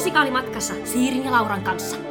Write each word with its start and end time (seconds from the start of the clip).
musikaalimatkassa 0.00 0.74
Siirin 0.84 1.24
ja 1.24 1.32
Lauran 1.32 1.62
kanssa. 1.62 2.09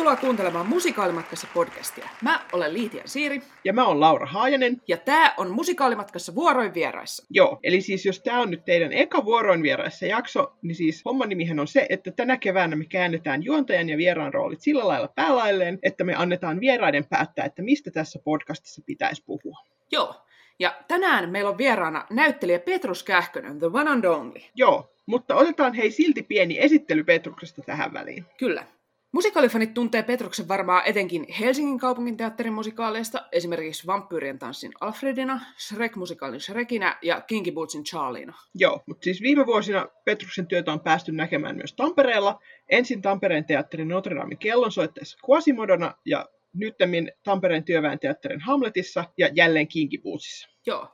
Tervetuloa 0.00 0.28
kuuntelemaan 0.28 0.68
Musikaalimatkassa 0.68 1.48
podcastia. 1.54 2.08
Mä 2.22 2.40
olen 2.52 2.72
Liitian 2.72 3.08
Siiri. 3.08 3.42
Ja 3.64 3.72
mä 3.72 3.86
oon 3.86 4.00
Laura 4.00 4.26
Haajanen. 4.26 4.82
Ja 4.88 4.96
tää 4.96 5.34
on 5.36 5.50
Musikaalimatkassa 5.50 6.34
vuoroin 6.34 6.74
vieraissa. 6.74 7.26
Joo, 7.30 7.58
eli 7.62 7.80
siis 7.80 8.06
jos 8.06 8.22
tää 8.22 8.40
on 8.40 8.50
nyt 8.50 8.64
teidän 8.64 8.92
eka 8.92 9.24
vuoroin 9.24 9.62
vieraissa 9.62 10.06
jakso, 10.06 10.52
niin 10.62 10.74
siis 10.74 11.02
homman 11.04 11.28
nimihän 11.28 11.60
on 11.60 11.66
se, 11.66 11.86
että 11.88 12.10
tänä 12.10 12.36
keväänä 12.36 12.76
me 12.76 12.84
käännetään 12.84 13.44
juontajan 13.44 13.88
ja 13.88 13.96
vieraan 13.96 14.34
roolit 14.34 14.60
sillä 14.60 14.88
lailla 14.88 15.08
päälailleen, 15.08 15.78
että 15.82 16.04
me 16.04 16.14
annetaan 16.14 16.60
vieraiden 16.60 17.04
päättää, 17.04 17.44
että 17.44 17.62
mistä 17.62 17.90
tässä 17.90 18.18
podcastissa 18.24 18.82
pitäisi 18.86 19.22
puhua. 19.26 19.58
Joo, 19.92 20.14
ja 20.58 20.74
tänään 20.88 21.30
meillä 21.30 21.50
on 21.50 21.58
vieraana 21.58 22.06
näyttelijä 22.10 22.58
Petrus 22.58 23.02
Kähkönen, 23.02 23.58
the 23.58 23.66
one 23.66 23.90
and 23.90 24.04
only. 24.04 24.40
Joo, 24.54 24.92
mutta 25.06 25.34
otetaan 25.34 25.74
hei 25.74 25.90
silti 25.90 26.22
pieni 26.22 26.58
esittely 26.58 27.04
Petruksesta 27.04 27.62
tähän 27.66 27.92
väliin. 27.92 28.26
Kyllä. 28.38 28.64
Musikaalifanit 29.12 29.74
tuntee 29.74 30.02
Petruksen 30.02 30.48
varmaan 30.48 30.82
etenkin 30.86 31.26
Helsingin 31.40 31.78
kaupungin 31.78 32.16
teatterin 32.16 32.52
musikaaleista, 32.52 33.28
esimerkiksi 33.32 33.86
Vampyyrien 33.86 34.38
tanssin 34.38 34.72
Alfredina, 34.80 35.40
Shrek-musikaalin 35.58 36.40
Shrekinä 36.40 36.98
ja 37.02 37.20
Kinky 37.20 37.52
Bootsin 37.52 37.84
Charliena. 37.84 38.34
Joo, 38.54 38.82
mutta 38.86 39.04
siis 39.04 39.22
viime 39.22 39.46
vuosina 39.46 39.86
Petruksen 40.04 40.46
työtä 40.46 40.72
on 40.72 40.80
päästy 40.80 41.12
näkemään 41.12 41.56
myös 41.56 41.72
Tampereella, 41.74 42.40
ensin 42.68 43.02
Tampereen 43.02 43.44
teatterin 43.44 43.88
Notre 43.88 44.16
Damein 44.16 44.38
kellonsoitteessa 44.38 45.18
Quasimodona 45.30 45.94
ja 46.04 46.28
nyttemmin 46.54 47.12
Tampereen 47.22 47.64
työväen 47.64 47.98
teatterin 47.98 48.40
Hamletissa 48.40 49.04
ja 49.18 49.28
jälleen 49.32 49.68
Kinky 49.68 49.98
Bootsissa. 49.98 50.48
Joo, 50.66 50.88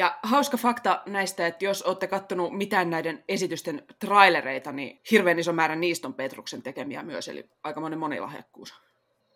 ja 0.00 0.18
hauska 0.22 0.56
fakta 0.56 1.02
näistä, 1.06 1.46
että 1.46 1.64
jos 1.64 1.82
olette 1.82 2.06
kattonut 2.06 2.56
mitään 2.56 2.90
näiden 2.90 3.24
esitysten 3.28 3.82
trailereita, 3.98 4.72
niin 4.72 5.00
hirveän 5.10 5.38
iso 5.38 5.52
määrä 5.52 5.76
niistä 5.76 6.08
on 6.08 6.14
Petruksen 6.14 6.62
tekemiä 6.62 7.02
myös, 7.02 7.28
eli 7.28 7.50
aika 7.62 7.80
monen 7.80 7.98
monilahjakkuus. 7.98 8.74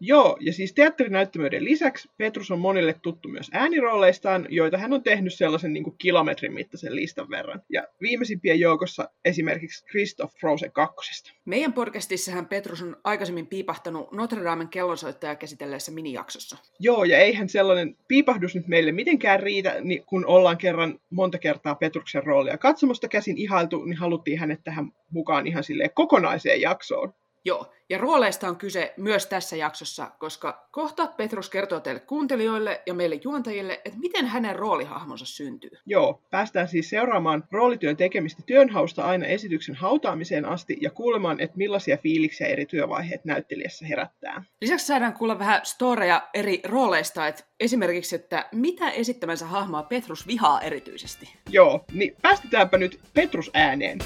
Joo, 0.00 0.37
ja 0.41 0.53
siis 0.53 0.73
teatterinäyttämöiden 0.73 1.64
lisäksi 1.64 2.09
Petrus 2.17 2.50
on 2.50 2.59
monille 2.59 2.95
tuttu 3.03 3.28
myös 3.28 3.50
äänirooleistaan, 3.53 4.47
joita 4.51 4.78
hän 4.78 4.92
on 4.92 5.03
tehnyt 5.03 5.34
sellaisen 5.34 5.73
niin 5.73 5.84
kuin 5.84 5.97
kilometrin 5.98 6.53
mittaisen 6.53 6.97
listan 6.97 7.31
verran. 7.31 7.62
Ja 7.73 7.84
viimeisimpien 8.01 8.61
joukossa 8.61 9.09
esimerkiksi 9.25 9.84
Christoph 9.84 10.34
Frozen 10.41 10.73
2. 10.73 11.34
Meidän 11.45 11.73
podcastissahan 11.73 12.47
Petrus 12.47 12.83
on 12.83 12.97
aikaisemmin 13.05 13.47
piipahtanut 13.47 14.12
Notre 14.12 14.45
Damen 14.45 14.69
kellonsoittajaa 14.69 15.36
käsitelleessä 15.36 15.92
minijaksossa. 15.92 16.56
Joo, 16.81 17.05
ja 17.05 17.19
eihän 17.19 17.48
sellainen 17.48 17.97
piipahdus 18.08 18.55
nyt 18.55 18.69
meille 18.69 18.92
mitenkään 18.92 19.41
riitä, 19.41 19.77
niin 19.81 20.05
kun 20.06 20.27
ollaan 20.27 20.58
kerran 20.58 21.01
monta 21.11 21.39
kertaa 21.39 21.75
Petruksen 21.75 22.25
roolia 22.25 22.58
katsomusta 22.58 23.08
käsin 23.08 23.39
ihailtu, 23.39 23.84
niin 23.84 23.98
haluttiin 23.98 24.39
hänet 24.39 24.61
tähän 24.64 24.92
mukaan 25.11 25.47
ihan 25.47 25.64
silleen 25.64 25.91
kokonaiseen 25.95 26.61
jaksoon. 26.61 27.14
Joo, 27.45 27.73
ja 27.91 27.98
rooleista 27.98 28.48
on 28.48 28.56
kyse 28.56 28.95
myös 28.97 29.27
tässä 29.27 29.56
jaksossa, 29.56 30.11
koska 30.19 30.69
kohta 30.70 31.06
Petrus 31.06 31.51
kertoo 31.51 31.81
teille 31.81 32.01
kuuntelijoille 32.01 32.83
ja 32.86 32.95
meille 32.95 33.20
juontajille, 33.25 33.81
että 33.84 33.98
miten 33.98 34.27
hänen 34.27 34.56
roolihahmonsa 34.56 35.27
syntyy. 35.27 35.70
Joo, 35.86 36.23
päästään 36.31 36.69
siis 36.69 36.91
seuraamaan 36.91 37.45
roolityön 37.51 37.97
tekemistä 37.97 38.42
työnhausta 38.47 39.05
aina 39.05 39.27
esityksen 39.27 39.75
hautaamiseen 39.75 40.45
asti 40.45 40.77
ja 40.81 40.91
kuulemaan, 40.91 41.41
että 41.41 41.56
millaisia 41.56 41.97
fiiliksiä 41.97 42.47
eri 42.47 42.67
työvaiheet 42.67 43.25
näyttelijässä 43.25 43.86
herättää. 43.86 44.45
Lisäksi 44.61 44.86
saadaan 44.86 45.12
kuulla 45.12 45.39
vähän 45.39 45.61
storeja 45.64 46.29
eri 46.34 46.61
rooleista, 46.64 47.29
että 47.29 47.45
esimerkiksi, 47.61 48.17
että 48.17 48.48
mitä 48.53 48.91
esittämänsä 48.91 49.47
hahmoa 49.47 49.83
Petrus 49.83 50.27
vihaa 50.27 50.61
erityisesti. 50.61 51.35
Joo, 51.51 51.85
niin 51.92 52.17
päästetäänpä 52.23 52.79
nyt 52.79 53.01
Petrus 53.14 53.51
ääneen. 53.55 53.98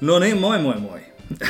No 0.00 0.18
niin, 0.18 0.38
moi 0.38 0.58
moi 0.58 0.80
moi. 0.80 1.00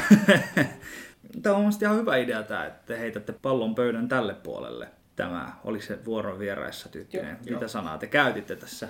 Tämä 1.43 1.57
on 1.57 1.63
mielestäni 1.63 1.87
ihan 1.87 2.01
hyvä 2.01 2.17
idea 2.17 2.43
tämä, 2.43 2.67
että 2.67 2.97
heitätte 2.97 3.33
pallon 3.33 3.75
pöydän 3.75 4.09
tälle 4.09 4.35
puolelle. 4.35 4.89
Tämä 5.17 5.53
oli 5.65 5.81
se 5.81 6.05
vuoron 6.05 6.39
vieraissa 6.39 6.89
tyttöinen. 6.89 7.37
Mitä 7.41 7.51
joo. 7.51 7.69
sanaa 7.69 7.99
te 7.99 8.07
käytitte 8.07 8.57
tässä? 8.57 8.89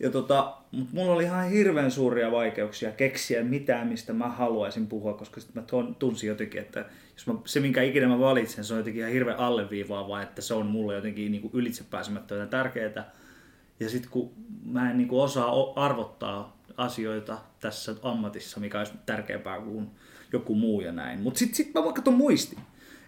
Ja 0.00 0.10
tota, 0.10 0.56
mutta 0.72 0.94
mulla 0.94 1.12
oli 1.12 1.24
ihan 1.24 1.50
hirveän 1.50 1.90
suuria 1.90 2.32
vaikeuksia 2.32 2.90
keksiä 2.90 3.44
mitään, 3.44 3.86
mistä 3.86 4.12
mä 4.12 4.28
haluaisin 4.28 4.86
puhua, 4.86 5.14
koska 5.14 5.40
sitten 5.40 5.62
mä 5.62 5.82
tunsin 5.98 6.28
jotenkin, 6.28 6.60
että 6.60 6.84
jos 7.14 7.26
mä, 7.26 7.34
se 7.44 7.60
minkä 7.60 7.82
ikinä 7.82 8.08
mä 8.08 8.18
valitsen, 8.18 8.64
se 8.64 8.74
on 8.74 8.78
jotenkin 8.78 9.00
ihan 9.00 9.12
hirveän 9.12 9.38
alleviivaava, 9.38 10.22
että 10.22 10.42
se 10.42 10.54
on 10.54 10.66
mulle 10.66 10.94
jotenkin 10.94 11.32
niin 11.32 11.50
ylitsepääsemättömän 11.52 12.48
tärkeää. 12.48 13.10
Ja 13.80 13.90
sitten 13.90 14.10
kun 14.10 14.32
mä 14.64 14.90
en 14.90 14.98
niin 14.98 15.08
kuin 15.08 15.22
osaa 15.22 15.72
arvottaa 15.76 16.55
asioita 16.76 17.38
tässä 17.60 17.94
ammatissa, 18.02 18.60
mikä 18.60 18.78
olisi 18.78 18.92
tärkeämpää 19.06 19.60
kuin 19.60 19.90
joku 20.32 20.54
muu 20.54 20.80
ja 20.80 20.92
näin. 20.92 21.20
Mutta 21.20 21.38
sitten 21.38 21.56
sit 21.56 21.74
mä 21.74 21.84
vaikka 21.84 22.02
ton 22.02 22.14
muistin, 22.14 22.58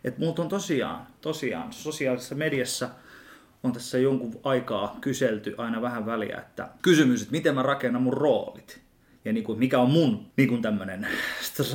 että 0.04 0.20
multa 0.20 0.42
on 0.42 0.48
tosiaan, 0.48 1.06
tosiaan 1.20 1.72
sosiaalisessa 1.72 2.34
mediassa 2.34 2.88
on 3.62 3.72
tässä 3.72 3.98
jonkun 3.98 4.40
aikaa 4.42 4.98
kyselty 5.00 5.54
aina 5.58 5.82
vähän 5.82 6.06
väliä, 6.06 6.38
että 6.38 6.68
kysymys, 6.82 7.22
että 7.22 7.32
miten 7.32 7.54
mä 7.54 7.62
rakennan 7.62 8.02
mun 8.02 8.12
roolit 8.12 8.80
ja 9.24 9.32
niin 9.32 9.44
kuin, 9.44 9.58
mikä 9.58 9.78
on 9.78 9.90
mun 9.90 10.26
niin 10.36 10.48
kuin 10.48 10.62
tämmöinen 10.62 11.06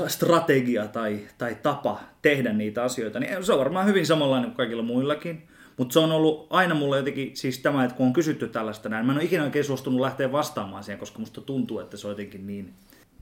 strategia 0.07 0.87
tai, 0.87 1.19
tai 1.37 1.57
tapa 1.63 1.99
tehdä 2.21 2.53
niitä 2.53 2.83
asioita, 2.83 3.19
niin 3.19 3.45
se 3.45 3.53
on 3.53 3.59
varmaan 3.59 3.87
hyvin 3.87 4.05
samanlainen 4.05 4.49
kuin 4.49 4.57
kaikilla 4.57 4.83
muillakin. 4.83 5.47
Mutta 5.77 5.93
se 5.93 5.99
on 5.99 6.11
ollut 6.11 6.47
aina 6.49 6.75
mulle 6.75 6.97
jotenkin, 6.97 7.37
siis 7.37 7.59
tämä, 7.59 7.83
että 7.83 7.97
kun 7.97 8.07
on 8.07 8.13
kysytty 8.13 8.47
tällaista 8.47 8.89
näin, 8.89 9.05
mä 9.05 9.11
en 9.11 9.17
ole 9.17 9.25
ikinä 9.25 9.43
oikein 9.43 9.65
suostunut 9.65 10.01
lähteä 10.01 10.31
vastaamaan 10.31 10.83
siihen, 10.83 10.99
koska 10.99 11.19
musta 11.19 11.41
tuntuu, 11.41 11.79
että 11.79 11.97
se 11.97 12.07
on 12.07 12.11
jotenkin 12.11 12.47
niin, 12.47 12.73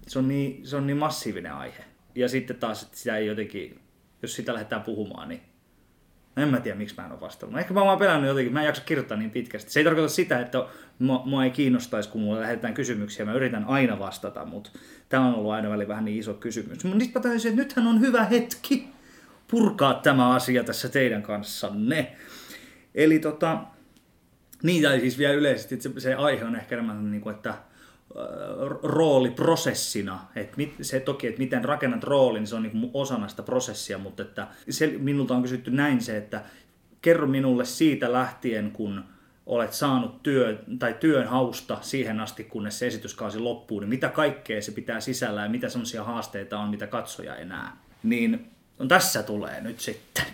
se 0.07 0.19
on 0.19 0.27
niin, 0.27 0.67
se 0.67 0.75
on 0.75 0.87
niin 0.87 0.97
massiivinen 0.97 1.53
aihe. 1.53 1.83
Ja 2.15 2.29
sitten 2.29 2.55
taas, 2.55 2.83
että 2.83 2.97
sitä 2.97 3.17
ei 3.17 3.27
jotenkin, 3.27 3.79
jos 4.21 4.35
sitä 4.35 4.53
lähdetään 4.53 4.83
puhumaan, 4.83 5.29
niin 5.29 5.41
en 6.37 6.47
mä 6.47 6.59
tiedä, 6.59 6.77
miksi 6.77 6.95
mä 6.97 7.05
en 7.05 7.11
ole 7.11 7.21
vastannut. 7.21 7.59
Ehkä 7.59 7.73
mä 7.73 7.81
oon 7.81 7.99
pelännyt 7.99 8.27
jotenkin, 8.27 8.53
mä 8.53 8.59
en 8.59 8.65
jaksa 8.65 8.81
kirjoittaa 8.85 9.17
niin 9.17 9.31
pitkästi. 9.31 9.71
Se 9.71 9.79
ei 9.79 9.83
tarkoita 9.83 10.09
sitä, 10.09 10.39
että 10.39 10.65
mua, 10.99 11.21
mua 11.25 11.43
ei 11.43 11.51
kiinnostaisi, 11.51 12.09
kun 12.09 12.21
mulle 12.21 12.41
lähetetään 12.41 12.73
kysymyksiä. 12.73 13.25
Mä 13.25 13.33
yritän 13.33 13.65
aina 13.65 13.99
vastata, 13.99 14.45
mutta 14.45 14.71
tämä 15.09 15.25
on 15.25 15.35
ollut 15.35 15.51
aina 15.51 15.69
väliin 15.69 15.87
vähän 15.87 16.05
niin 16.05 16.19
iso 16.19 16.33
kysymys. 16.33 16.83
Mutta 16.83 16.97
niistä 16.97 17.19
mä 17.19 17.35
että 17.35 17.49
nythän 17.55 17.87
on 17.87 18.01
hyvä 18.01 18.23
hetki 18.25 18.87
purkaa 19.47 19.93
tämä 19.93 20.29
asia 20.29 20.63
tässä 20.63 20.89
teidän 20.89 21.23
kanssanne. 21.23 22.15
Eli 22.95 23.19
tota, 23.19 23.57
niin, 24.63 24.83
tai 24.83 24.99
siis 24.99 25.17
vielä 25.17 25.33
yleisesti, 25.33 25.75
että 25.75 25.89
se, 25.89 25.99
se 25.99 26.15
aihe 26.15 26.45
on 26.45 26.55
ehkä 26.55 26.75
enemmän 26.75 27.11
niin 27.11 27.21
kuin, 27.21 27.35
että 27.35 27.53
rooliprosessina. 28.83 30.19
Että 30.35 30.57
mit, 30.57 30.73
se 30.81 30.99
toki, 30.99 31.27
että 31.27 31.39
miten 31.39 31.65
rakennat 31.65 32.03
roolin, 32.03 32.47
se 32.47 32.55
on 32.55 32.63
niin 32.63 32.91
osana 32.93 33.27
sitä 33.27 33.43
prosessia, 33.43 33.97
mutta 33.97 34.23
että 34.23 34.47
se, 34.69 34.87
minulta 34.87 35.35
on 35.35 35.41
kysytty 35.41 35.71
näin 35.71 36.01
se, 36.01 36.17
että 36.17 36.43
kerro 37.01 37.27
minulle 37.27 37.65
siitä 37.65 38.13
lähtien, 38.13 38.71
kun 38.71 39.03
olet 39.45 39.73
saanut 39.73 40.23
työ, 40.23 40.63
tai 40.79 40.95
työn 40.99 41.27
hausta 41.27 41.77
siihen 41.81 42.19
asti, 42.19 42.43
kunnes 42.43 42.79
se 42.79 42.87
esityskausi 42.87 43.39
loppuu, 43.39 43.79
niin 43.79 43.89
mitä 43.89 44.09
kaikkea 44.09 44.61
se 44.61 44.71
pitää 44.71 44.99
sisällä 44.99 45.41
ja 45.41 45.49
mitä 45.49 45.69
sellaisia 45.69 46.03
haasteita 46.03 46.59
on, 46.59 46.69
mitä 46.69 46.87
katsoja 46.87 47.35
ei 47.35 47.45
näe. 47.45 47.69
Niin 48.03 48.51
no 48.79 48.85
tässä 48.85 49.23
tulee 49.23 49.61
nyt 49.61 49.79
sitten. 49.79 50.25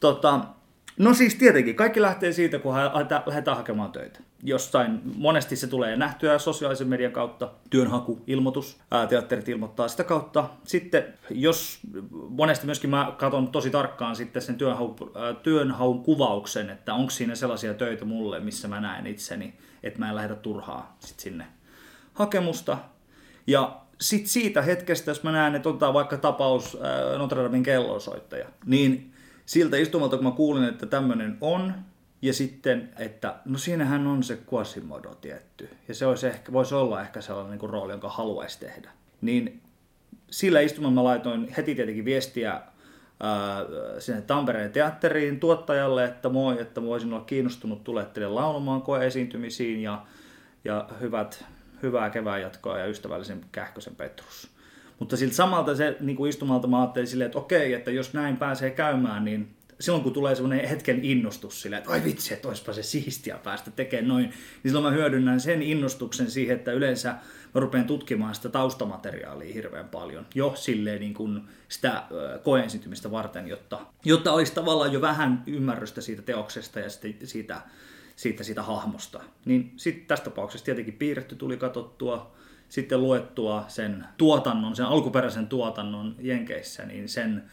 Tota, 0.00 0.40
No 1.00 1.14
siis 1.14 1.34
tietenkin, 1.34 1.76
kaikki 1.76 2.02
lähtee 2.02 2.32
siitä, 2.32 2.58
kun 2.58 2.74
lähdetään 3.26 3.56
hakemaan 3.56 3.92
töitä. 3.92 4.20
Jostain, 4.42 5.00
monesti 5.16 5.56
se 5.56 5.66
tulee 5.66 5.96
nähtyä 5.96 6.38
sosiaalisen 6.38 6.88
median 6.88 7.12
kautta, 7.12 7.50
työnhaku, 7.70 8.22
ilmoitus, 8.26 8.80
ää, 8.90 9.06
teatterit 9.06 9.48
ilmoittaa 9.48 9.88
sitä 9.88 10.04
kautta. 10.04 10.50
Sitten, 10.64 11.04
jos 11.30 11.80
monesti 12.28 12.66
myöskin 12.66 12.90
mä 12.90 13.14
katson 13.18 13.48
tosi 13.48 13.70
tarkkaan 13.70 14.16
sitten 14.16 14.42
sen 14.42 14.54
työnhaun, 14.54 14.96
ää, 15.14 15.34
työnhaun 15.34 16.02
kuvauksen, 16.02 16.70
että 16.70 16.94
onko 16.94 17.10
siinä 17.10 17.34
sellaisia 17.34 17.74
töitä 17.74 18.04
mulle, 18.04 18.40
missä 18.40 18.68
mä 18.68 18.80
näen 18.80 19.06
itseni, 19.06 19.54
että 19.82 19.98
mä 19.98 20.08
en 20.08 20.16
lähdetä 20.16 20.40
turhaa 20.40 20.96
sit 20.98 21.20
sinne 21.20 21.46
hakemusta. 22.14 22.78
Ja 23.46 23.80
sitten 24.00 24.28
siitä 24.28 24.62
hetkestä, 24.62 25.10
jos 25.10 25.22
mä 25.22 25.32
näen, 25.32 25.54
että 25.54 25.68
otetaan 25.68 25.94
vaikka 25.94 26.16
tapaus 26.16 26.78
Notre 27.18 27.42
Damein 27.42 27.62
kellosoittaja, 27.62 28.46
niin 28.66 29.12
siltä 29.50 29.76
istumalta, 29.76 30.16
kun 30.16 30.26
mä 30.26 30.30
kuulin, 30.30 30.64
että 30.64 30.86
tämmöinen 30.86 31.38
on, 31.40 31.74
ja 32.22 32.32
sitten, 32.32 32.90
että 32.98 33.34
no 33.44 33.58
siinähän 33.58 34.06
on 34.06 34.22
se 34.22 34.38
Quasimodo 34.52 35.14
tietty, 35.14 35.68
ja 35.88 35.94
se 35.94 36.06
olisi 36.06 36.26
ehkä, 36.26 36.52
voisi 36.52 36.74
olla 36.74 37.00
ehkä 37.00 37.20
sellainen 37.20 37.50
niin 37.50 37.58
kuin 37.58 37.70
rooli, 37.70 37.92
jonka 37.92 38.08
haluaisi 38.08 38.60
tehdä. 38.60 38.90
Niin 39.20 39.60
sillä 40.30 40.60
istumalla 40.60 40.94
mä 40.94 41.04
laitoin 41.04 41.48
heti 41.56 41.74
tietenkin 41.74 42.04
viestiä 42.04 42.60
sinne 43.98 44.22
Tampereen 44.22 44.72
teatteriin 44.72 45.40
tuottajalle, 45.40 46.04
että 46.04 46.28
moi, 46.28 46.60
että 46.60 46.82
voisin 46.82 47.12
olla 47.12 47.24
kiinnostunut 47.24 47.84
tulemaan 47.84 48.34
laulamaan 48.34 48.82
koeesiintymisiin 48.82 49.80
ja, 49.80 50.06
ja 50.64 50.88
hyvät, 51.00 51.44
hyvää 51.82 52.10
kevään 52.10 52.42
jatkoa 52.42 52.78
ja 52.78 52.86
ystävällisen 52.86 53.44
kähkösen 53.52 53.96
Petrus. 53.96 54.59
Mutta 55.00 55.16
siltä 55.16 55.34
samalta 55.34 55.76
se 55.76 55.96
niin 56.00 56.16
kuin 56.16 56.28
istumalta 56.28 56.68
mä 56.68 56.80
ajattelin 56.80 57.08
silleen, 57.08 57.26
että 57.26 57.38
okei, 57.38 57.72
että 57.72 57.90
jos 57.90 58.12
näin 58.12 58.36
pääsee 58.36 58.70
käymään, 58.70 59.24
niin 59.24 59.56
silloin 59.80 60.04
kun 60.04 60.12
tulee 60.12 60.34
semmoinen 60.34 60.68
hetken 60.68 61.04
innostus 61.04 61.62
silleen, 61.62 61.78
että 61.78 61.90
ai 61.90 62.04
vitsi, 62.04 62.34
että 62.34 62.48
olisipa 62.48 62.72
se 62.72 62.82
siistiä 62.82 63.38
päästä 63.38 63.70
tekemään 63.70 64.08
noin, 64.08 64.24
niin 64.24 64.34
silloin 64.64 64.84
mä 64.84 64.90
hyödynnän 64.90 65.40
sen 65.40 65.62
innostuksen 65.62 66.30
siihen, 66.30 66.56
että 66.56 66.72
yleensä 66.72 67.08
mä 67.54 67.60
rupean 67.60 67.84
tutkimaan 67.84 68.34
sitä 68.34 68.48
taustamateriaalia 68.48 69.54
hirveän 69.54 69.88
paljon 69.88 70.26
jo 70.34 70.52
silleen 70.56 71.00
niin 71.00 71.14
kuin 71.14 71.40
sitä 71.68 72.02
koeensitymistä 72.42 73.10
varten, 73.10 73.48
jotta, 73.48 73.80
jotta 74.04 74.32
olisi 74.32 74.54
tavallaan 74.54 74.92
jo 74.92 75.00
vähän 75.00 75.42
ymmärrystä 75.46 76.00
siitä 76.00 76.22
teoksesta 76.22 76.80
ja 76.80 76.90
siitä, 76.90 77.26
siitä, 77.26 77.60
siitä, 78.16 78.44
siitä 78.44 78.62
hahmosta. 78.62 79.20
Niin 79.44 79.72
sitten 79.76 80.06
tässä 80.06 80.24
tapauksessa 80.24 80.64
tietenkin 80.64 80.94
piirretty 80.94 81.36
tuli 81.36 81.56
katsottua, 81.56 82.34
sitten 82.70 83.02
luettua 83.02 83.64
sen 83.68 84.04
tuotannon, 84.16 84.76
sen 84.76 84.86
alkuperäisen 84.86 85.46
tuotannon 85.46 86.14
Jenkeissä, 86.18 86.86
niin 86.86 87.08
sen 87.08 87.44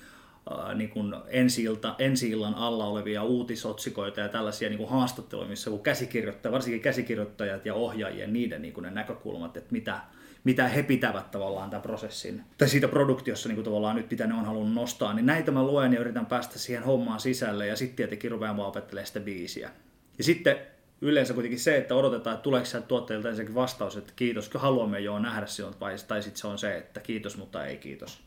äh, 0.52 0.76
niin 0.76 0.90
kuin 0.90 1.16
ensi-ilta, 1.28 1.96
ensi-illan 2.00 2.56
alla 2.56 2.86
olevia 2.86 3.24
uutisotsikoita 3.24 4.20
ja 4.20 4.30
tällaisia 4.30 4.70
niin 4.70 4.78
kuin 4.78 4.90
haastatteluja, 4.90 5.50
missä 5.50 5.70
kun 5.70 5.84
käsikirjoittajat, 5.84 6.54
varsinkin 6.54 6.82
käsikirjoittajat 6.82 7.66
ja 7.66 7.74
ohjaajien, 7.74 8.34
niiden 8.34 8.62
niin 8.62 8.74
kuin 8.74 8.84
ne 8.84 8.92
näkökulmat, 8.92 9.58
että 9.58 9.72
mitä, 9.72 10.00
mitä 10.44 10.68
he 10.68 10.84
pitävät 10.84 11.32
tavallaan 11.32 11.70
tämän 11.70 11.82
prosessin, 11.82 12.44
tai 12.58 12.70
siitä 12.70 12.88
produktiossa 12.88 13.50
niin 13.50 13.56
kuin 13.56 13.66
tavallaan 13.66 13.96
nyt, 13.96 14.12
mitä 14.12 14.28
ne 14.28 14.34
on 14.34 14.46
halunnut 14.46 14.74
nostaa, 14.74 15.14
niin 15.14 15.26
näitä 15.26 15.52
mä 15.52 15.64
luen 15.64 15.94
ja 15.94 16.00
yritän 16.00 16.26
päästä 16.26 16.60
siihen 16.60 16.84
hommaan 16.84 17.20
sisälle, 17.20 17.68
ja 17.68 17.76
sitten 17.76 17.96
tietenkin 17.96 18.32
rupean 18.32 18.58
vaan 18.58 18.70
opettelemaan 18.70 19.08
sitä 19.08 19.20
biisiä. 19.20 19.72
Ja 20.18 20.24
sitten 20.24 20.58
yleensä 21.02 21.34
kuitenkin 21.34 21.60
se, 21.60 21.78
että 21.78 21.96
odotetaan, 21.96 22.34
että 22.34 22.44
tuleeko 22.44 22.66
sieltä 22.66 22.88
tuotteilta 22.88 23.30
ensinnäkin 23.30 23.56
vastaus, 23.56 23.98
että 23.98 24.14
kiitos, 24.16 24.52
haluamme 24.54 25.00
jo 25.00 25.20
nähdä 25.20 25.46
sinut, 25.46 25.80
vai, 25.80 25.96
tai 26.08 26.24
sitten 26.24 26.42
se 26.42 26.48
on 26.48 26.58
se, 26.58 26.78
että 26.78 27.00
kiitos, 27.00 27.38
mutta 27.38 27.66
ei 27.66 27.78
kiitos. 27.78 28.20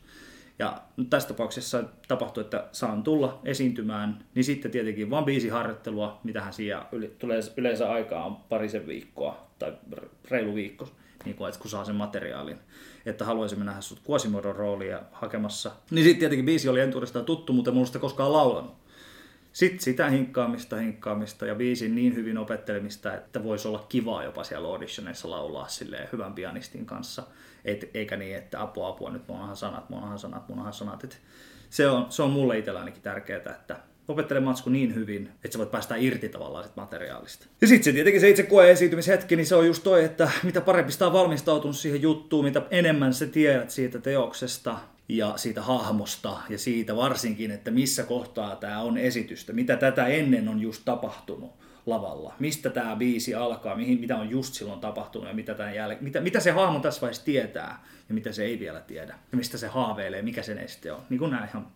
Ja 0.59 0.81
tässä 1.09 1.27
tapauksessa 1.27 1.83
tapahtuu, 2.07 2.41
että 2.41 2.67
saan 2.71 3.03
tulla 3.03 3.39
esiintymään, 3.45 4.25
niin 4.35 4.43
sitten 4.43 4.71
tietenkin 4.71 5.09
vaan 5.09 5.25
biisiharjoittelua, 5.25 6.19
mitähän 6.23 6.53
siihen 6.53 6.79
tulee 7.19 7.39
yleensä 7.57 7.91
aikaan 7.91 8.35
parisen 8.35 8.87
viikkoa 8.87 9.47
tai 9.59 9.73
reilu 10.31 10.55
viikko, 10.55 10.89
niin 11.25 11.35
kuin, 11.35 11.53
kun 11.59 11.71
saa 11.71 11.85
sen 11.85 11.95
materiaalin, 11.95 12.57
että 13.05 13.25
haluaisimme 13.25 13.65
nähdä 13.65 13.81
sut 13.81 13.99
Kuosimodon 14.03 14.55
roolia 14.55 14.99
hakemassa. 15.11 15.71
Niin 15.91 16.03
sitten 16.03 16.19
tietenkin 16.19 16.45
biisi 16.45 16.69
oli 16.69 16.79
entuudestaan 16.79 17.25
tuttu, 17.25 17.53
mutta 17.53 17.71
en 17.71 17.75
muista 17.75 17.99
koskaan 17.99 18.33
laulanut. 18.33 18.80
Sitten 19.53 19.81
sitä 19.81 20.09
hinkkaamista, 20.09 20.75
hinkkaamista 20.75 21.45
ja 21.45 21.55
biisin 21.55 21.95
niin 21.95 22.15
hyvin 22.15 22.37
opettelemista, 22.37 23.13
että 23.13 23.43
voisi 23.43 23.67
olla 23.67 23.85
kivaa 23.89 24.23
jopa 24.23 24.43
siellä 24.43 24.67
auditioneissa 24.67 25.29
laulaa 25.29 25.67
silleen 25.67 26.09
hyvän 26.11 26.33
pianistin 26.33 26.85
kanssa. 26.85 27.23
Et, 27.65 27.89
eikä 27.93 28.17
niin, 28.17 28.35
että 28.35 28.61
apua, 28.61 28.87
apua, 28.87 29.09
nyt 29.09 29.27
munahan 29.27 29.55
sanat, 29.55 29.89
munahan 29.89 30.19
sanat, 30.19 30.49
munahan 30.49 30.73
sanat. 30.73 31.03
Et 31.03 31.21
se, 31.69 31.87
on, 31.87 32.05
se 32.09 32.23
on 32.23 32.31
mulle 32.31 32.57
itsellä 32.57 32.79
ainakin 32.79 33.01
tärkeää, 33.01 33.37
että 33.37 33.79
opettele 34.07 34.39
matsku 34.39 34.69
niin 34.69 34.95
hyvin, 34.95 35.29
että 35.43 35.51
sä 35.51 35.57
voit 35.59 35.71
päästä 35.71 35.95
irti 35.95 36.29
tavallaan 36.29 36.63
sit 36.63 36.75
materiaalista. 36.75 37.45
Ja 37.61 37.67
sitten 37.67 37.83
se 37.83 37.91
tietenkin 37.91 38.21
se 38.21 38.29
itse 38.29 38.43
koe-esiintymishetki, 38.43 39.35
niin 39.35 39.45
se 39.45 39.55
on 39.55 39.67
just 39.67 39.83
toi, 39.83 40.03
että 40.03 40.31
mitä 40.43 40.61
parempi 40.61 40.91
sitä 40.91 41.07
on 41.07 41.13
valmistautunut 41.13 41.75
siihen 41.75 42.01
juttuun, 42.01 42.45
mitä 42.45 42.61
enemmän 42.71 43.13
sä 43.13 43.25
tiedät 43.25 43.69
siitä 43.69 43.99
teoksesta, 43.99 44.79
ja 45.11 45.33
siitä 45.37 45.61
hahmosta 45.61 46.37
ja 46.49 46.57
siitä 46.57 46.95
varsinkin, 46.95 47.51
että 47.51 47.71
missä 47.71 48.03
kohtaa 48.03 48.55
tämä 48.55 48.81
on 48.81 48.97
esitystä, 48.97 49.53
mitä 49.53 49.77
tätä 49.77 50.07
ennen 50.07 50.47
on 50.47 50.61
just 50.61 50.81
tapahtunut 50.85 51.51
lavalla, 51.85 52.33
mistä 52.39 52.69
tämä 52.69 52.95
biisi 52.95 53.35
alkaa, 53.35 53.75
mihin, 53.75 53.99
mitä 53.99 54.17
on 54.17 54.29
just 54.29 54.53
silloin 54.53 54.79
tapahtunut 54.79 55.27
ja 55.27 55.33
mitä, 55.33 55.53
tämän 55.53 55.75
jäl... 55.75 55.95
mitä, 56.01 56.21
mitä 56.21 56.39
se 56.39 56.51
hahmo 56.51 56.79
tässä 56.79 57.01
vaiheessa 57.01 57.25
tietää 57.25 57.83
ja 58.09 58.15
mitä 58.15 58.31
se 58.31 58.43
ei 58.43 58.59
vielä 58.59 58.79
tiedä? 58.79 59.15
Ja 59.31 59.37
mistä 59.37 59.57
se 59.57 59.67
haaveilee, 59.67 60.21
mikä 60.21 60.43
sen 60.43 60.57
este 60.57 60.91
on, 60.91 61.01
niin 61.09 61.19
kuin 61.19 61.31
nämä 61.31 61.45
ihan 61.45 61.67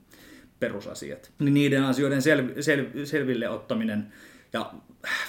perusasiat. 0.59 1.31
Niin 1.39 1.53
niiden 1.53 1.83
asioiden 1.83 2.21
sel, 2.21 2.43
sel, 2.59 2.85
selville 3.03 3.49
ottaminen. 3.49 4.13
Ja 4.53 4.73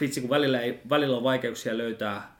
vitsi 0.00 0.20
kun 0.20 0.30
välillä, 0.30 0.60
ei, 0.60 0.80
välillä 0.90 1.16
on 1.16 1.22
vaikeuksia 1.22 1.78
löytää 1.78 2.36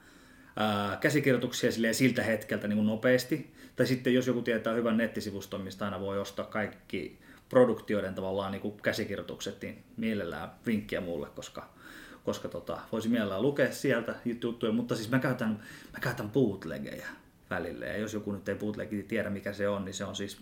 ää, 0.55 0.97
käsikirjoituksia 1.01 1.71
siltä 1.91 2.23
hetkeltä 2.23 2.67
niin 2.67 2.77
kuin 2.77 2.87
nopeasti, 2.87 3.56
tai 3.77 3.87
sitten 3.87 4.13
jos 4.13 4.27
joku 4.27 4.41
tietää 4.41 4.73
hyvän 4.73 4.97
nettisivuston, 4.97 5.61
mistä 5.61 5.85
aina 5.85 5.99
voi 5.99 6.19
ostaa 6.19 6.45
kaikki 6.45 7.19
produktioiden 7.49 8.15
tavallaan 8.15 8.51
niin 8.51 8.61
kuin 8.61 8.77
käsikirjoitukset, 8.81 9.61
niin 9.61 9.83
mielellään 9.97 10.49
vinkkiä 10.65 11.01
mulle, 11.01 11.27
koska, 11.35 11.69
koska 12.23 12.47
tota, 12.47 12.79
voisi 12.91 13.09
mielellään 13.09 13.41
lukea 13.41 13.71
sieltä 13.71 14.15
juttuja, 14.25 14.71
mutta 14.71 14.95
siis 14.95 15.09
mä 15.09 15.19
käytän, 15.19 15.49
mä 15.93 15.99
käytän 16.01 16.29
bootlegeja 16.29 17.07
välillä. 17.49 17.85
Ja 17.85 17.97
jos 17.97 18.13
joku 18.13 18.31
nyt 18.31 18.49
ei 18.49 18.55
bootlegiti 18.55 19.03
tiedä 19.03 19.29
mikä 19.29 19.53
se 19.53 19.69
on, 19.69 19.85
niin 19.85 19.93
se 19.93 20.05
on 20.05 20.15
siis 20.15 20.37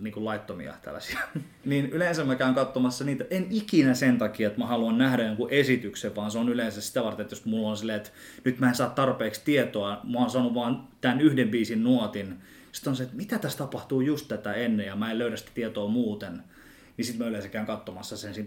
niin 0.00 0.14
kuin 0.14 0.24
laittomia 0.24 0.74
tällaisia. 0.82 1.18
niin 1.64 1.90
yleensä 1.90 2.24
mä 2.24 2.34
käyn 2.34 2.54
katsomassa 2.54 3.04
niitä, 3.04 3.24
en 3.30 3.46
ikinä 3.50 3.94
sen 3.94 4.18
takia, 4.18 4.48
että 4.48 4.60
mä 4.60 4.66
haluan 4.66 4.98
nähdä 4.98 5.26
jonkun 5.26 5.50
esityksen, 5.50 6.16
vaan 6.16 6.30
se 6.30 6.38
on 6.38 6.48
yleensä 6.48 6.80
sitä 6.80 7.04
varten, 7.04 7.22
että 7.24 7.32
jos 7.32 7.44
mulla 7.44 7.70
on 7.70 7.76
silleen, 7.76 7.96
että 7.96 8.10
nyt 8.44 8.58
mä 8.58 8.68
en 8.68 8.74
saa 8.74 8.90
tarpeeksi 8.90 9.40
tietoa, 9.44 10.00
mä 10.04 10.18
oon 10.18 10.30
saanut 10.30 10.54
vaan 10.54 10.88
tämän 11.00 11.20
yhden 11.20 11.48
biisin 11.48 11.84
nuotin, 11.84 12.38
sitten 12.72 12.90
on 12.90 12.96
se, 12.96 13.02
että 13.02 13.16
mitä 13.16 13.38
tässä 13.38 13.58
tapahtuu 13.58 14.00
just 14.00 14.28
tätä 14.28 14.52
ennen 14.52 14.86
ja 14.86 14.96
mä 14.96 15.10
en 15.10 15.18
löydä 15.18 15.36
sitä 15.36 15.50
tietoa 15.54 15.88
muuten, 15.88 16.42
niin 16.96 17.04
sitten 17.04 17.24
mä 17.24 17.28
yleensä 17.28 17.48
käyn 17.48 17.66
katsomassa 17.66 18.16
sen 18.16 18.46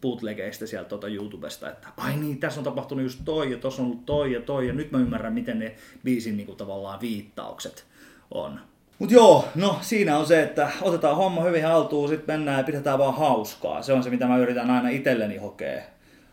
bootlegeista 0.00 0.66
sieltä 0.66 0.88
tuota 0.88 1.08
YouTubesta, 1.08 1.70
että 1.70 1.88
ai 1.96 2.16
niin, 2.16 2.40
tässä 2.40 2.60
on 2.60 2.64
tapahtunut 2.64 3.02
just 3.02 3.20
toi 3.24 3.52
ja 3.52 3.58
tuossa 3.58 3.82
on 3.82 3.86
ollut 3.88 4.06
toi 4.06 4.32
ja 4.32 4.40
toi 4.40 4.66
ja 4.66 4.72
nyt 4.72 4.92
mä 4.92 4.98
ymmärrän, 4.98 5.32
miten 5.32 5.58
ne 5.58 5.74
biisin 6.04 6.36
niinku 6.36 6.54
tavallaan 6.54 7.00
viittaukset 7.00 7.86
on. 8.30 8.60
Mut 8.98 9.10
joo, 9.10 9.48
no 9.54 9.78
siinä 9.80 10.18
on 10.18 10.26
se, 10.26 10.42
että 10.42 10.70
otetaan 10.82 11.16
homma 11.16 11.42
hyvin 11.42 11.64
haltuun, 11.64 12.08
sitten 12.08 12.34
mennään 12.34 12.58
ja 12.58 12.64
pidetään 12.64 12.98
vaan 12.98 13.14
hauskaa. 13.14 13.82
Se 13.82 13.92
on 13.92 14.02
se, 14.02 14.10
mitä 14.10 14.26
mä 14.26 14.38
yritän 14.38 14.70
aina 14.70 14.88
itselleni 14.88 15.36
hokea 15.36 15.82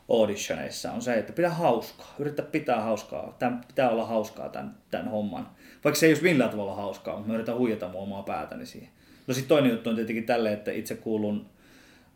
auditioneissa, 0.09 0.91
on 0.91 1.01
se, 1.01 1.13
että 1.13 1.33
pidä 1.33 1.49
hauskaa. 1.49 2.15
Yritä 2.19 2.41
pitää 2.41 2.81
hauskaa. 2.81 3.35
Tämän, 3.39 3.61
pitää 3.67 3.89
olla 3.89 4.05
hauskaa 4.05 4.49
tämän, 4.49 4.77
tämän 4.91 5.11
homman. 5.11 5.49
Vaikka 5.83 5.99
se 5.99 6.05
ei 6.05 6.11
olisi 6.11 6.23
millään 6.23 6.49
tavalla 6.49 6.75
hauskaa, 6.75 7.13
mutta 7.15 7.27
mä 7.27 7.35
yritän 7.35 7.57
huijata 7.57 7.87
mun 7.87 8.03
omaa 8.03 8.23
päätäni 8.23 8.65
siihen. 8.65 8.89
No 9.27 9.33
sitten 9.33 9.49
toinen 9.49 9.71
juttu 9.71 9.89
on 9.89 9.95
tietenkin 9.95 10.25
tälle, 10.25 10.53
että 10.53 10.71
itse 10.71 10.95
kuulun 10.95 11.45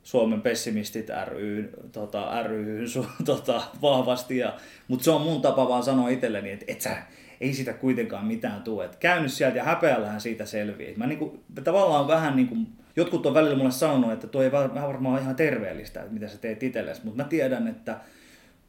Suomen 0.03 0.41
pessimistit 0.41 1.07
ry, 1.25 1.69
tota, 1.91 2.43
ry 2.43 2.85
tota, 3.25 3.61
vahvasti, 3.81 4.37
ja, 4.37 4.57
mutta 4.87 5.03
se 5.03 5.11
on 5.11 5.21
mun 5.21 5.41
tapa 5.41 5.69
vaan 5.69 5.83
sanoa 5.83 6.09
itselleni, 6.09 6.51
että 6.51 6.65
et 6.67 6.81
sä, 6.81 6.97
ei 7.41 7.53
sitä 7.53 7.73
kuitenkaan 7.73 8.25
mitään 8.25 8.63
tule. 8.63 8.85
Et 8.85 8.95
käynyt 8.95 9.33
sieltä 9.33 9.57
ja 9.57 9.63
häpeällähän 9.63 10.21
siitä 10.21 10.45
selviää. 10.45 10.97
Mä 10.97 11.07
niinku, 11.07 11.43
tavallaan 11.63 12.07
vähän 12.07 12.35
niinku, 12.35 12.55
jotkut 12.95 13.25
on 13.25 13.33
välillä 13.33 13.57
mulle 13.57 13.71
sanonut, 13.71 14.11
että 14.11 14.27
tuo 14.27 14.43
ei 14.43 14.51
varmaan 14.51 15.21
ihan 15.21 15.35
terveellistä, 15.35 15.99
että 15.99 16.13
mitä 16.13 16.27
sä 16.27 16.37
teet 16.37 16.63
itsellesi, 16.63 17.01
mutta 17.03 17.23
mä 17.23 17.29
tiedän, 17.29 17.67
että 17.67 17.97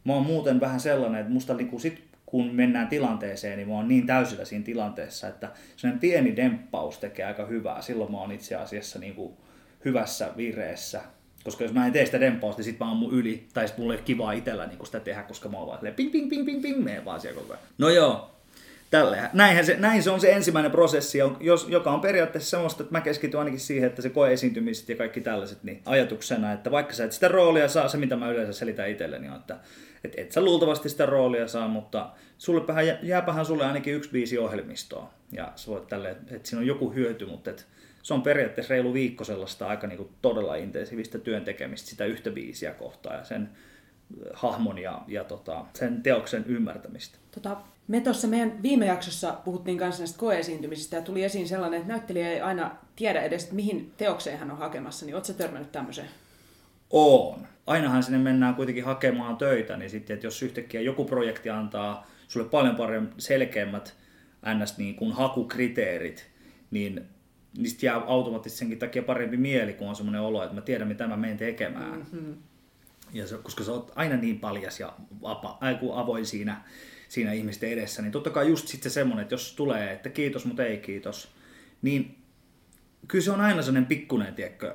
mä 0.05 0.13
oon 0.13 0.27
muuten 0.27 0.61
vähän 0.61 0.81
sellainen, 0.81 1.21
että 1.21 1.33
musta 1.33 1.55
niinku 1.55 1.79
sit 1.79 2.10
kun 2.31 2.55
mennään 2.55 2.89
tilanteeseen, 2.89 3.57
niin 3.57 3.69
mä 3.69 3.75
oon 3.75 3.89
niin 3.89 4.07
täysillä 4.07 4.45
siinä 4.45 4.65
tilanteessa, 4.65 5.29
että 5.29 5.51
sellainen 5.77 6.01
pieni 6.01 6.37
demppaus 6.37 6.99
tekee 6.99 7.25
aika 7.25 7.47
hyvää. 7.47 7.83
Silloin 7.83 8.13
mä 8.13 8.19
oon 8.19 8.33
itse 8.33 8.57
asiassa 8.57 8.99
niin 8.99 9.15
kuin 9.15 9.33
hyvässä 9.85 10.29
vireessä. 10.37 11.01
Koska 11.45 11.65
jos 11.65 11.73
mä 11.73 11.87
en 11.87 11.93
tee 11.93 12.07
sitä 12.07 12.21
demppausta, 12.21 12.59
niin 12.59 12.65
sit 12.65 12.81
mä 12.81 12.89
oon 12.89 12.97
mun 12.97 13.13
yli, 13.13 13.47
tai 13.55 13.69
sit 13.69 13.79
mulle 13.79 13.95
ei 13.95 13.99
ole 13.99 14.05
kivaa 14.05 14.33
itsellä 14.33 14.67
niin 14.67 14.87
sitä 14.87 15.01
tehdä, 15.01 15.23
koska 15.23 15.49
mä 15.49 15.59
oon 15.59 15.67
vaan 15.67 15.95
ping, 15.97 16.13
ping, 16.13 16.29
ping, 16.29 16.45
ping, 16.45 16.63
ping, 16.63 16.85
meen 16.85 17.05
vaan 17.05 17.21
siellä 17.21 17.41
koko 17.41 17.53
ajan. 17.53 17.65
No 17.79 17.89
joo. 17.89 18.31
Näinhän 19.33 19.67
se, 19.67 19.77
näin 19.79 20.03
se 20.03 20.11
on 20.11 20.21
se 20.21 20.33
ensimmäinen 20.33 20.71
prosessi, 20.71 21.19
joka 21.69 21.91
on 21.91 22.01
periaatteessa 22.01 22.51
semmoista, 22.51 22.83
että 22.83 22.95
mä 22.95 23.01
keskityn 23.01 23.41
ainakin 23.41 23.61
siihen, 23.61 23.87
että 23.87 24.03
se 24.03 24.11
koeesiintymiset 24.11 24.89
ja 24.89 24.97
kaikki 24.97 25.21
tällaiset, 25.21 25.63
niin 25.63 25.83
ajatuksena, 25.87 26.53
että 26.53 26.71
vaikka 26.71 26.93
sä 26.93 27.05
et 27.05 27.13
sitä 27.13 27.29
roolia 27.29 27.69
saa, 27.69 27.89
se 27.89 27.97
mitä 27.97 28.17
mä 28.17 28.31
yleensä 28.31 28.53
selitän 28.53 28.91
itselleni 28.91 29.29
on, 29.29 29.37
että 29.37 29.57
et, 30.05 30.15
et 30.17 30.33
sä 30.33 30.41
luultavasti 30.41 30.89
sitä 30.89 31.07
roolia 31.07 31.49
saa, 31.49 31.69
mutta 31.69 32.11
sullepähän, 32.39 32.85
jääpähän 33.03 33.47
sulle 33.47 33.65
ainakin 33.65 33.95
yksi 33.95 34.11
biisi 34.11 34.39
ohjelmistoa. 34.39 35.11
Ja 35.33 35.53
sä 35.57 35.71
voit 35.71 35.89
tälle, 35.89 36.11
että 36.11 36.37
et 36.37 36.47
siinä 36.47 36.61
on 36.61 36.67
joku 36.67 36.91
hyöty, 36.91 37.27
mutta 37.27 37.51
et, 37.51 37.67
se 38.03 38.15
on 38.15 38.23
periaatteessa 38.23 38.73
reilu 38.75 38.95
viikko 38.95 39.25
sellaista 39.25 39.67
aika 39.67 39.87
niinku 39.87 40.11
todella 40.23 40.55
intensiivistä 40.57 41.19
työn 41.19 41.45
tekemistä 41.45 41.91
sitä 41.91 42.05
yhtä 42.05 42.31
biisiä 42.31 42.73
kohtaan 42.73 43.19
ja 43.19 43.25
sen 43.25 43.49
hahmon 44.33 44.79
ja, 44.79 45.03
ja 45.09 45.25
tota, 45.25 45.65
sen 45.75 46.03
teoksen 46.03 46.45
ymmärtämistä. 46.47 47.19
Tota, 47.31 47.57
me 47.89 48.01
tuossa 48.01 48.29
meidän 48.29 48.63
viime 48.63 48.87
jaksossa 48.87 49.33
puhuttiin 49.45 49.79
kanssa 49.79 50.01
näistä 50.01 50.19
koeesiintymisistä 50.19 50.97
ja 50.97 51.03
tuli 51.03 51.25
esiin 51.25 51.49
sellainen, 51.49 51.81
että 51.81 51.93
näyttelijä 51.93 52.31
ei 52.31 52.41
aina 52.41 52.77
tiedä 52.97 53.23
edes, 53.23 53.53
mihin 53.53 53.93
teokseen 53.97 54.39
hän 54.39 54.51
on 54.51 54.59
hakemassa. 54.59 55.07
Niin 55.07 55.15
ootko 55.15 55.33
törmännyt 55.33 55.73
tämmöiseen? 55.73 56.09
On. 56.91 57.47
Ainahan 57.67 58.03
sinne 58.03 58.19
mennään 58.19 58.55
kuitenkin 58.55 58.85
hakemaan 58.85 59.37
töitä, 59.37 59.77
niin 59.77 59.91
sitten, 59.91 60.15
että 60.15 60.27
jos 60.27 60.43
yhtäkkiä 60.43 60.81
joku 60.81 61.05
projekti 61.05 61.51
antaa 61.51 62.07
sulle 62.29 62.49
paljon 62.49 62.77
paremmin 62.77 63.13
selkeämmät 63.19 63.97
ns. 64.55 64.79
Niin 64.79 64.95
kuin 64.95 65.13
hakukriteerit, 65.13 66.31
niin 66.71 67.05
niistä 67.59 67.87
jää 67.87 67.97
automaattisesti 67.97 68.59
senkin 68.59 68.79
takia 68.79 69.03
parempi 69.03 69.37
mieli, 69.37 69.73
kun 69.73 69.89
on 69.89 69.97
semmoinen 69.97 70.21
olo, 70.21 70.43
että 70.43 70.55
mä 70.55 70.61
tiedän, 70.61 70.89
mitä 70.89 71.07
mä 71.07 71.17
menen 71.17 71.39
tekemään. 71.39 71.99
Mm-hmm. 71.99 72.35
Ja 73.13 73.27
se, 73.27 73.39
koska 73.43 73.65
sä 73.65 73.73
oot 73.73 73.93
aina 73.95 74.17
niin 74.17 74.41
paljas 74.41 74.81
ja 74.81 74.93
vapa, 75.23 75.59
aiku 75.61 75.93
avoin 75.93 76.27
siinä, 76.27 76.63
siinä 77.09 77.33
ihmisten 77.33 77.71
edessä, 77.71 78.03
niin 78.03 78.13
totta 78.13 78.31
kai 78.31 78.49
just 78.49 78.69
sitten 78.69 78.91
se 78.91 78.95
semmoinen, 78.95 79.23
että 79.23 79.35
jos 79.35 79.55
tulee, 79.55 79.93
että 79.93 80.09
kiitos, 80.09 80.45
mutta 80.45 80.65
ei 80.65 80.79
kiitos, 80.79 81.33
niin 81.83 82.19
kyllä 83.09 83.25
se 83.25 83.31
on 83.31 83.41
aina 83.41 83.63
sellainen 83.63 83.87
pikkunen, 83.87 84.35
tiedätkö, 84.35 84.75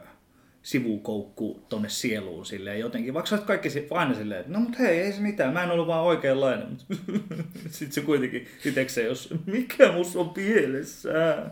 sivukoukku 0.66 1.66
tonne 1.70 1.90
sieluun 1.90 2.46
silleen 2.46 2.80
jotenkin. 2.80 3.14
Vaikka 3.14 3.30
sä 3.30 3.38
kaikki 3.38 3.70
aina 3.92 4.14
silleen, 4.14 4.42
että 4.42 4.54
no 4.54 4.60
mut 4.60 4.80
hei, 4.80 5.00
ei 5.00 5.14
se 5.14 5.22
mitään, 5.22 5.54
mä 5.54 5.64
en 5.64 5.72
ollut 5.72 5.88
vaan 5.88 6.04
oikeanlainen. 6.04 6.78
Sitten 7.70 7.92
se 7.92 8.02
kuitenkin, 8.02 8.48
se 8.88 9.04
jos, 9.04 9.34
mikä 9.46 9.92
mus 9.92 10.16
on 10.16 10.30
pielessä? 10.30 11.46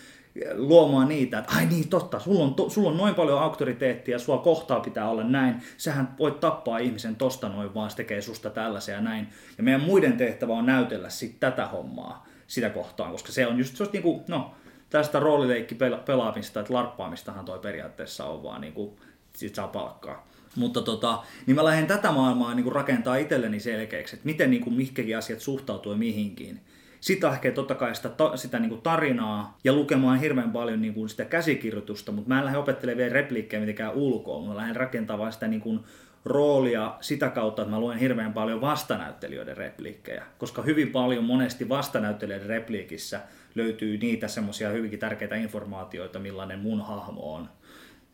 luomaan 0.53 1.07
niitä, 1.07 1.39
että 1.39 1.53
ai 1.55 1.65
niin 1.65 1.89
totta, 1.89 2.19
sulla 2.19 2.43
on, 2.43 2.53
to, 2.53 2.69
sulla 2.69 2.89
on 2.89 2.97
noin 2.97 3.15
paljon 3.15 3.41
auktoriteettia, 3.41 4.19
sua 4.19 4.37
kohtaa 4.37 4.79
pitää 4.79 5.09
olla 5.09 5.23
näin, 5.23 5.55
sähän 5.77 6.15
voit 6.19 6.39
tappaa 6.39 6.77
ihmisen 6.77 7.15
tosta 7.15 7.49
noin 7.49 7.73
vaan, 7.73 7.89
se 7.89 7.95
tekee 7.95 8.21
susta 8.21 8.49
tällaisia 8.49 8.95
ja 8.95 9.01
näin. 9.01 9.27
Ja 9.57 9.63
meidän 9.63 9.81
muiden 9.81 10.17
tehtävä 10.17 10.53
on 10.53 10.65
näytellä 10.65 11.09
sitten 11.09 11.39
tätä 11.39 11.67
hommaa 11.67 12.27
sitä 12.47 12.69
kohtaan, 12.69 13.11
koska 13.11 13.31
se 13.31 13.47
on 13.47 13.57
just 13.57 13.75
se 13.75 13.83
on 13.83 13.89
niin 13.93 14.03
kuin, 14.03 14.23
no, 14.27 14.51
tästä 14.89 15.19
roolileikki 15.19 15.77
pelaamista, 16.05 16.59
että 16.59 16.73
larppaamistahan 16.73 17.45
toi 17.45 17.59
periaatteessa 17.59 18.25
on 18.25 18.43
vaan 18.43 18.61
niin 18.61 18.73
kuin, 18.73 18.95
sit 19.35 19.55
saa 19.55 19.67
palkkaa. 19.67 20.27
Mutta 20.55 20.81
tota, 20.81 21.23
niin 21.45 21.55
mä 21.55 21.65
lähden 21.65 21.87
tätä 21.87 22.11
maailmaa 22.11 22.53
niin 22.53 22.63
kuin 22.63 22.75
rakentaa 22.75 23.15
itselleni 23.15 23.59
selkeäksi, 23.59 24.15
että 24.15 24.25
miten 24.25 24.51
niin 24.51 24.63
kuin 24.63 24.75
mihinkin 24.75 25.17
asiat 25.17 25.39
suhtautuu 25.39 25.91
ja 25.91 25.97
mihinkin. 25.97 26.59
Sitten 27.01 27.29
lähtee 27.29 27.51
totta 27.51 27.75
kai 27.75 27.95
sitä, 27.95 28.09
sitä 28.35 28.59
niin 28.59 28.69
kuin 28.69 28.81
tarinaa 28.81 29.57
ja 29.63 29.73
lukemaan 29.73 30.19
hirveän 30.19 30.51
paljon 30.51 30.81
niin 30.81 30.93
kuin 30.93 31.09
sitä 31.09 31.25
käsikirjoitusta, 31.25 32.11
mutta 32.11 32.29
mä 32.29 32.39
en 32.39 32.45
lähde 32.45 32.57
opettelemaan 32.57 32.97
vielä 32.97 33.13
repliikkejä 33.13 33.59
mitenkään 33.59 33.93
ulkoa. 33.93 34.47
Mä 34.47 34.55
lähden 34.55 34.75
rakentamaan 34.75 35.33
sitä 35.33 35.47
niin 35.47 35.61
kuin 35.61 35.79
roolia 36.25 36.97
sitä 37.01 37.29
kautta, 37.29 37.61
että 37.61 37.71
mä 37.71 37.79
luen 37.79 37.97
hirveän 37.97 38.33
paljon 38.33 38.61
vastanäyttelijöiden 38.61 39.57
repliikkejä, 39.57 40.23
koska 40.37 40.61
hyvin 40.61 40.89
paljon 40.89 41.23
monesti 41.23 41.69
vastanäyttelijöiden 41.69 42.49
repliikissä 42.49 43.19
löytyy 43.55 43.97
niitä 43.97 44.27
semmoisia 44.27 44.69
hyvinkin 44.69 44.99
tärkeitä 44.99 45.35
informaatioita, 45.35 46.19
millainen 46.19 46.59
mun 46.59 46.81
hahmo 46.81 47.33
on. 47.33 47.49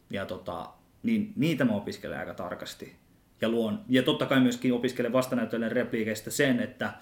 Ja 0.10 0.26
tota, 0.26 0.70
niin 1.04 1.34
niitä 1.36 1.66
mä 1.66 1.74
opiskelen 1.74 2.20
aika 2.20 2.34
tarkasti. 2.34 2.96
Ja, 3.42 3.50
luon, 3.50 3.82
ja 3.90 4.04
totta 4.04 4.26
kai 4.26 4.40
myöskin 4.40 4.74
opiskelen 4.74 5.14
vastanäyttelijän 5.14 5.72
repliikeistä 5.72 6.32
sen, 6.32 6.60
että 6.60 6.94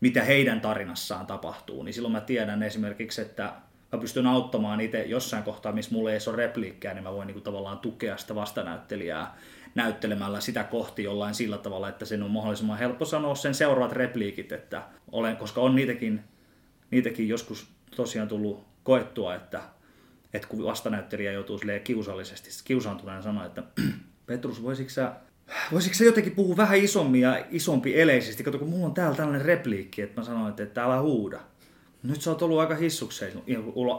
mitä 0.00 0.24
heidän 0.24 0.60
tarinassaan 0.60 1.26
tapahtuu. 1.26 1.82
Niin 1.82 1.94
silloin 1.94 2.12
mä 2.12 2.20
tiedän 2.20 2.62
esimerkiksi, 2.62 3.20
että 3.20 3.52
mä 3.92 3.98
pystyn 3.98 4.26
auttamaan 4.26 4.80
itse 4.80 5.02
jossain 5.02 5.42
kohtaa, 5.42 5.72
missä 5.72 5.94
mulla 5.94 6.12
ei 6.12 6.18
ole 6.26 6.36
repliikkejä, 6.36 6.94
niin 6.94 7.04
mä 7.04 7.12
voin 7.12 7.26
niin 7.26 7.42
tavallaan 7.42 7.78
tukea 7.78 8.16
sitä 8.16 8.34
vastanäyttelijää 8.34 9.36
näyttelemällä 9.74 10.40
sitä 10.40 10.64
kohti 10.64 11.04
jollain 11.04 11.34
sillä 11.34 11.58
tavalla, 11.58 11.88
että 11.88 12.04
sen 12.04 12.22
on 12.22 12.30
mahdollisimman 12.30 12.78
helppo 12.78 13.04
sanoa 13.04 13.34
sen 13.34 13.54
seuraavat 13.54 13.92
repliikit, 13.92 14.52
että 14.52 14.82
olen, 15.12 15.36
koska 15.36 15.60
on 15.60 15.76
niitäkin, 15.76 16.20
niitäkin 16.90 17.28
joskus 17.28 17.66
tosiaan 17.96 18.28
tullut 18.28 18.66
koettua, 18.82 19.34
että 19.34 19.62
että 20.32 20.48
kun 20.48 20.64
vastanäyttelijä 20.64 21.32
joutuu 21.32 21.60
kiusallisesti, 21.84 22.50
kiusaantuneen 22.64 23.22
sanoa, 23.22 23.44
että 23.44 23.62
Petrus, 24.26 24.62
voisitko 24.62 24.90
sä, 24.90 25.12
voisitko 25.72 25.98
sä 25.98 26.04
jotenkin 26.04 26.34
puhua 26.34 26.56
vähän 26.56 26.78
isommin 26.78 27.20
ja 27.20 27.44
isompi 27.50 28.00
eleisesti? 28.00 28.44
Kato, 28.44 28.58
kun 28.58 28.68
mulla 28.68 28.86
on 28.86 28.94
täällä 28.94 29.16
tällainen 29.16 29.46
repliikki, 29.46 30.02
että 30.02 30.20
mä 30.20 30.24
sanoin, 30.24 30.50
että, 30.50 30.62
että 30.62 30.84
älä 30.84 31.00
huuda. 31.00 31.40
Nyt 32.02 32.22
sä 32.22 32.30
oot 32.30 32.42
ollut 32.42 32.58
aika 32.58 32.74
hissukseen 32.74 33.42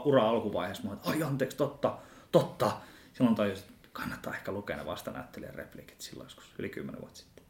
ura 0.04 0.28
alkuvaiheessa. 0.28 0.88
Mä 0.88 0.96
ai 1.04 1.22
anteeksi, 1.22 1.56
totta, 1.56 1.98
totta. 2.32 2.72
Silloin 3.12 3.36
tajusin, 3.36 3.64
että 3.64 3.88
kannattaa 3.92 4.34
ehkä 4.34 4.52
lukea 4.52 4.76
ne 4.76 4.86
vastanäyttelijän 4.86 5.54
repliikit 5.54 6.00
silloin 6.00 6.26
joskus 6.26 6.54
yli 6.58 6.68
kymmenen 6.68 7.00
vuotta 7.00 7.18
sitten. 7.18 7.44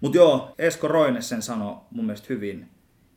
Mutta 0.00 0.18
joo, 0.18 0.54
Esko 0.58 0.88
Roine 0.88 1.22
sen 1.22 1.42
sanoi 1.42 1.76
mun 1.90 2.04
mielestä 2.04 2.26
hyvin, 2.28 2.68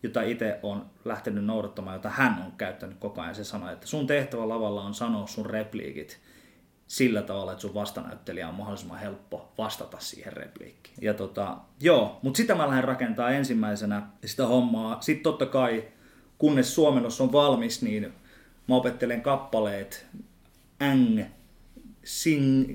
jota 0.03 0.21
itse 0.21 0.59
on 0.63 0.85
lähtenyt 1.05 1.45
noudattamaan, 1.45 1.95
jota 1.95 2.09
hän 2.09 2.43
on 2.45 2.51
käyttänyt 2.51 2.97
koko 2.99 3.21
ajan. 3.21 3.35
Se 3.35 3.43
sanoi, 3.43 3.73
että 3.73 3.87
sun 3.87 4.07
tehtävä 4.07 4.49
lavalla 4.49 4.81
on 4.81 4.93
sanoa 4.93 5.27
sun 5.27 5.45
repliikit 5.45 6.19
sillä 6.87 7.21
tavalla, 7.21 7.51
että 7.51 7.61
sun 7.61 7.73
vastanäyttelijä 7.73 8.49
on 8.49 8.55
mahdollisimman 8.55 8.99
helppo 8.99 9.53
vastata 9.57 9.97
siihen 9.99 10.33
repliikkiin. 10.33 10.97
Ja 11.01 11.13
tota, 11.13 11.57
joo, 11.81 12.19
mutta 12.21 12.37
sitä 12.37 12.55
mä 12.55 12.67
lähden 12.67 12.83
rakentaa 12.83 13.31
ensimmäisenä 13.31 14.01
sitä 14.25 14.47
hommaa. 14.47 15.01
Sitten 15.01 15.23
totta 15.23 15.45
kai, 15.45 15.83
kunnes 16.37 16.75
suomennos 16.75 17.21
on 17.21 17.31
valmis, 17.31 17.81
niin 17.81 18.13
mä 18.67 18.75
opettelen 18.75 19.21
kappaleet 19.21 20.05
ng, 20.83 21.25
sing, 22.03 22.65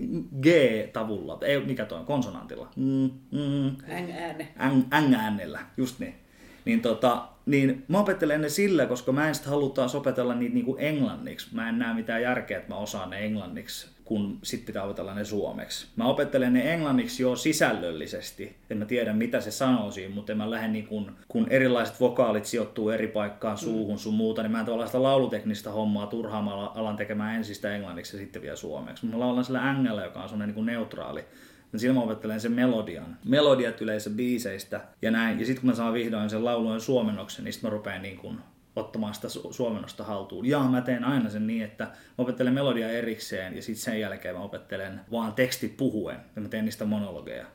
g-tavulla. 0.40 1.38
Ei, 1.42 1.60
mikä 1.60 1.84
toi 1.84 1.98
on, 1.98 2.06
konsonantilla. 2.06 2.68
Mm, 2.76 3.10
mm, 3.30 3.76
Äng-ääne. 3.88 4.48
Äng-äänellä, 4.92 5.60
just 5.76 5.98
niin 5.98 6.21
niin, 6.64 6.80
tota, 6.80 7.28
niin 7.46 7.84
mä 7.88 8.00
opettelen 8.00 8.40
ne 8.40 8.48
sillä, 8.48 8.86
koska 8.86 9.12
mä 9.12 9.28
en 9.28 9.34
sitten 9.34 9.50
halutaan 9.50 9.90
opetella 9.96 10.34
niitä 10.34 10.54
niinku 10.54 10.76
englanniksi. 10.76 11.54
Mä 11.54 11.68
en 11.68 11.78
näe 11.78 11.94
mitään 11.94 12.22
järkeä, 12.22 12.58
että 12.58 12.74
mä 12.74 12.76
osaan 12.76 13.10
ne 13.10 13.24
englanniksi, 13.24 13.88
kun 14.04 14.38
sit 14.42 14.66
pitää 14.66 14.82
opetella 14.82 15.14
ne 15.14 15.24
suomeksi. 15.24 15.86
Mä 15.96 16.04
opettelen 16.04 16.52
ne 16.52 16.72
englanniksi 16.72 17.22
jo 17.22 17.36
sisällöllisesti, 17.36 18.44
että 18.44 18.74
mä 18.74 18.84
tiedän 18.84 19.16
mitä 19.16 19.40
se 19.40 19.50
sanoo 19.50 19.90
siinä, 19.90 20.14
mutta 20.14 20.34
mä 20.34 20.50
lähden 20.50 20.72
niin 20.72 20.86
kun, 21.28 21.46
erilaiset 21.50 22.00
vokaalit 22.00 22.44
sijoittuu 22.44 22.90
eri 22.90 23.08
paikkaan 23.08 23.58
suuhun 23.58 23.98
sun 23.98 24.14
muuta, 24.14 24.42
niin 24.42 24.52
mä 24.52 24.60
en 24.60 24.64
tavallaan 24.64 24.88
sitä 24.88 25.02
lauluteknistä 25.02 25.70
hommaa 25.70 26.06
turhaamalla 26.06 26.72
alan 26.74 26.96
tekemään 26.96 27.36
ensin 27.36 27.54
sitä 27.54 27.74
englanniksi 27.74 28.16
ja 28.16 28.20
sitten 28.20 28.42
vielä 28.42 28.56
suomeksi. 28.56 29.06
Mä 29.06 29.20
laulan 29.20 29.44
sillä 29.44 29.68
ängällä, 29.68 30.04
joka 30.04 30.22
on 30.22 30.28
sellainen 30.28 30.56
niin 30.56 30.66
neutraali 30.66 31.24
niin 31.72 31.80
silloin 31.80 31.98
mä 31.98 32.04
opettelen 32.04 32.40
sen 32.40 32.52
melodian. 32.52 33.16
Melodiat 33.24 33.80
yleensä 33.80 34.10
biiseistä 34.10 34.80
ja 35.02 35.10
näin. 35.10 35.40
Ja 35.40 35.46
sitten 35.46 35.60
kun 35.60 35.70
mä 35.70 35.76
saan 35.76 35.94
vihdoin 35.94 36.30
sen 36.30 36.44
laulun 36.44 36.80
suomennoksen, 36.80 37.44
niin 37.44 37.52
sitten 37.52 37.70
mä 37.70 37.74
rupean 37.76 38.02
niin 38.02 38.16
kun 38.16 38.40
ottamaan 38.76 39.14
sitä 39.14 39.28
su- 39.28 39.52
suomennosta 39.52 40.04
haltuun. 40.04 40.46
Ja 40.46 40.58
mä 40.58 40.80
teen 40.80 41.04
aina 41.04 41.30
sen 41.30 41.46
niin, 41.46 41.62
että 41.62 41.84
mä 41.84 41.92
opettelen 42.18 42.54
melodia 42.54 42.90
erikseen 42.90 43.56
ja 43.56 43.62
sitten 43.62 43.84
sen 43.84 44.00
jälkeen 44.00 44.34
mä 44.34 44.42
opettelen 44.42 45.00
vaan 45.10 45.32
tekstit 45.32 45.76
puhuen 45.76 46.16
ja 46.36 46.42
mä 46.42 46.48
teen 46.48 46.64
niistä 46.64 46.84
monologeja. 46.84 47.46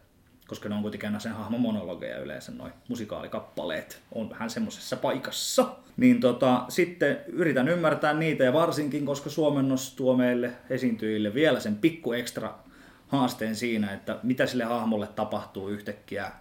Koska 0.47 0.69
ne 0.69 0.75
on 0.75 0.81
kuitenkin 0.81 1.07
aina 1.07 1.19
sen 1.19 1.31
hahmon 1.31 1.61
monologeja 1.61 2.19
yleensä, 2.19 2.51
noin 2.51 2.73
musikaalikappaleet 2.87 4.01
on 4.11 4.29
vähän 4.29 4.49
semmoisessa 4.49 4.95
paikassa. 4.95 5.65
Niin 5.97 6.19
tota, 6.19 6.65
sitten 6.69 7.17
yritän 7.27 7.67
ymmärtää 7.67 8.13
niitä 8.13 8.43
ja 8.43 8.53
varsinkin, 8.53 9.05
koska 9.05 9.29
suomennos 9.29 9.95
tuo 9.95 10.17
meille 10.17 10.51
esiintyjille 10.69 11.33
vielä 11.33 11.59
sen 11.59 11.75
pikku 11.75 12.13
ekstra 12.13 12.59
haasteen 13.07 13.55
siinä, 13.55 13.93
että 13.93 14.19
mitä 14.23 14.45
sille 14.45 14.63
hahmolle 14.63 15.07
tapahtuu 15.07 15.69
yhtäkkiä 15.69 16.31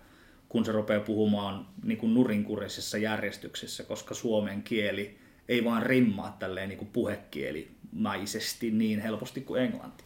kun 0.48 0.64
se 0.64 0.72
rupeaa 0.72 1.00
puhumaan 1.00 1.66
niin 1.82 1.98
kuin 1.98 2.14
nurinkurisessa 2.14 2.98
järjestyksessä, 2.98 3.84
koska 3.84 4.14
suomen 4.14 4.62
kieli 4.62 5.18
ei 5.48 5.64
vaan 5.64 5.82
rimmaa 5.82 6.36
tälleen 6.38 6.68
niin 6.68 6.78
kuin 6.78 6.90
puhekielimaisesti 6.92 8.70
niin 8.70 9.00
helposti 9.00 9.40
kuin 9.40 9.62
englanti. 9.62 10.04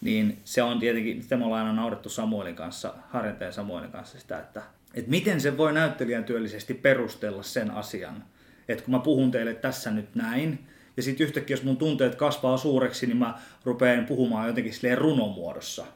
Niin 0.00 0.38
se 0.44 0.62
on 0.62 0.78
tietenkin, 0.80 1.22
sitä 1.22 1.36
me 1.36 1.44
ollaan 1.44 1.66
aina 1.66 1.80
naurettu 1.80 2.08
Samuelin 2.08 2.56
kanssa, 2.56 2.94
Harjanteen 3.10 3.52
Samuelin 3.52 3.90
kanssa 3.90 4.20
sitä, 4.20 4.38
että, 4.38 4.62
että 4.94 5.10
miten 5.10 5.40
se 5.40 5.56
voi 5.56 5.72
näyttelijän 5.72 6.24
työllisesti 6.24 6.74
perustella 6.74 7.42
sen 7.42 7.70
asian, 7.70 8.24
että 8.68 8.84
kun 8.84 8.94
mä 8.94 8.98
puhun 8.98 9.30
teille 9.30 9.54
tässä 9.54 9.90
nyt 9.90 10.14
näin, 10.14 10.66
ja 10.96 11.02
sitten 11.02 11.26
yhtäkkiä 11.26 11.54
jos 11.54 11.64
mun 11.64 11.76
tunteet 11.76 12.14
kasvaa 12.14 12.56
suureksi, 12.56 13.06
niin 13.06 13.16
mä 13.16 13.38
rupean 13.64 14.06
puhumaan 14.06 14.48
jotenkin 14.48 14.72
silleen 14.72 14.98
runomuodossa 14.98 15.86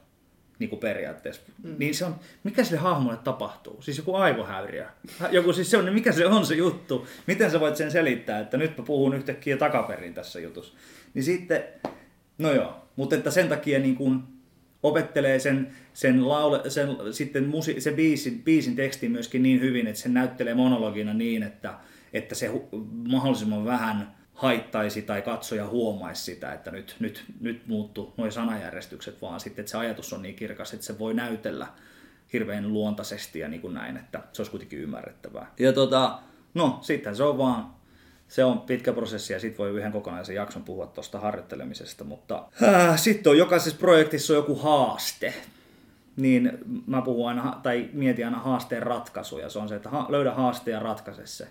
niin 0.59 0.71
kuin 0.71 0.81
periaatteessa. 0.81 1.43
Mm. 1.63 1.75
Niin 1.79 1.95
se 1.95 2.05
on, 2.05 2.15
mikä 2.45 2.65
sille 2.65 2.79
hahmolle 2.79 3.19
tapahtuu? 3.25 3.83
Siis 3.83 3.99
joku 3.99 4.15
aivohäiriö. 4.15 4.87
Joku 5.31 5.53
siis 5.53 5.71
se 5.71 5.77
on, 5.77 5.93
mikä 5.93 6.13
se 6.13 6.27
on 6.27 6.47
se 6.47 6.55
juttu? 6.55 7.07
Miten 7.27 7.51
sä 7.51 7.61
voit 7.61 7.77
sen 7.77 7.91
selittää, 7.91 8.41
että 8.41 8.57
nyt 8.57 8.79
mä 8.79 8.85
puhun 8.85 9.15
yhtäkkiä 9.15 9.57
takaperin 9.57 10.15
tässä 10.15 10.41
jutussa? 10.41 10.75
Niin 11.15 11.23
sitten, 11.23 11.65
no 12.39 12.53
joo, 12.53 12.89
mutta 12.97 13.17
että 13.17 13.31
sen 13.31 13.49
takia 13.49 13.79
niin 13.79 13.97
kuin 13.97 14.23
opettelee 14.83 15.39
sen, 15.39 15.73
sen, 15.95 16.29
laule, 16.29 16.71
sen, 16.71 16.89
sitten 17.13 17.45
musi, 17.49 17.81
sen 17.81 17.95
biisin, 17.95 18.43
biisin 18.43 18.77
tekstin 18.77 19.11
myöskin 19.11 19.43
niin 19.43 19.61
hyvin, 19.61 19.87
että 19.87 20.01
se 20.01 20.09
näyttelee 20.09 20.55
monologina 20.55 21.15
niin, 21.15 21.43
että, 21.43 21.75
että 22.13 22.35
se 22.35 22.51
mahdollisimman 23.09 23.65
vähän 23.65 24.18
haittaisi 24.39 25.03
tai 25.03 25.23
katsoja 25.23 25.67
huomaisi 25.67 26.23
sitä, 26.23 26.53
että 26.53 26.71
nyt, 26.71 26.97
nyt, 27.01 27.25
nyt 27.41 27.67
muuttu 27.67 28.15
nuo 28.17 28.31
sanajärjestykset, 28.31 29.23
vaan 29.23 29.41
sitten, 29.41 29.63
että 29.63 29.71
se 29.71 29.79
ajatus 29.79 30.13
on 30.13 30.23
niin 30.23 30.35
kirkas, 30.35 30.75
että 30.75 30.87
se 30.87 30.99
voi 30.99 31.15
näytellä 31.15 31.67
hirveän 32.33 32.73
luontaisesti 32.73 33.39
ja 33.39 33.49
niin 33.49 33.61
kuin 33.61 33.75
näin, 33.75 33.97
että 33.97 34.21
se 34.33 34.43
olisi 34.43 34.51
kuitenkin 34.51 34.79
ymmärrettävää. 34.79 35.53
Ja 35.59 35.73
tota, 35.73 36.19
no 36.55 36.79
sitten 36.83 37.17
se 37.17 37.23
on 37.23 37.39
vaan, 37.39 37.67
se 38.29 38.45
on 38.45 38.61
pitkä 38.61 38.93
prosessi 38.93 39.33
ja 39.33 39.41
sitten 39.41 39.59
voi 39.59 39.71
yhden 39.71 39.93
kokonaisen 39.93 40.35
jakson 40.35 40.65
puhua 40.65 40.87
tuosta 40.87 41.21
harjoittelemisesta, 41.21 42.05
mutta 42.05 42.45
äh, 42.63 42.99
sitten 42.99 43.31
on 43.31 43.39
jokaisessa 43.39 43.79
projektissa 43.79 44.33
on 44.33 44.37
joku 44.37 44.55
haaste, 44.55 45.35
niin 46.17 46.59
mä 46.87 47.03
puhun 47.03 47.29
aina, 47.29 47.61
tai 47.63 47.91
mietin 47.93 48.25
aina 48.25 48.39
haasteen 48.39 48.83
ratkaisuja. 48.83 49.51
Se 49.51 49.59
on 49.59 49.69
se, 49.69 49.77
että 49.77 49.91
ha- 49.91 50.07
löydä 50.09 50.33
haaste 50.33 50.71
ja 50.71 50.79
ratkaise 50.79 51.27
se 51.27 51.49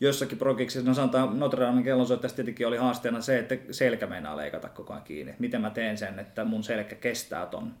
jossakin 0.00 0.38
progiksissa, 0.38 0.88
no 0.88 0.94
sanotaan 0.94 1.38
Notre 1.38 1.66
Damein 1.66 1.84
kellonsoittajassa 1.84 2.36
tietenkin 2.36 2.66
oli 2.66 2.76
haasteena 2.76 3.20
se, 3.20 3.38
että 3.38 3.56
selkä 3.70 4.06
meinaa 4.06 4.36
leikata 4.36 4.68
koko 4.68 4.92
ajan 4.92 5.04
kiinni. 5.04 5.34
Miten 5.38 5.60
mä 5.60 5.70
teen 5.70 5.98
sen, 5.98 6.18
että 6.18 6.44
mun 6.44 6.64
selkä 6.64 6.94
kestää 6.94 7.46
ton 7.46 7.74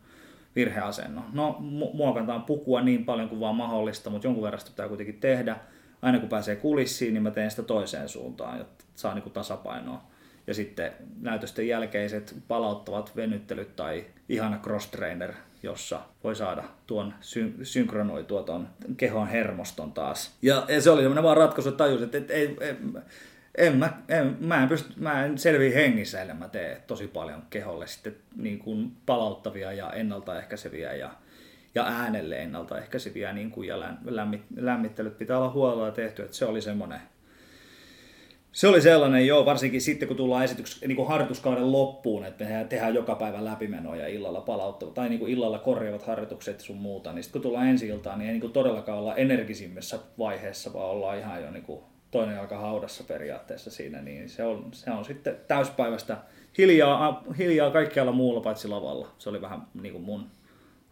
virheasennon. 0.56 1.24
No, 1.32 1.56
muokataan 1.92 2.42
pukua 2.42 2.80
niin 2.80 3.04
paljon 3.04 3.28
kuin 3.28 3.40
vaan 3.40 3.54
mahdollista, 3.54 4.10
mutta 4.10 4.26
jonkun 4.26 4.44
verran 4.44 4.60
sitä 4.60 4.70
pitää 4.70 4.88
kuitenkin 4.88 5.20
tehdä. 5.20 5.56
Aina 6.02 6.18
kun 6.18 6.28
pääsee 6.28 6.56
kulissiin, 6.56 7.14
niin 7.14 7.22
mä 7.22 7.30
teen 7.30 7.50
sitä 7.50 7.62
toiseen 7.62 8.08
suuntaan, 8.08 8.58
jotta 8.58 8.84
saa 8.94 9.14
niin 9.14 9.22
kuin 9.22 9.32
tasapainoa. 9.32 10.02
Ja 10.48 10.54
sitten 10.54 10.92
näytösten 11.20 11.68
jälkeiset 11.68 12.36
palauttavat 12.48 13.16
venyttelyt 13.16 13.76
tai 13.76 14.04
ihana 14.28 14.60
cross-trainer 14.62 15.32
jossa 15.62 16.00
voi 16.24 16.36
saada 16.36 16.64
tuon 16.86 17.14
syn- 17.20 17.54
synkronoitua 17.62 18.42
tuon 18.42 18.68
kehon 18.96 19.28
hermoston 19.28 19.92
taas. 19.92 20.34
Ja, 20.42 20.64
ja 20.68 20.80
se 20.80 20.90
oli 20.90 21.02
semmoinen 21.02 21.24
vaan 21.24 21.36
ratkaisu, 21.36 21.68
että 21.68 21.84
tajusin, 21.84 22.10
että, 22.12 22.32
ei, 22.32 22.56
en, 23.58 23.76
mä, 23.76 23.92
en, 24.08 24.36
mä, 24.40 24.62
en 24.62 24.68
pysty, 24.68 24.92
mä 24.96 25.24
en 25.24 25.38
selviä 25.38 25.74
hengissä, 25.74 26.22
ellei 26.22 26.36
mä 26.36 26.48
tee 26.48 26.82
tosi 26.86 27.06
paljon 27.06 27.42
keholle 27.50 27.86
sitten 27.86 28.16
niin 28.36 28.58
kuin 28.58 28.92
palauttavia 29.06 29.72
ja 29.72 29.92
ennaltaehkäiseviä 29.92 30.94
ja, 30.94 31.10
ja 31.74 31.86
äänelle 31.86 32.38
ennaltaehkäiseviä 32.42 33.32
niin 33.32 33.50
kuin, 33.50 33.68
ja 33.68 33.80
lämmit, 34.04 34.42
lämmittelyt 34.56 35.18
pitää 35.18 35.38
olla 35.38 35.50
huolella 35.50 35.90
tehty, 35.90 36.22
että 36.22 36.36
se 36.36 36.44
oli 36.44 36.60
semmoinen 36.60 37.00
se 38.58 38.68
oli 38.68 38.80
sellainen, 38.80 39.26
joo, 39.26 39.44
varsinkin 39.44 39.80
sitten 39.80 40.08
kun 40.08 40.16
tullaan 40.16 40.44
esityks, 40.44 40.80
niin 40.86 40.96
kuin 40.96 41.08
harjoituskauden 41.08 41.72
loppuun, 41.72 42.24
että 42.24 42.44
me 42.44 42.66
tehdään 42.68 42.94
joka 42.94 43.14
päivä 43.14 43.44
läpimenoja 43.44 44.08
illalla 44.08 44.40
palauttavat, 44.40 44.94
tai 44.94 45.08
niin 45.08 45.18
kuin 45.18 45.32
illalla 45.32 45.58
korjaavat 45.58 46.02
harjoitukset 46.02 46.60
sun 46.60 46.76
muuta, 46.76 47.12
niin 47.12 47.22
sitten 47.22 47.42
kun 47.42 47.50
tullaan 47.50 47.66
ensi 47.66 47.88
iltaan, 47.88 48.18
niin 48.18 48.26
ei 48.26 48.32
niin 48.32 48.40
kuin 48.40 48.52
todellakaan 48.52 48.98
olla 48.98 49.16
energisimmässä 49.16 49.98
vaiheessa, 50.18 50.72
vaan 50.72 50.90
ollaan 50.90 51.18
ihan 51.18 51.42
jo 51.42 51.50
niin 51.50 51.62
kuin 51.62 51.80
toinen 52.10 52.36
jalka 52.36 52.58
haudassa 52.58 53.04
periaatteessa 53.04 53.70
siinä, 53.70 54.02
niin 54.02 54.28
se 54.28 54.44
on, 54.44 54.68
se 54.72 54.90
on 54.90 55.04
sitten 55.04 55.36
täyspäivästä 55.48 56.16
hiljaa, 56.58 57.24
hiljaa 57.38 57.70
kaikkialla 57.70 58.12
muulla 58.12 58.40
paitsi 58.40 58.68
lavalla. 58.68 59.08
Se 59.18 59.28
oli 59.28 59.40
vähän 59.40 59.62
niin 59.82 59.92
kuin 59.92 60.04
mun 60.04 60.26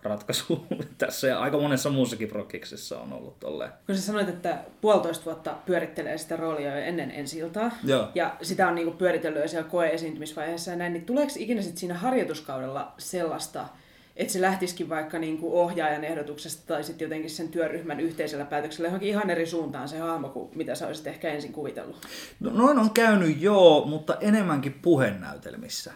ratkaisu 0.09 0.67
tässä 0.99 1.27
ja 1.27 1.41
aika 1.41 1.59
monessa 1.59 1.91
muussakin 1.91 2.29
prokiksessa 2.29 3.01
on 3.01 3.13
ollut 3.13 3.41
tolleen. 3.41 3.71
Kun 3.87 3.95
sä 3.95 4.03
sanoit, 4.03 4.29
että 4.29 4.59
puolitoista 4.81 5.25
vuotta 5.25 5.57
pyörittelee 5.67 6.19
sitä 6.19 6.37
roolia 6.37 6.79
jo 6.79 6.85
ennen 6.85 7.11
ensi 7.11 7.39
iltaa, 7.39 7.71
Joo. 7.85 8.09
ja 8.15 8.37
sitä 8.43 8.69
on 8.69 8.75
niinku 8.75 8.93
pyöritellyt 8.93 9.43
jo 9.43 9.49
siellä 9.49 9.69
koe-esiintymisvaiheessa 9.69 10.71
ja 10.71 10.77
näin, 10.77 10.93
niin 10.93 11.05
tuleeko 11.05 11.33
ikinä 11.37 11.63
sit 11.63 11.79
siinä 11.79 11.95
harjoituskaudella 11.95 12.95
sellaista, 12.99 13.69
että 14.17 14.33
se 14.33 14.41
lähtisikin 14.41 14.89
vaikka 14.89 15.19
niin 15.19 15.39
kuin 15.39 15.53
ohjaajan 15.53 16.05
ehdotuksesta 16.05 16.63
tai 16.67 16.85
sitten 16.85 17.05
jotenkin 17.05 17.31
sen 17.31 17.49
työryhmän 17.49 18.01
yhteisellä 18.01 18.45
päätöksellä 18.45 18.87
johonkin 18.87 19.09
ihan 19.09 19.31
eri 19.31 19.47
suuntaan 19.47 19.89
se 19.89 19.99
hahmo 19.99 20.29
kuin 20.29 20.51
mitä 20.55 20.75
sä 20.75 20.87
olisit 20.87 21.07
ehkä 21.07 21.29
ensin 21.29 21.53
kuvitellut? 21.53 22.07
No, 22.41 22.51
noin 22.51 22.79
on 22.79 22.91
käynyt 22.91 23.43
joo, 23.43 23.87
mutta 23.87 24.17
enemmänkin 24.21 24.73
puhenäytelmissä. 24.73 25.93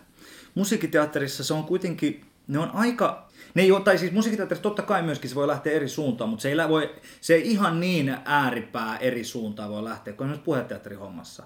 Musiikkiteatterissa 0.54 1.44
se 1.44 1.54
on 1.54 1.64
kuitenkin, 1.64 2.24
ne 2.48 2.58
on 2.58 2.70
aika 2.74 3.29
ne 3.54 3.62
ei 3.62 3.72
ole, 3.72 3.80
tai 3.80 3.98
siis 3.98 4.12
musiikkiteatterissa 4.12 4.62
totta 4.62 4.82
kai 4.82 5.02
myöskin 5.02 5.30
se 5.30 5.36
voi 5.36 5.46
lähteä 5.46 5.72
eri 5.72 5.88
suuntaan, 5.88 6.30
mutta 6.30 6.42
se 6.42 6.48
ei, 6.48 6.68
voi, 6.68 6.94
se 7.20 7.34
ei 7.34 7.50
ihan 7.50 7.80
niin 7.80 8.16
ääripää 8.24 8.96
eri 8.96 9.24
suuntaan 9.24 9.70
voi 9.70 9.84
lähteä 9.84 10.12
kuin 10.12 10.26
esimerkiksi 10.26 10.44
puheteatterihommassa. 10.44 11.42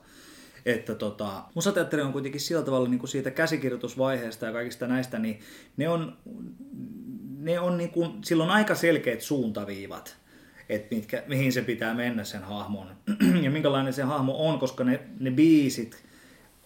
Että 0.66 0.94
tota, 0.94 1.42
musateatteri 1.54 2.02
on 2.02 2.12
kuitenkin 2.12 2.40
sillä 2.40 2.62
tavalla 2.62 2.88
niin 2.88 2.98
kuin 2.98 3.10
siitä 3.10 3.30
käsikirjoitusvaiheesta 3.30 4.46
ja 4.46 4.52
kaikista 4.52 4.86
näistä, 4.86 5.18
niin 5.18 5.40
ne 5.76 5.88
on, 5.88 6.16
ne 7.38 7.60
on 7.60 7.78
niin 7.78 7.90
kuin, 7.90 8.12
silloin 8.24 8.50
aika 8.50 8.74
selkeät 8.74 9.20
suuntaviivat 9.20 10.16
että 10.68 10.94
mitkä, 10.94 11.22
mihin 11.26 11.52
se 11.52 11.62
pitää 11.62 11.94
mennä 11.94 12.24
sen 12.24 12.42
hahmon 12.42 12.86
ja 13.42 13.50
minkälainen 13.50 13.92
se 13.92 14.02
hahmo 14.02 14.48
on, 14.48 14.58
koska 14.58 14.84
ne, 14.84 15.00
ne 15.20 15.30
biisit 15.30 16.04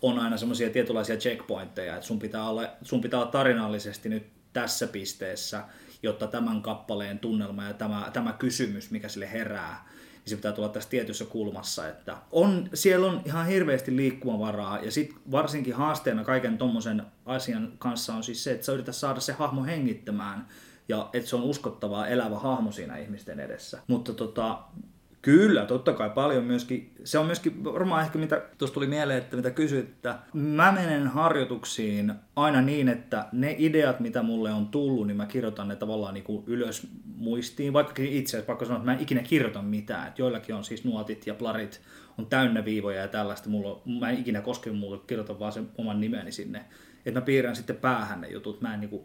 on 0.03 0.18
aina 0.18 0.37
semmoisia 0.37 0.70
tietynlaisia 0.70 1.16
checkpointteja, 1.16 1.94
että 1.94 2.07
sun 2.07 2.18
pitää, 2.18 2.48
olla, 2.48 2.68
sun 2.83 3.01
pitää 3.01 3.20
olla 3.20 3.31
tarinallisesti 3.31 4.09
nyt 4.09 4.27
tässä 4.61 4.87
pisteessä, 4.87 5.64
jotta 6.03 6.27
tämän 6.27 6.62
kappaleen 6.62 7.18
tunnelma 7.18 7.64
ja 7.64 7.75
tämä, 7.75 8.11
tämä 8.12 8.33
kysymys, 8.33 8.90
mikä 8.90 9.09
sille 9.09 9.33
herää, 9.33 9.88
niin 10.14 10.31
se 10.31 10.37
pitää 10.37 10.53
tulla 10.53 10.68
tässä 10.68 10.88
tietyssä 10.88 11.25
kulmassa. 11.25 11.88
Että 11.88 12.16
on, 12.33 12.68
siellä 12.75 13.07
on 13.07 13.23
ihan 13.25 13.47
hirveästi 13.47 13.97
liikkumavaraa 13.97 14.79
ja 14.79 14.90
sitten 14.90 15.18
varsinkin 15.31 15.75
haasteena 15.75 16.25
kaiken 16.25 16.59
tuommoisen 16.59 17.03
asian 17.27 17.73
kanssa 17.79 18.14
on 18.14 18.23
siis 18.23 18.44
se, 18.44 18.53
että 18.53 18.66
sä 18.66 18.73
yrität 18.73 18.97
saada 18.97 19.21
se 19.21 19.33
hahmo 19.33 19.64
hengittämään 19.64 20.49
ja 20.88 21.11
että 21.12 21.31
se 21.31 21.37
on 21.37 21.42
uskottava 21.42 22.07
elävä 22.07 22.38
hahmo 22.38 22.73
siinä 22.73 22.97
ihmisten 22.97 23.40
edessä. 23.40 23.83
Mutta 23.87 24.12
tota, 24.12 24.62
Kyllä, 25.29 25.67
totta 25.67 25.93
kai 25.93 26.11
paljon 26.11 26.45
myöskin. 26.45 26.93
Se 27.05 27.19
on 27.19 27.27
myöskin 27.27 27.64
varmaan 27.64 28.05
ehkä 28.05 28.19
mitä 28.19 28.43
tuossa 28.59 28.75
tuli 28.75 28.87
mieleen, 28.87 29.19
että 29.19 29.37
mitä 29.37 29.51
kysyit, 29.51 29.88
että 29.88 30.19
mä 30.33 30.73
menen 30.73 31.07
harjoituksiin 31.07 32.12
aina 32.37 32.62
niin, 32.62 32.88
että 32.88 33.27
ne 33.33 33.57
ideat, 33.59 34.01
mitä 34.01 34.23
mulle 34.23 34.53
on 34.53 34.69
tullut, 34.69 35.07
niin 35.07 35.17
mä 35.17 35.27
kirjoitan 35.27 35.69
ne 35.69 35.77
tavallaan 35.77 36.14
niin 36.14 36.25
kuin 36.25 36.45
ylös 36.47 36.87
muistiin. 37.17 37.73
Vaikka 37.73 38.03
itse 38.03 38.31
asiassa 38.31 38.47
pakko 38.47 38.64
sanoa, 38.64 38.77
että 38.79 38.91
mä 38.91 38.97
en 38.97 39.03
ikinä 39.03 39.23
kirjoita 39.23 39.62
mitään. 39.62 40.09
Että 40.09 40.23
joillakin 40.23 40.55
on 40.55 40.64
siis 40.64 40.85
nuotit 40.85 41.27
ja 41.27 41.35
plarit 41.35 41.81
on 42.19 42.27
täynnä 42.27 42.64
viivoja 42.64 43.01
ja 43.01 43.09
tällaista. 43.09 43.49
Mulla, 43.49 43.83
mä 44.01 44.11
en 44.11 44.19
ikinä 44.19 44.41
koske 44.41 44.71
mulle, 44.71 45.01
kirjoitan 45.07 45.38
vaan 45.38 45.53
sen 45.53 45.69
oman 45.79 46.01
nimeni 46.01 46.33
sinne. 46.33 46.64
Että 47.07 47.21
mä 47.21 47.25
piirrän 47.25 47.57
sitten 47.57 47.77
päähän 47.77 48.21
ne 48.21 48.29
jutut. 48.29 48.61
Mä 48.61 48.75
en 48.75 48.81
niin 48.81 48.91
kuin 48.91 49.03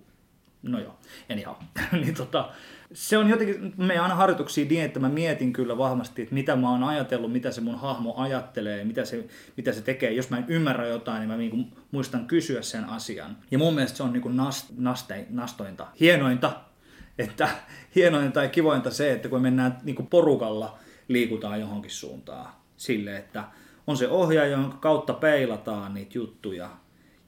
No 0.64 0.80
joo, 0.80 1.00
anyhow. 1.32 1.56
niin 2.02 2.16
tota, 2.16 2.50
se 2.94 3.18
on 3.18 3.30
jotenkin, 3.30 3.74
me 3.78 4.00
aina 4.00 4.16
harjoituksia 4.16 4.66
niin, 4.66 4.84
että 4.84 5.00
mä 5.00 5.10
mietin 5.10 5.54
kyllä 5.54 5.78
vahvasti, 5.78 6.22
että 6.22 6.34
mitä 6.34 6.56
mä 6.56 6.70
oon 6.70 6.84
ajatellut, 6.84 7.32
mitä 7.32 7.52
se 7.52 7.62
mun 7.62 7.80
hahmo 7.80 8.14
ajattelee, 8.18 8.84
mitä 8.84 9.06
se, 9.06 9.28
mitä 9.58 9.72
se 9.72 9.82
tekee. 9.82 10.12
Jos 10.12 10.30
mä 10.30 10.38
en 10.38 10.46
ymmärrä 10.48 10.88
jotain, 10.88 11.20
niin 11.20 11.30
mä 11.30 11.38
niinku 11.38 11.58
muistan 11.92 12.28
kysyä 12.28 12.62
sen 12.62 12.86
asian. 12.86 13.38
Ja 13.52 13.58
mun 13.58 13.76
mielestä 13.76 13.98
se 13.98 14.04
on 14.04 14.14
niinku 14.14 14.30
nast, 14.30 14.66
naste, 14.78 15.26
nastointa, 15.30 15.88
hienointa, 16.00 16.62
että 17.18 17.50
hienointa 17.96 18.44
ja 18.44 18.50
kivointa 18.50 18.92
se, 18.92 19.12
että 19.12 19.30
kun 19.30 19.42
mennään 19.42 19.78
niinku 19.84 20.04
porukalla 20.04 20.80
liikutaan 21.08 21.60
johonkin 21.60 21.92
suuntaan. 21.92 22.54
Sille, 22.78 23.18
että 23.18 23.44
on 23.88 23.98
se 23.98 24.10
ohjaaja, 24.10 24.52
jonka 24.52 24.78
kautta 24.78 25.14
peilataan 25.14 25.94
niitä 25.94 26.18
juttuja. 26.18 26.70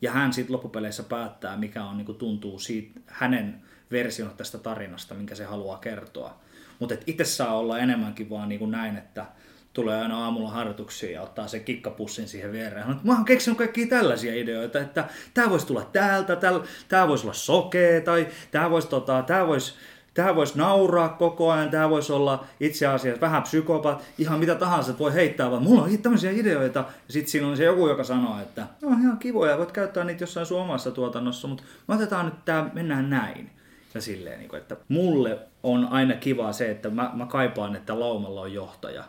Ja 0.02 0.12
hän 0.12 0.34
sitten 0.34 0.54
loppupeleissä 0.54 1.04
päättää, 1.04 1.58
mikä 1.58 1.86
on, 1.86 1.98
niin 1.98 2.06
kuin 2.06 2.18
tuntuu 2.18 2.60
siitä, 2.60 3.00
hänen 3.06 3.62
version 3.92 4.32
tästä 4.38 4.58
tarinasta, 4.58 5.16
minkä 5.16 5.36
se 5.36 5.44
haluaa 5.44 5.78
kertoa. 5.78 6.40
Mutta 6.80 6.96
itse 7.08 7.26
saa 7.26 7.58
olla 7.58 7.80
enemmänkin 7.80 8.30
vaan 8.30 8.50
niin 8.50 8.60
kuin 8.60 8.72
näin, 8.72 8.98
että 8.98 9.26
tulee 9.76 10.02
aina 10.02 10.24
aamulla 10.24 10.50
harjoituksiin 10.50 11.14
ja 11.14 11.22
ottaa 11.22 11.48
se 11.48 11.60
kikkapussin 11.60 12.28
siihen 12.28 12.52
viereen. 12.52 12.96
Mä 13.04 13.14
oon 13.14 13.26
keksinyt 13.26 13.58
kaikkia 13.58 13.88
tällaisia 13.88 14.36
ideoita, 14.36 14.80
että 14.80 15.08
tämä 15.34 15.50
voisi 15.50 15.68
tulla 15.68 15.90
täältä, 15.94 16.38
tämä 16.88 17.08
voisi 17.08 17.26
olla 17.26 17.34
sokea, 17.34 18.02
tai 18.02 18.28
tämä 18.52 18.70
voisi, 18.70 18.88
tota, 18.88 19.24
tää 19.28 19.48
vois, 19.48 19.76
tää 20.14 20.36
vois 20.36 20.56
nauraa 20.56 21.10
koko 21.10 21.52
ajan, 21.52 21.70
tämä 21.70 21.90
voisi 21.90 22.14
olla 22.14 22.46
itse 22.60 22.88
asiassa 22.88 23.22
vähän 23.22 23.44
psykopat, 23.44 24.04
ihan 24.18 24.40
mitä 24.40 24.56
tahansa, 24.56 25.00
voi 25.00 25.14
heittää, 25.14 25.52
vaan 25.52 25.64
mulla 25.64 25.84
on 25.84 25.98
tämmöisiä 25.98 26.32
ideoita. 26.32 26.80
Ja 26.80 27.14
sitten 27.14 27.32
siinä 27.32 27.48
on 27.48 27.58
se 27.58 27.64
joku, 27.64 27.88
joka 27.88 28.04
sanoo, 28.04 28.42
että 28.42 28.68
no 28.82 28.90
ihan 28.90 29.18
kivoja, 29.18 29.58
voit 29.58 29.72
käyttää 29.72 30.04
niitä 30.04 30.24
jossain 30.24 30.46
sun 30.46 30.62
omassa 30.62 30.92
tuotannossa, 30.92 31.48
mutta 31.48 31.64
me 31.88 31.96
otetaan 31.96 32.26
nyt 32.26 32.46
tämä, 32.46 32.70
mennään 32.74 33.10
näin. 33.10 33.52
Ja 33.96 34.02
silleen, 34.02 34.40
niin 34.40 34.56
että 34.56 34.78
mulle 34.88 35.40
on 35.64 35.86
aina 35.86 36.14
kiva 36.14 36.54
se, 36.54 36.72
että 36.72 36.90
mä, 36.90 37.12
mä 37.14 37.26
kaipaan, 37.26 37.76
että 37.76 38.00
laumalla 38.00 38.42
on 38.42 38.54
johtaja 38.54 39.04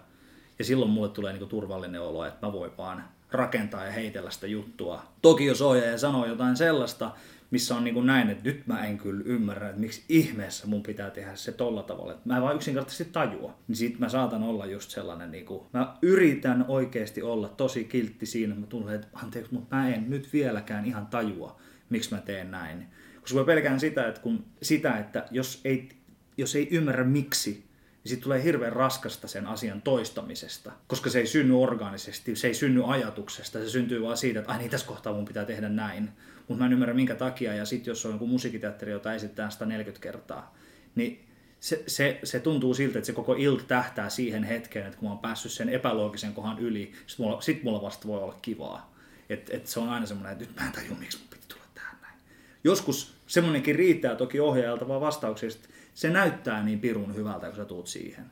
ja 0.59 0.65
silloin 0.65 0.91
mulle 0.91 1.09
tulee 1.09 1.33
niinku 1.33 1.47
turvallinen 1.47 2.01
olo, 2.01 2.25
että 2.25 2.47
mä 2.47 2.53
voin 2.53 2.71
vaan 2.79 3.05
rakentaa 3.31 3.85
ja 3.85 3.93
heitellä 3.93 4.31
sitä 4.31 4.47
juttua. 4.47 5.03
Toki 5.23 5.47
jos 5.47 5.63
ohjaaja 5.63 5.99
sanoo 5.99 6.27
jotain 6.27 6.57
sellaista, 6.57 7.11
missä 7.51 7.77
on 7.77 7.85
niinku 7.85 8.01
näin, 8.01 8.31
että 8.31 8.45
nyt 8.45 8.67
mä 8.67 8.87
en 8.87 8.99
kyllä 8.99 9.23
ymmärrä, 9.27 9.69
että 9.69 9.81
miksi 9.81 10.05
ihmeessä 10.09 10.67
mun 10.67 10.83
pitää 10.83 11.11
tehdä 11.11 11.37
se 11.37 11.53
tolla 11.53 11.83
tavalla. 11.83 12.13
Että 12.13 12.29
mä 12.29 12.37
en 12.37 12.43
vaan 12.43 12.57
yksinkertaisesti 12.57 13.13
tajua. 13.13 13.55
Niin 13.69 13.77
sit 13.77 13.99
mä 13.99 14.09
saatan 14.09 14.43
olla 14.43 14.67
just 14.67 14.91
sellainen, 14.91 15.31
niinku, 15.31 15.67
mä 15.73 15.97
yritän 16.03 16.65
oikeasti 16.69 17.23
olla 17.23 17.49
tosi 17.49 17.85
kiltti 17.85 18.27
siinä, 18.27 18.55
mä 18.55 18.67
tunnen, 18.67 18.95
että 18.95 19.09
anteeksi, 19.13 19.55
mutta 19.55 19.77
mä 19.77 19.89
en 19.89 20.11
nyt 20.11 20.33
vieläkään 20.33 20.85
ihan 20.85 21.07
tajua, 21.07 21.61
miksi 21.91 22.15
mä 22.15 22.21
teen 22.21 22.51
näin. 22.51 22.87
Koska 23.27 23.39
mä 23.39 23.45
pelkään 23.45 23.81
sitä, 23.81 24.09
että, 24.09 24.21
kun, 24.21 24.45
sitä, 24.63 24.99
että 24.99 25.27
jos 25.31 25.61
ei, 25.65 25.89
jos 26.37 26.57
ei 26.57 26.69
ymmärrä 26.71 27.05
miksi, 27.05 27.51
niin 27.51 28.11
sitten 28.11 28.23
tulee 28.23 28.43
hirveän 28.43 28.73
raskasta 28.73 29.29
sen 29.29 29.47
asian 29.47 29.83
toistamisesta, 29.83 30.73
koska 30.87 31.11
se 31.11 31.19
ei 31.19 31.27
synny 31.27 31.63
orgaanisesti, 31.63 32.37
se 32.37 32.47
ei 32.47 32.55
synny 32.55 32.83
ajatuksesta, 32.87 33.59
se 33.59 33.71
syntyy 33.71 34.03
vaan 34.03 34.17
siitä, 34.17 34.41
että 34.41 34.53
ai 34.53 34.59
niin, 34.59 34.71
tässä 34.71 34.87
kohtaa 34.87 35.13
mun 35.13 35.25
pitää 35.25 35.45
tehdä 35.45 35.69
näin, 35.69 36.11
mutta 36.49 36.59
mä 36.59 36.67
en 36.67 36.73
ymmärrä 36.73 36.95
minkä 36.95 37.15
takia, 37.15 37.55
ja 37.55 37.65
sitten 37.65 37.91
jos 37.91 38.07
on 38.07 38.13
joku 38.13 38.27
musiikiteatteri, 38.27 38.93
jota 38.93 39.15
esitetään 39.15 39.53
140 39.53 40.03
kertaa, 40.03 40.57
niin 40.95 41.29
se, 41.61 41.85
se, 41.87 42.21
se 42.25 42.41
tuntuu 42.41 42.75
siltä, 42.75 42.99
että 42.99 43.07
se 43.07 43.13
koko 43.13 43.35
ilta 43.35 43.65
tähtää 43.65 44.09
siihen 44.09 44.45
hetkeen, 44.45 44.87
että 44.87 44.99
kun 44.99 45.09
mä 45.09 45.13
oon 45.13 45.19
päässyt 45.19 45.53
sen 45.53 45.69
epäloogisen 45.69 46.35
kohan 46.35 46.59
yli, 46.59 46.93
sit 47.07 47.19
mulla, 47.19 47.41
sit 47.41 47.63
mulla 47.63 47.83
vasta 47.83 48.09
voi 48.09 48.23
olla 48.23 48.39
kivaa. 48.43 48.95
Että 49.29 49.57
et 49.57 49.67
se 49.67 49.81
on 49.81 49.89
aina 49.89 50.07
semmoinen, 50.07 50.33
että 50.33 50.45
nyt 50.45 50.57
mä 50.57 50.67
en 50.67 50.73
tajua, 50.73 50.97
miksi 50.99 51.19
mun 51.19 51.29
piti 51.29 51.45
tulla 51.49 51.65
tähän 51.75 51.99
näin. 52.03 52.19
Joskus 52.65 53.16
semmoinenkin 53.27 53.77
riittää 53.77 54.15
toki 54.15 54.41
ohjaajalta 54.41 54.89
vaan 54.89 55.01
vastauksista, 55.01 55.69
se 55.95 56.11
näyttää 56.11 56.63
niin 56.63 56.81
pirun 56.81 57.15
hyvältä, 57.15 57.47
kun 57.47 57.57
sä 57.57 57.65
tuut 57.65 57.87
siihen. 57.87 58.25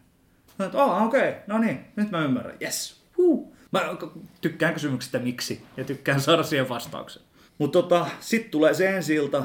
Mä 0.59 0.65
että, 0.65 0.85
oh, 0.85 1.03
okei, 1.03 1.29
okay, 1.29 1.41
no 1.47 1.59
niin, 1.59 1.81
nyt 1.97 2.11
mä 2.11 2.25
ymmärrän, 2.25 2.57
yes, 2.63 3.03
huu. 3.17 3.57
Mä 3.73 3.81
tykkään 4.41 4.75
kysymyksestä 4.75 5.19
miksi 5.19 5.63
ja 5.77 5.85
tykkään 5.85 6.21
saada 6.21 6.43
siihen 6.43 6.69
vastauksen. 6.69 7.23
Mutta 7.59 7.83
tota, 7.83 8.07
sitten 8.21 8.51
tulee 8.51 8.75
se 8.75 8.97
ensi 8.97 9.15
ilta, 9.15 9.45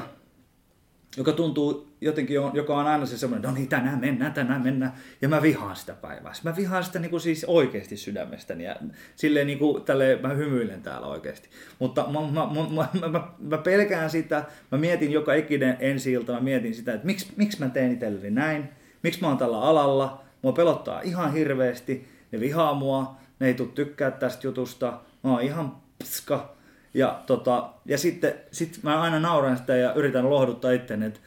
joka 1.16 1.32
tuntuu 1.32 1.88
jotenkin, 2.00 2.36
joka 2.54 2.76
on 2.76 2.86
aina 2.86 3.06
se 3.06 3.18
semmoinen, 3.18 3.50
no 3.50 3.54
niin, 3.54 3.68
tänään 3.68 4.00
mennään, 4.00 4.32
tänään 4.32 4.62
mennään. 4.62 4.92
Ja 5.22 5.28
mä 5.28 5.42
vihaan 5.42 5.76
sitä 5.76 5.94
päivää. 5.94 6.32
Mä 6.42 6.56
vihaan 6.56 6.84
sitä 6.84 6.98
niin 6.98 7.10
kuin 7.10 7.20
siis 7.20 7.44
oikeasti 7.44 7.96
sydämestäni. 7.96 8.64
Ja 8.64 8.76
silleen 9.16 9.46
niin 9.46 9.58
kuin, 9.58 9.82
tälleen, 9.82 10.22
mä 10.22 10.28
hymyilen 10.28 10.82
täällä 10.82 11.06
oikeasti. 11.06 11.48
Mutta 11.78 12.06
mä, 12.10 12.20
mä, 12.20 12.46
mä, 12.54 12.88
mä, 13.00 13.08
mä, 13.08 13.28
mä 13.38 13.58
pelkään 13.58 14.10
sitä, 14.10 14.44
mä 14.72 14.78
mietin 14.78 15.12
joka 15.12 15.34
ikinen 15.34 15.76
ensi 15.80 16.12
ilta, 16.12 16.32
mä 16.32 16.40
mietin 16.40 16.74
sitä, 16.74 16.94
että 16.94 17.06
miksi, 17.06 17.32
miksi 17.36 17.58
mä 17.60 17.68
teen 17.68 17.92
itselleni 17.92 18.30
näin, 18.30 18.68
miksi 19.02 19.20
mä 19.20 19.28
oon 19.28 19.38
tällä 19.38 19.60
alalla, 19.60 20.24
mua 20.42 20.52
pelottaa 20.52 21.00
ihan 21.00 21.32
hirveästi, 21.32 22.08
ne 22.32 22.40
vihaa 22.40 22.74
mua, 22.74 23.16
ne 23.40 23.46
ei 23.46 23.54
tule 23.54 23.68
tykkää 23.74 24.10
tästä 24.10 24.46
jutusta, 24.46 25.00
mä 25.24 25.30
oon 25.30 25.42
ihan 25.42 25.76
pska, 26.02 26.56
ja, 26.94 27.22
tota, 27.26 27.70
ja 27.84 27.98
sitten 27.98 28.34
sit 28.52 28.78
mä 28.82 29.02
aina 29.02 29.20
nauran 29.20 29.56
sitä 29.56 29.76
ja 29.76 29.92
yritän 29.94 30.30
lohduttaa 30.30 30.72
itteni, 30.72 31.06
että 31.06 31.20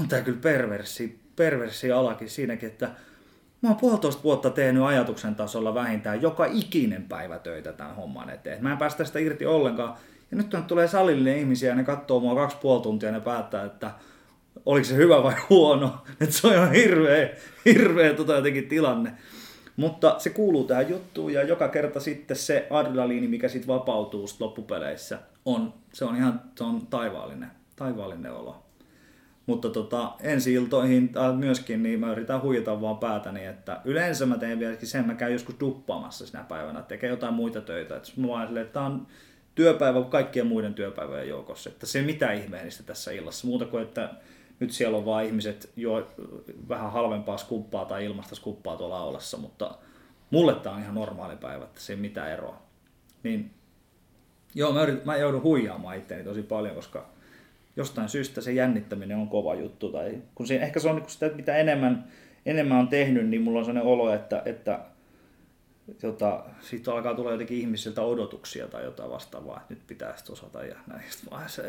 on 0.00 0.08
tää 0.08 0.22
kyllä 0.22 0.38
perversi, 0.42 1.20
perversi 1.36 1.92
alakin 1.92 2.30
siinäkin, 2.30 2.68
että 2.68 2.90
mä 3.62 3.68
oon 3.68 3.78
puolitoista 3.78 4.22
vuotta 4.22 4.50
tehnyt 4.50 4.82
ajatuksen 4.82 5.34
tasolla 5.34 5.74
vähintään 5.74 6.22
joka 6.22 6.44
ikinen 6.44 7.02
päivä 7.02 7.38
töitä 7.38 7.72
tämän 7.72 7.96
homman 7.96 8.30
eteen. 8.30 8.62
Mä 8.62 8.72
en 8.72 8.78
päästä 8.78 9.04
sitä 9.04 9.18
irti 9.18 9.46
ollenkaan. 9.46 9.94
Ja 10.30 10.36
nyt 10.36 10.66
tulee 10.66 10.88
salille 10.88 11.38
ihmisiä 11.38 11.68
ja 11.68 11.74
ne 11.74 11.84
katsoo 11.84 12.20
mua 12.20 12.34
kaksi 12.34 12.56
puoli 12.62 12.82
tuntia 12.82 13.08
ja 13.08 13.12
ne 13.12 13.20
päättää, 13.20 13.64
että 13.64 13.90
oliko 14.66 14.84
se 14.84 14.96
hyvä 14.96 15.22
vai 15.22 15.34
huono. 15.50 15.98
Että 16.20 16.34
se 16.34 16.46
on 16.46 16.54
ihan 16.54 16.72
hirveä, 16.72 17.28
hirveä 17.64 18.14
tota 18.14 18.34
jotenkin 18.34 18.68
tilanne. 18.68 19.12
Mutta 19.76 20.14
se 20.18 20.30
kuuluu 20.30 20.64
tähän 20.64 20.90
juttuun 20.90 21.32
ja 21.32 21.42
joka 21.42 21.68
kerta 21.68 22.00
sitten 22.00 22.36
se 22.36 22.66
adrenaliini, 22.70 23.28
mikä 23.28 23.48
sitten 23.48 23.68
vapautuu 23.68 24.26
sit 24.26 24.40
loppupeleissä, 24.40 25.18
on, 25.44 25.74
se 25.92 26.04
on 26.04 26.16
ihan 26.16 26.42
se 26.58 26.64
on 26.64 26.86
taivaallinen, 26.86 27.50
taivaallinen 27.76 28.32
olo. 28.32 28.64
Mutta 29.46 29.70
tota, 29.70 30.12
ensi 30.20 30.52
iltoihin 30.52 31.12
myöskin 31.36 31.82
niin 31.82 32.00
mä 32.00 32.12
yritän 32.12 32.42
huijata 32.42 32.80
vaan 32.80 32.98
päätäni, 32.98 33.46
että 33.46 33.80
yleensä 33.84 34.26
mä 34.26 34.38
teen 34.38 34.58
vieläkin 34.58 34.88
sen, 34.88 35.06
mä 35.06 35.14
käyn 35.14 35.32
joskus 35.32 35.60
duppaamassa 35.60 36.26
sinä 36.26 36.44
päivänä, 36.48 36.82
tekee 36.82 37.10
jotain 37.10 37.34
muita 37.34 37.60
töitä. 37.60 37.96
Että 37.96 38.10
mä 38.16 38.28
vaan 38.28 38.46
silleen, 38.46 38.66
että 38.66 38.74
tää 38.74 38.86
on 38.86 39.06
työpäivä 39.54 40.02
kaikkien 40.02 40.46
muiden 40.46 40.74
työpäivien 40.74 41.28
joukossa. 41.28 41.70
Että 41.70 41.86
se 41.86 42.02
mitä 42.02 42.32
ihmeellistä 42.32 42.82
tässä 42.82 43.12
illassa, 43.12 43.46
muuta 43.46 43.64
kuin 43.64 43.82
että 43.82 44.10
nyt 44.60 44.70
siellä 44.70 44.98
on 44.98 45.04
vaan 45.04 45.24
ihmiset 45.24 45.72
jo 45.76 46.08
vähän 46.68 46.92
halvempaa 46.92 47.36
skuppaa 47.36 47.84
tai 47.84 48.04
ilmasta 48.04 48.34
skuppaa 48.34 48.76
tuolla 48.76 48.98
aulassa, 48.98 49.36
mutta 49.36 49.78
mulle 50.30 50.54
tämä 50.54 50.76
on 50.76 50.82
ihan 50.82 50.94
normaali 50.94 51.36
päivä, 51.36 51.64
että 51.64 51.80
se 51.80 51.92
ei 51.92 51.96
mitään 51.96 52.30
eroa. 52.30 52.62
Niin 53.22 53.50
joo, 54.54 54.72
mä, 54.72 54.82
yritän, 54.82 55.02
mä 55.04 55.16
joudun 55.16 55.42
huijaamaan 55.42 55.96
itseäni 55.96 56.24
tosi 56.24 56.42
paljon, 56.42 56.74
koska 56.74 57.06
jostain 57.76 58.08
syystä 58.08 58.40
se 58.40 58.52
jännittäminen 58.52 59.16
on 59.16 59.28
kova 59.28 59.54
juttu. 59.54 59.92
Tai 59.92 60.22
kun 60.34 60.46
siinä, 60.46 60.64
ehkä 60.64 60.80
se 60.80 60.88
on 60.88 60.96
niin 60.96 61.10
sitä, 61.10 61.26
että 61.26 61.36
mitä 61.36 61.56
enemmän, 61.56 62.04
enemmän 62.46 62.78
on 62.78 62.88
tehnyt, 62.88 63.28
niin 63.28 63.42
mulla 63.42 63.58
on 63.58 63.64
sellainen 63.64 63.92
olo, 63.92 64.14
että, 64.14 64.42
että 64.44 64.80
tota, 66.00 66.44
siitä 66.60 66.92
alkaa 66.92 67.14
tulla 67.14 67.32
jotenkin 67.32 67.58
ihmisiltä 67.58 68.02
odotuksia 68.02 68.68
tai 68.68 68.84
jotain 68.84 69.10
vastaavaa, 69.10 69.60
että 69.60 69.74
nyt 69.74 69.86
pitäisi 69.86 70.32
osata 70.32 70.64
ja 70.64 70.76
näin. 70.86 71.04
vaiheessa, 71.30 71.62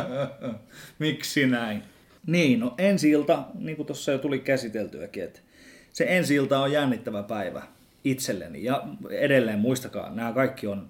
miksi 0.98 1.46
näin? 1.46 1.82
Niin, 2.26 2.60
no 2.60 2.74
ensi 2.78 3.10
ilta, 3.10 3.44
niin 3.54 3.76
kuin 3.76 3.86
tuossa 3.86 4.12
jo 4.12 4.18
tuli 4.18 4.38
käsiteltyäkin, 4.38 5.24
että 5.24 5.40
se 5.92 6.04
ensi 6.08 6.34
ilta 6.34 6.58
on 6.58 6.72
jännittävä 6.72 7.22
päivä 7.22 7.62
itselleni. 8.04 8.64
Ja 8.64 8.88
edelleen 9.10 9.58
muistakaa, 9.58 10.10
nämä 10.10 10.32
kaikki 10.32 10.66
on 10.66 10.88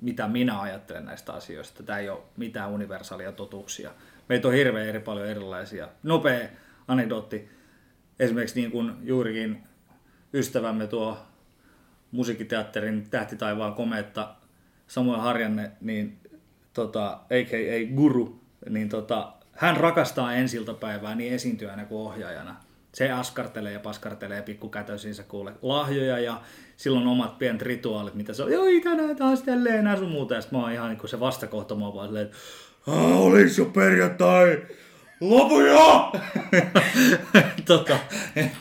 mitä 0.00 0.28
minä 0.28 0.60
ajattelen 0.60 1.04
näistä 1.04 1.32
asioista. 1.32 1.82
Tämä 1.82 1.98
ei 1.98 2.08
ole 2.08 2.22
mitään 2.36 2.70
universaalia 2.70 3.32
totuuksia. 3.32 3.90
Meitä 4.28 4.48
on 4.48 4.54
hirveän 4.54 4.88
eri 4.88 5.00
paljon 5.00 5.26
erilaisia. 5.28 5.88
Nopea 6.02 6.48
anekdootti. 6.88 7.48
Esimerkiksi 8.18 8.60
niin 8.60 8.70
kuin 8.70 8.92
juurikin 9.02 9.62
ystävämme 10.34 10.86
tuo 10.86 11.18
musiikkiteatterin 12.14 13.06
Tähti 13.10 13.36
taivaan 13.36 13.74
komeetta 13.74 14.34
Samuel 14.86 15.20
Harjanne, 15.20 15.70
niin 15.80 16.18
tota, 16.72 17.06
a.k.a. 17.10 17.94
Guru, 17.94 18.40
niin 18.68 18.88
tota, 18.88 19.32
hän 19.52 19.76
rakastaa 19.76 20.34
ensiltapäivää 20.34 21.14
niin 21.14 21.32
esiintyjänä 21.32 21.84
kuin 21.84 22.00
ohjaajana. 22.00 22.56
Se 22.92 23.10
askartelee 23.10 23.72
ja 23.72 23.80
paskartelee 23.80 24.42
pikkukätöisiinsä 24.42 25.22
kuule 25.22 25.52
lahjoja 25.62 26.18
ja 26.18 26.40
silloin 26.76 27.06
omat 27.06 27.38
pienet 27.38 27.62
rituaalit, 27.62 28.14
mitä 28.14 28.32
se 28.32 28.42
on, 28.42 28.52
joo 28.52 28.64
tänään 28.84 29.16
taas 29.16 29.42
tälleen 29.42 29.84
näin 29.84 29.98
sun 29.98 30.10
muuta. 30.10 30.34
Ja 30.34 30.40
sitten 30.40 30.58
mä 30.58 30.62
oon 30.62 30.72
ihan 30.72 30.90
niin 30.90 31.08
se 31.08 31.20
vastakohta, 31.20 31.74
mä 31.74 31.94
vaan 31.94 32.08
silleen, 32.08 32.30
olis 32.86 33.58
jo 33.58 33.64
perjantai, 33.64 34.62
lopu 35.20 35.60
jo! 35.60 36.12
tota, 37.66 37.98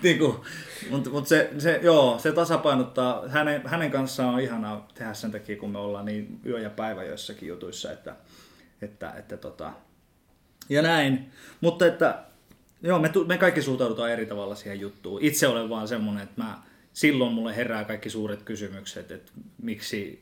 niin 0.04 0.20
kuin, 0.20 0.36
mutta 0.90 1.10
mut 1.10 1.28
se, 1.28 1.50
se, 1.58 1.80
joo, 1.84 2.20
se 2.20 2.32
tasapainottaa, 2.32 3.28
hänen, 3.28 3.68
hänen 3.68 3.92
kanssaan 3.92 4.34
on 4.34 4.40
ihanaa 4.40 4.88
tehdä 4.94 5.14
sen 5.14 5.32
takia, 5.32 5.58
kun 5.58 5.72
me 5.72 5.78
ollaan 5.78 6.06
niin 6.06 6.40
yö 6.46 6.60
ja 6.60 6.70
päivä 6.70 7.04
joissakin 7.04 7.50
jutuissa, 7.50 7.92
että, 7.92 8.16
että, 8.82 9.14
että 9.18 9.38
tota, 9.38 9.74
ja 10.70 10.82
näin. 10.82 11.32
Mutta 11.62 11.86
että, 11.86 12.24
joo, 12.82 13.00
me, 13.00 13.12
me 13.28 13.38
kaikki 13.38 13.62
suhtaudutaan 13.62 14.12
eri 14.12 14.26
tavalla 14.26 14.56
siihen 14.56 14.80
juttuun. 14.80 15.22
Itse 15.22 15.48
olen 15.48 15.70
vaan 15.70 15.88
semmoinen, 15.88 16.24
että 16.24 16.44
mä, 16.44 16.62
silloin 16.94 17.34
mulle 17.34 17.56
herää 17.56 17.84
kaikki 17.84 18.10
suuret 18.10 18.44
kysymykset, 18.44 19.12
että 19.12 19.32
miksi 19.62 20.22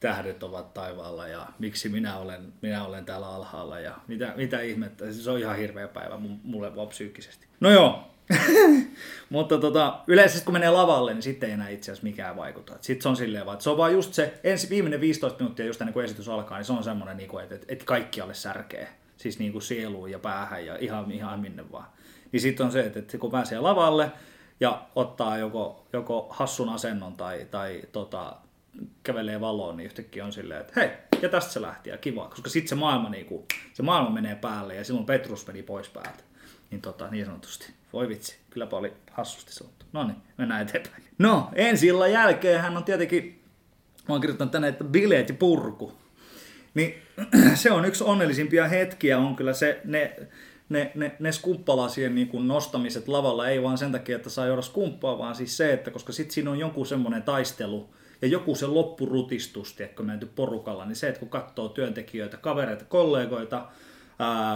tähdet 0.00 0.42
ovat 0.42 0.74
taivaalla 0.74 1.28
ja 1.28 1.46
miksi 1.58 1.88
minä 1.88 2.18
olen, 2.18 2.52
minä 2.62 2.84
olen 2.84 3.04
täällä 3.04 3.28
alhaalla 3.28 3.80
ja 3.80 3.98
mitä, 4.08 4.32
mitä 4.36 4.60
ihmettä. 4.60 5.12
Se 5.12 5.30
on 5.30 5.38
ihan 5.38 5.56
hirveä 5.56 5.88
päivä 5.88 6.18
mulle 6.42 6.76
vaan 6.76 6.88
psyykkisesti. 6.88 7.46
No 7.60 7.70
joo, 7.70 8.10
Mutta 9.30 9.58
tota, 9.58 10.00
yleensä 10.06 10.44
kun 10.44 10.52
menee 10.52 10.70
lavalle, 10.70 11.14
niin 11.14 11.22
sitten 11.22 11.48
ei 11.48 11.52
enää 11.52 11.68
itse 11.68 11.92
asiassa 11.92 12.04
mikään 12.06 12.36
vaikuta. 12.36 12.76
Sitten 12.80 13.02
se 13.02 13.08
on 13.08 13.16
silleen 13.16 13.46
vaan, 13.46 13.54
että 13.54 13.64
se 13.64 13.70
on 13.70 13.76
vaan 13.76 13.92
just 13.92 14.14
se 14.14 14.40
ensi, 14.44 14.70
viimeinen 14.70 15.00
15 15.00 15.38
minuuttia 15.38 15.66
just 15.66 15.80
ennen 15.80 15.92
kuin 15.92 16.04
esitys 16.04 16.28
alkaa, 16.28 16.58
niin 16.58 16.64
se 16.64 16.72
on 16.72 16.84
semmoinen, 16.84 17.20
että, 17.20 17.54
että, 17.54 17.66
että 17.68 17.84
kaikkialle 17.84 18.34
särkee. 18.34 18.88
Siis 19.16 19.38
niin 19.38 19.52
kuin 19.52 19.62
sieluun 19.62 20.10
ja 20.10 20.18
päähän 20.18 20.66
ja 20.66 20.76
ihan, 20.80 21.12
ihan 21.12 21.40
minne 21.40 21.72
vaan. 21.72 21.86
Niin 22.32 22.40
sitten 22.40 22.66
on 22.66 22.72
se, 22.72 22.80
että, 22.80 22.98
että 22.98 23.18
kun 23.18 23.30
pääsee 23.30 23.60
lavalle 23.60 24.12
ja 24.60 24.86
ottaa 24.94 25.38
joko, 25.38 25.86
joko 25.92 26.26
hassun 26.30 26.68
asennon 26.68 27.16
tai, 27.16 27.46
tai 27.50 27.82
tota, 27.92 28.36
kävelee 29.02 29.40
valoon, 29.40 29.76
niin 29.76 29.86
yhtäkkiä 29.86 30.24
on 30.24 30.32
silleen, 30.32 30.60
että 30.60 30.72
hei, 30.76 30.90
ja 31.22 31.28
tästä 31.28 31.52
se 31.52 31.62
lähti 31.62 31.90
ja 31.90 31.98
kiva, 31.98 32.28
koska 32.28 32.50
sitten 32.50 32.68
se 32.68 32.74
maailma, 32.74 33.08
niin 33.08 33.26
kuin, 33.26 33.44
se 33.72 33.82
maailma 33.82 34.10
menee 34.10 34.34
päälle 34.34 34.74
ja 34.74 34.84
silloin 34.84 35.06
Petrus 35.06 35.46
meni 35.46 35.62
pois 35.62 35.88
päältä. 35.88 36.24
Niin, 36.70 36.80
tota, 36.80 37.08
niin 37.10 37.26
sanotusti. 37.26 37.77
Voi 37.92 38.08
vitsi, 38.08 38.38
kylläpä 38.50 38.76
oli 38.76 38.92
hassusti 39.10 39.52
sanottu. 39.52 39.86
No 39.92 40.06
niin, 40.06 40.16
mennään 40.38 40.62
eteenpäin. 40.62 41.02
No, 41.18 41.48
ensi 41.54 41.86
illan 41.86 42.12
jälkeen 42.12 42.60
hän 42.60 42.76
on 42.76 42.84
tietenkin, 42.84 43.42
mä 44.08 44.14
oon 44.14 44.20
kirjoittanut 44.20 44.52
tänne, 44.52 44.68
että 44.68 44.84
bileet 44.84 45.28
ja 45.28 45.34
purku. 45.34 45.92
Niin 46.74 46.94
se 47.54 47.70
on 47.70 47.84
yksi 47.84 48.04
onnellisimpia 48.04 48.68
hetkiä, 48.68 49.18
on 49.18 49.36
kyllä 49.36 49.52
se, 49.52 49.80
ne, 49.84 50.16
ne, 50.68 50.92
ne, 50.94 51.16
ne 51.18 51.32
skumppalasien 51.32 52.14
niin 52.14 52.28
kuin 52.28 52.48
nostamiset 52.48 53.08
lavalla, 53.08 53.48
ei 53.48 53.62
vaan 53.62 53.78
sen 53.78 53.92
takia, 53.92 54.16
että 54.16 54.30
saa 54.30 54.46
juoda 54.46 54.62
skumppaa, 54.62 55.18
vaan 55.18 55.34
siis 55.34 55.56
se, 55.56 55.72
että 55.72 55.90
koska 55.90 56.12
sitten 56.12 56.34
siinä 56.34 56.50
on 56.50 56.58
jonkun 56.58 56.86
semmoinen 56.86 57.22
taistelu, 57.22 57.88
ja 58.22 58.28
joku 58.28 58.54
se 58.54 58.66
loppurutistus, 58.66 59.74
tiedätkö, 59.74 60.02
menty 60.02 60.26
porukalla, 60.26 60.84
niin 60.84 60.96
se, 60.96 61.08
että 61.08 61.20
kun 61.20 61.28
katsoo 61.28 61.68
työntekijöitä, 61.68 62.36
kavereita, 62.36 62.84
kollegoita, 62.84 63.68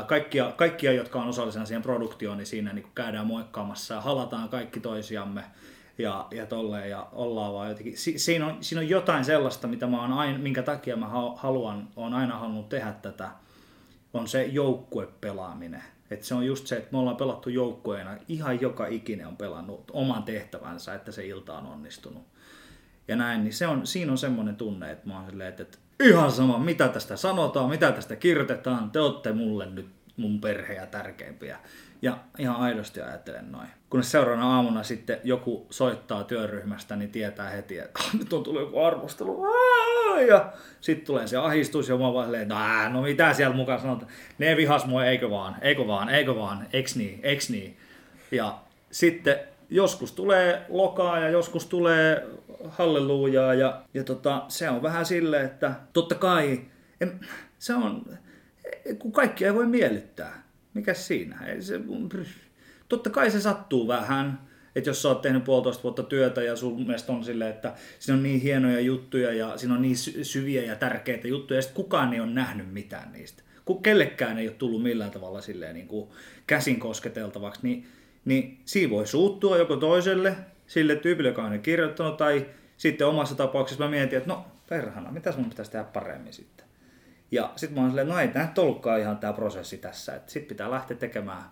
kaikkia, 0.06 0.52
kaikkia, 0.56 0.92
jotka 0.92 1.22
on 1.22 1.28
osallisena 1.28 1.66
siihen 1.66 1.82
produktioon, 1.82 2.38
niin 2.38 2.46
siinä 2.46 2.72
niin 2.72 2.86
käydään 2.94 3.26
moikkaamassa 3.26 3.94
ja 3.94 4.00
halataan 4.00 4.48
kaikki 4.48 4.80
toisiamme 4.80 5.44
ja, 5.98 6.26
ja 6.30 6.46
tolleen 6.46 6.90
ja 6.90 7.08
ollaan 7.12 7.52
vaan 7.52 7.68
jotenkin. 7.68 7.98
Si, 7.98 8.18
siinä, 8.18 8.46
on, 8.46 8.64
siinä 8.64 8.80
on 8.80 8.88
jotain 8.88 9.24
sellaista, 9.24 9.68
mitä 9.68 9.86
mä 9.86 10.00
oon 10.00 10.12
aina, 10.12 10.38
minkä 10.38 10.62
takia 10.62 10.96
mä 10.96 11.08
haluan, 11.36 11.88
on 11.96 12.14
aina 12.14 12.38
halunnut 12.38 12.68
tehdä 12.68 12.92
tätä, 12.92 13.30
on 14.14 14.28
se 14.28 14.44
joukkuepelaaminen. 14.44 15.82
Et 16.10 16.22
se 16.22 16.34
on 16.34 16.46
just 16.46 16.66
se, 16.66 16.76
että 16.76 16.88
me 16.92 16.98
ollaan 16.98 17.16
pelattu 17.16 17.48
joukkueena, 17.48 18.16
ihan 18.28 18.60
joka 18.60 18.86
ikinen 18.86 19.26
on 19.26 19.36
pelannut 19.36 19.90
oman 19.92 20.22
tehtävänsä, 20.22 20.94
että 20.94 21.12
se 21.12 21.26
ilta 21.26 21.58
on 21.58 21.66
onnistunut. 21.66 22.22
Ja 23.08 23.16
näin, 23.16 23.44
niin 23.44 23.54
se 23.54 23.66
on, 23.66 23.86
siinä 23.86 24.12
on 24.12 24.18
semmoinen 24.18 24.56
tunne, 24.56 24.90
että 24.90 25.08
mä 25.08 25.16
oon 25.16 25.30
silleen, 25.30 25.48
että, 25.48 25.62
että 25.62 25.78
ihan 26.00 26.32
sama, 26.32 26.58
mitä 26.58 26.88
tästä 26.88 27.16
sanotaan, 27.16 27.70
mitä 27.70 27.92
tästä 27.92 28.16
kirjoitetaan, 28.16 28.90
te 28.90 29.00
olette 29.00 29.32
mulle 29.32 29.66
nyt 29.66 29.88
mun 30.16 30.40
perheä 30.40 30.86
tärkeimpiä. 30.86 31.58
Ja 32.02 32.18
ihan 32.38 32.56
aidosti 32.56 33.00
ajattelen 33.00 33.52
noin. 33.52 33.68
Kun 33.90 34.04
seuraavana 34.04 34.54
aamuna 34.56 34.82
sitten 34.82 35.18
joku 35.24 35.66
soittaa 35.70 36.24
työryhmästä, 36.24 36.96
niin 36.96 37.10
tietää 37.10 37.50
heti, 37.50 37.78
että 37.78 38.00
ah, 38.00 38.14
nyt 38.18 38.32
on 38.32 38.42
tullut 38.42 38.62
joku 38.62 38.80
arvostelu. 38.80 39.46
Ja 40.28 40.52
sitten 40.80 41.06
tulee 41.06 41.26
se 41.26 41.36
ahistus 41.36 41.88
ja 41.88 41.96
mä 41.96 42.14
vaan 42.14 42.32
no, 42.48 42.88
no 42.88 43.02
mitä 43.02 43.32
siellä 43.32 43.56
mukaan 43.56 43.80
sanotaan. 43.80 44.10
Ne 44.38 44.56
vihas 44.56 44.86
mua, 44.86 45.04
eikö 45.04 45.30
vaan, 45.30 45.56
eikö 45.60 45.86
vaan, 45.86 46.08
eikö 46.08 46.36
vaan, 46.36 46.66
eks 46.72 46.96
niin, 46.96 47.20
eks 47.22 47.50
niin. 47.50 47.76
Ja 48.30 48.58
sitten 48.90 49.38
joskus 49.70 50.12
tulee 50.12 50.62
lokaa 50.68 51.18
ja 51.18 51.28
joskus 51.28 51.66
tulee 51.66 52.26
hallelujaa 52.68 53.54
ja, 53.54 53.82
ja 53.94 54.04
tota, 54.04 54.44
se 54.48 54.70
on 54.70 54.82
vähän 54.82 55.06
silleen, 55.06 55.46
että 55.46 55.74
totta 55.92 56.14
kai 56.14 56.60
en, 57.00 57.20
se 57.58 57.74
on, 57.74 58.18
kun 58.98 59.12
kaikki 59.12 59.44
ei 59.44 59.54
voi 59.54 59.66
miellyttää. 59.66 60.42
Mikä 60.74 60.94
siinä? 60.94 61.46
Ei 61.46 61.62
se, 61.62 61.80
totta 62.88 63.10
kai 63.10 63.30
se 63.30 63.40
sattuu 63.40 63.88
vähän, 63.88 64.40
että 64.76 64.90
jos 64.90 65.02
sä 65.02 65.08
oot 65.08 65.22
tehnyt 65.22 65.44
puolitoista 65.44 65.82
vuotta 65.82 66.02
työtä 66.02 66.42
ja 66.42 66.56
sun 66.56 66.86
mielestä 66.86 67.12
on 67.12 67.24
silleen, 67.24 67.50
että 67.50 67.74
siinä 67.98 68.16
on 68.16 68.22
niin 68.22 68.40
hienoja 68.40 68.80
juttuja 68.80 69.32
ja 69.32 69.56
siinä 69.56 69.74
on 69.74 69.82
niin 69.82 69.96
syviä 70.22 70.62
ja 70.62 70.76
tärkeitä 70.76 71.28
juttuja 71.28 71.58
ja 71.58 71.62
sitten 71.62 71.84
kukaan 71.84 72.14
ei 72.14 72.20
ole 72.20 72.30
nähnyt 72.30 72.72
mitään 72.72 73.12
niistä. 73.12 73.42
Kun 73.64 73.82
kellekään 73.82 74.38
ei 74.38 74.48
ole 74.48 74.56
tullut 74.56 74.82
millään 74.82 75.10
tavalla 75.10 75.40
silleen 75.40 75.74
niin 75.74 75.88
kuin 75.88 76.10
käsin 76.46 76.78
kosketeltavaksi, 76.78 77.60
niin 77.62 77.86
niin 78.24 78.60
siinä 78.64 78.90
voi 78.90 79.06
suuttua 79.06 79.56
joko 79.56 79.76
toiselle, 79.76 80.36
sille 80.72 80.96
tyypille, 80.96 81.28
joka 81.28 81.42
on 81.42 81.60
kirjoittanut, 81.60 82.16
tai 82.16 82.46
sitten 82.76 83.06
omassa 83.06 83.34
tapauksessa 83.34 83.84
mä 83.84 83.90
mietin, 83.90 84.18
että 84.18 84.30
no 84.30 84.44
perhana, 84.68 85.12
mitä 85.12 85.34
mun 85.36 85.50
pitäisi 85.50 85.70
tehdä 85.70 85.84
paremmin 85.84 86.32
sitten. 86.32 86.66
Ja 87.30 87.52
sitten 87.56 87.74
mä 87.74 87.80
oon 87.80 87.90
silleen, 87.90 88.08
no 88.08 88.18
ei 88.18 88.28
tämä 88.28 88.52
ollutkaan 88.58 89.00
ihan 89.00 89.18
tämä 89.18 89.32
prosessi 89.32 89.78
tässä, 89.78 90.14
että 90.14 90.32
sitten 90.32 90.48
pitää 90.48 90.70
lähteä 90.70 90.96
tekemään 90.96 91.42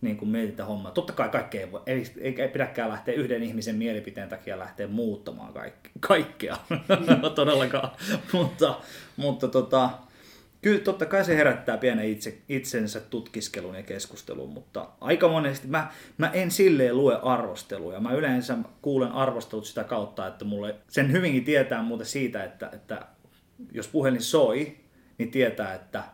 niin 0.00 0.16
kuin 0.16 0.28
mietitä 0.28 0.64
hommaa. 0.64 0.92
Totta 0.92 1.12
kai 1.12 1.28
kaikkea 1.28 1.60
ei, 1.60 1.72
voi, 1.72 1.82
ei, 1.86 2.12
ei, 2.20 2.42
ei 2.42 2.48
pidäkään 2.48 2.90
lähteä 2.90 3.14
yhden 3.14 3.42
ihmisen 3.42 3.76
mielipiteen 3.76 4.28
takia 4.28 4.58
lähteä 4.58 4.86
muuttamaan 4.86 5.52
kaikki, 5.52 5.90
kaikkea, 6.00 6.56
todellakaan. 7.34 7.90
mutta, 8.32 8.80
mutta 9.16 9.48
tota, 9.48 9.90
kyllä 10.62 10.80
totta 10.80 11.06
kai 11.06 11.24
se 11.24 11.36
herättää 11.36 11.78
pienen 11.78 12.08
itse, 12.08 12.38
itsensä 12.48 13.00
tutkiskelun 13.00 13.74
ja 13.74 13.82
keskustelun, 13.82 14.50
mutta 14.50 14.88
aika 15.00 15.28
monesti 15.28 15.66
mä, 15.66 15.90
mä 16.18 16.30
en 16.30 16.50
silleen 16.50 16.96
lue 16.96 17.18
arvosteluja. 17.22 18.00
Mä 18.00 18.12
yleensä 18.12 18.58
kuulen 18.82 19.12
arvostelut 19.12 19.66
sitä 19.66 19.84
kautta, 19.84 20.26
että 20.26 20.44
mulle 20.44 20.74
sen 20.88 21.12
hyvinkin 21.12 21.44
tietää 21.44 21.82
muuten 21.82 22.06
siitä, 22.06 22.44
että, 22.44 22.70
että 22.72 23.06
jos 23.72 23.88
puhelin 23.88 24.22
soi, 24.22 24.76
niin 25.18 25.30
tietää, 25.30 25.74
että 25.74 26.04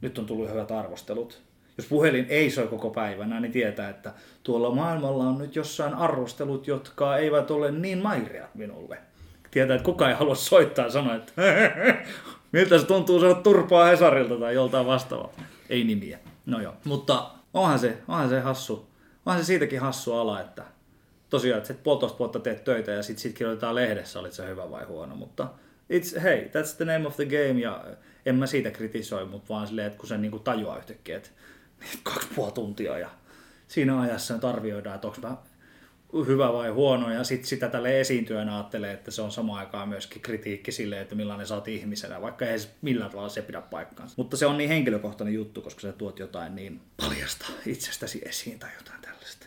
nyt 0.00 0.18
on 0.18 0.26
tullut 0.26 0.50
hyvät 0.50 0.70
arvostelut. 0.70 1.42
Jos 1.76 1.86
puhelin 1.86 2.26
ei 2.28 2.50
soi 2.50 2.66
koko 2.66 2.90
päivänä, 2.90 3.40
niin 3.40 3.52
tietää, 3.52 3.90
että 3.90 4.12
tuolla 4.42 4.70
maailmalla 4.70 5.24
on 5.24 5.38
nyt 5.38 5.56
jossain 5.56 5.94
arvostelut, 5.94 6.66
jotka 6.66 7.16
eivät 7.16 7.50
ole 7.50 7.70
niin 7.70 7.98
maireat 7.98 8.54
minulle. 8.54 8.98
Tietää, 9.50 9.76
että 9.76 9.84
kukaan 9.84 10.10
ei 10.10 10.16
halua 10.16 10.34
soittaa 10.34 10.84
ja 10.84 10.90
sanoa, 10.90 11.14
että 11.14 11.32
Miltä 12.54 12.78
se 12.78 12.86
tuntuu 12.86 13.20
saada 13.20 13.34
turpaa 13.34 13.84
Hesarilta 13.84 14.36
tai 14.36 14.54
joltain 14.54 14.86
vastaavalta? 14.86 15.42
Ei 15.68 15.84
nimiä. 15.84 16.18
No 16.46 16.60
joo. 16.60 16.74
Mutta 16.84 17.30
onhan 17.54 17.78
se, 17.78 17.98
onhan 18.08 18.28
se 18.28 18.40
hassu. 18.40 18.86
Onhan 19.26 19.42
se 19.42 19.46
siitäkin 19.46 19.80
hassu 19.80 20.12
ala, 20.12 20.40
että 20.40 20.64
tosiaan, 21.30 21.58
että 21.58 21.74
puolitoista 21.74 22.18
vuotta 22.18 22.40
teet 22.40 22.64
töitä 22.64 22.90
ja 22.90 23.02
sitten 23.02 23.22
sit 23.22 23.38
kirjoitetaan 23.38 23.74
lehdessä, 23.74 24.20
olit 24.20 24.32
se 24.32 24.46
hyvä 24.46 24.70
vai 24.70 24.84
huono. 24.84 25.16
Mutta 25.16 25.48
it's, 25.92 26.20
hey, 26.20 26.44
that's 26.44 26.76
the 26.76 26.84
name 26.84 27.06
of 27.06 27.16
the 27.16 27.24
game 27.24 27.60
ja 27.60 27.84
en 28.26 28.34
mä 28.34 28.46
siitä 28.46 28.70
kritisoi, 28.70 29.24
mutta 29.24 29.54
vaan 29.54 29.66
silleen, 29.66 29.86
että 29.86 29.98
kun 29.98 30.08
sen 30.08 30.22
niinku 30.22 30.38
tajuaa 30.38 30.78
yhtäkkiä, 30.78 31.16
että 31.16 31.30
kaksi 32.02 32.28
puoli 32.34 32.52
tuntia 32.52 32.98
ja 32.98 33.10
siinä 33.68 34.00
ajassa 34.00 34.34
nyt 34.34 34.44
arvioidaan, 34.44 34.94
että 34.94 35.06
onko 35.06 35.20
mä 35.22 35.36
hyvä 36.22 36.52
vai 36.52 36.70
huono, 36.70 37.12
ja 37.12 37.24
sitten 37.24 37.48
sitä 37.48 37.68
tälle 37.68 38.00
esiintyjänä 38.00 38.54
ajattelee, 38.54 38.92
että 38.92 39.10
se 39.10 39.22
on 39.22 39.32
samaan 39.32 39.58
aikaan 39.58 39.88
myöskin 39.88 40.22
kritiikki 40.22 40.72
sille, 40.72 41.00
että 41.00 41.14
millainen 41.14 41.46
sä 41.46 41.54
oot 41.54 41.68
ihmisenä, 41.68 42.20
vaikka 42.20 42.46
ei 42.46 42.58
millään 42.82 43.10
tavalla 43.10 43.28
se 43.28 43.42
pidä 43.42 43.60
paikkaansa. 43.60 44.14
Mutta 44.16 44.36
se 44.36 44.46
on 44.46 44.58
niin 44.58 44.70
henkilökohtainen 44.70 45.34
juttu, 45.34 45.62
koska 45.62 45.80
sä 45.80 45.92
tuot 45.92 46.18
jotain 46.18 46.54
niin 46.54 46.80
paljasta 46.96 47.46
itsestäsi 47.66 48.22
esiin 48.24 48.58
tai 48.58 48.70
jotain 48.78 49.00
tällaista. 49.02 49.46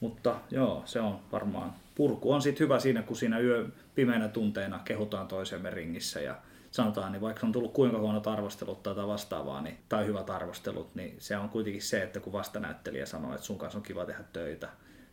Mutta 0.00 0.36
joo, 0.50 0.82
se 0.84 1.00
on 1.00 1.20
varmaan. 1.32 1.72
Purku 1.94 2.32
on 2.32 2.42
sitten 2.42 2.64
hyvä 2.64 2.80
siinä, 2.80 3.02
kun 3.02 3.16
siinä 3.16 3.38
yö 3.38 3.68
pimeänä 3.94 4.28
tunteina 4.28 4.80
kehutaan 4.84 5.28
toisemme 5.28 5.70
ringissä 5.70 6.20
ja 6.20 6.36
sanotaan, 6.70 7.12
niin 7.12 7.20
vaikka 7.20 7.46
on 7.46 7.52
tullut 7.52 7.72
kuinka 7.72 7.98
huonot 7.98 8.26
arvostelut 8.26 8.82
tai 8.82 8.94
vastaavaa, 8.94 9.62
niin, 9.62 9.78
tai 9.88 10.06
hyvät 10.06 10.30
arvostelut, 10.30 10.94
niin 10.94 11.16
se 11.18 11.36
on 11.36 11.48
kuitenkin 11.48 11.82
se, 11.82 12.02
että 12.02 12.20
kun 12.20 12.32
vastanäyttelijä 12.32 13.06
sanoo, 13.06 13.34
että 13.34 13.46
sun 13.46 13.58
kanssa 13.58 13.78
on 13.78 13.82
kiva 13.82 14.04
tehdä 14.04 14.24
töitä, 14.32 14.68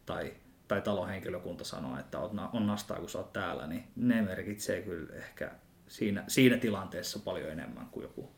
tai 0.06 0.34
tai 0.74 0.82
talon 0.82 1.10
henkilökunta 1.10 1.64
sanoo, 1.64 2.00
että 2.00 2.20
on 2.54 2.68
nastaa, 2.68 3.00
kun 3.00 3.10
sä 3.10 3.18
oot 3.18 3.34
täällä, 3.34 3.68
niin 3.68 3.84
ne 3.96 4.22
merkitsee 4.22 4.82
kyllä 4.82 5.16
ehkä 5.16 5.52
siinä, 5.88 6.24
siinä 6.28 6.58
tilanteessa 6.58 7.20
paljon 7.20 7.52
enemmän 7.52 7.88
kuin 7.92 8.04
joku 8.04 8.32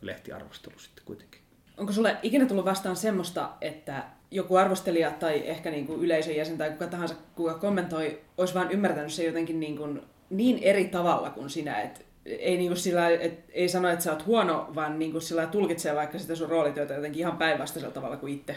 lehtiarvostelu 0.00 0.78
sitten 0.78 1.04
kuitenkin. 1.04 1.40
Onko 1.76 1.92
sulle 1.92 2.16
ikinä 2.22 2.46
tullut 2.46 2.64
vastaan 2.64 2.96
semmoista, 2.96 3.50
että 3.60 4.04
joku 4.30 4.56
arvostelija 4.56 5.10
tai 5.10 5.48
ehkä 5.48 5.70
niin 5.70 5.86
kuin 5.86 6.00
yleisön 6.00 6.36
jäsen 6.36 6.58
tai 6.58 6.70
kuka 6.70 6.86
tahansa, 6.86 7.14
kuka 7.34 7.54
kommentoi, 7.54 8.20
olisi 8.38 8.54
vaan 8.54 8.70
ymmärtänyt 8.70 9.12
se 9.12 9.24
jotenkin 9.24 9.60
niin, 9.60 9.76
kuin 9.76 10.02
niin 10.30 10.58
eri 10.58 10.84
tavalla 10.84 11.30
kuin 11.30 11.50
sinä, 11.50 11.80
että 11.80 12.00
ei, 12.24 12.56
niin 12.56 12.68
kuin 12.68 12.78
sillä, 12.78 13.08
et, 13.08 13.44
ei 13.48 13.68
sano, 13.68 13.88
että 13.88 14.04
sä 14.04 14.12
oot 14.12 14.26
huono, 14.26 14.70
vaan 14.74 14.98
niin 14.98 15.12
kuin 15.12 15.22
sillä 15.22 15.46
tulkitsee 15.46 15.94
vaikka 15.94 16.18
sitä 16.18 16.34
sun 16.34 16.48
roolityötä 16.48 16.94
jotenkin 16.94 17.20
ihan 17.20 17.36
päinvastaisella 17.36 17.94
tavalla 17.94 18.16
kuin 18.16 18.34
itse 18.34 18.56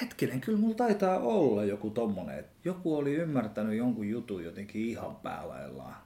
hetkinen, 0.00 0.40
kyllä 0.40 0.58
mulla 0.58 0.74
taitaa 0.74 1.18
olla 1.18 1.64
joku 1.64 1.90
tommonen, 1.90 2.38
että 2.38 2.52
joku 2.64 2.96
oli 2.96 3.14
ymmärtänyt 3.14 3.76
jonkun 3.76 4.08
jutun 4.08 4.44
jotenkin 4.44 4.88
ihan 4.88 5.16
päälaillaan. 5.16 5.96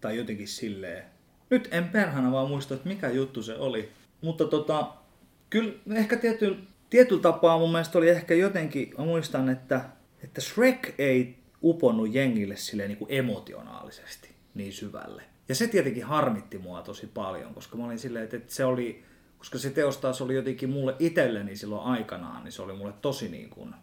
Tai 0.00 0.16
jotenkin 0.16 0.48
silleen. 0.48 1.04
Nyt 1.50 1.68
en 1.70 1.88
perhana 1.88 2.32
vaan 2.32 2.48
muista, 2.48 2.74
että 2.74 2.88
mikä 2.88 3.08
juttu 3.08 3.42
se 3.42 3.54
oli. 3.54 3.92
Mutta 4.20 4.44
tota, 4.44 4.92
kyllä 5.50 5.72
ehkä 5.90 6.16
tietyllä, 6.16 6.58
tietyllä 6.90 7.22
tapaa 7.22 7.58
mun 7.58 7.72
mielestä 7.72 7.98
oli 7.98 8.08
ehkä 8.08 8.34
jotenkin, 8.34 8.94
mä 8.98 9.04
muistan, 9.04 9.48
että, 9.48 9.84
että 10.24 10.40
Shrek 10.40 10.94
ei 10.98 11.38
uponnut 11.62 12.14
jengille 12.14 12.56
silleen 12.56 12.88
niin 12.88 12.98
kuin 12.98 13.12
emotionaalisesti 13.12 14.28
niin 14.54 14.72
syvälle. 14.72 15.22
Ja 15.48 15.54
se 15.54 15.66
tietenkin 15.66 16.04
harmitti 16.04 16.58
mua 16.58 16.82
tosi 16.82 17.06
paljon, 17.06 17.54
koska 17.54 17.76
mä 17.76 17.84
olin 17.84 17.98
silleen, 17.98 18.24
että 18.24 18.54
se 18.54 18.64
oli 18.64 19.04
koska 19.42 19.58
se 19.58 19.70
teos 19.70 19.96
taas 19.96 20.20
oli 20.20 20.34
jotenkin 20.34 20.70
mulle 20.70 20.96
itselleni 20.98 21.56
silloin 21.56 21.86
aikanaan, 21.86 22.44
niin 22.44 22.52
se 22.52 22.62
oli 22.62 22.72
mulle 22.72 22.92
tosi 23.02 23.28
niin 23.28 23.50
kuin 23.50 23.74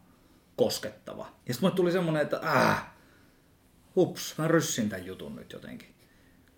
koskettava. 0.56 1.26
Ja 1.48 1.54
sitten 1.54 1.68
mulle 1.68 1.76
tuli 1.76 1.92
semmoinen, 1.92 2.22
että 2.22 2.40
äh, 2.44 2.86
hups, 3.96 4.38
mä 4.38 4.48
ryssin 4.48 4.90
tämän 4.90 5.06
jutun 5.06 5.36
nyt 5.36 5.52
jotenkin. 5.52 5.96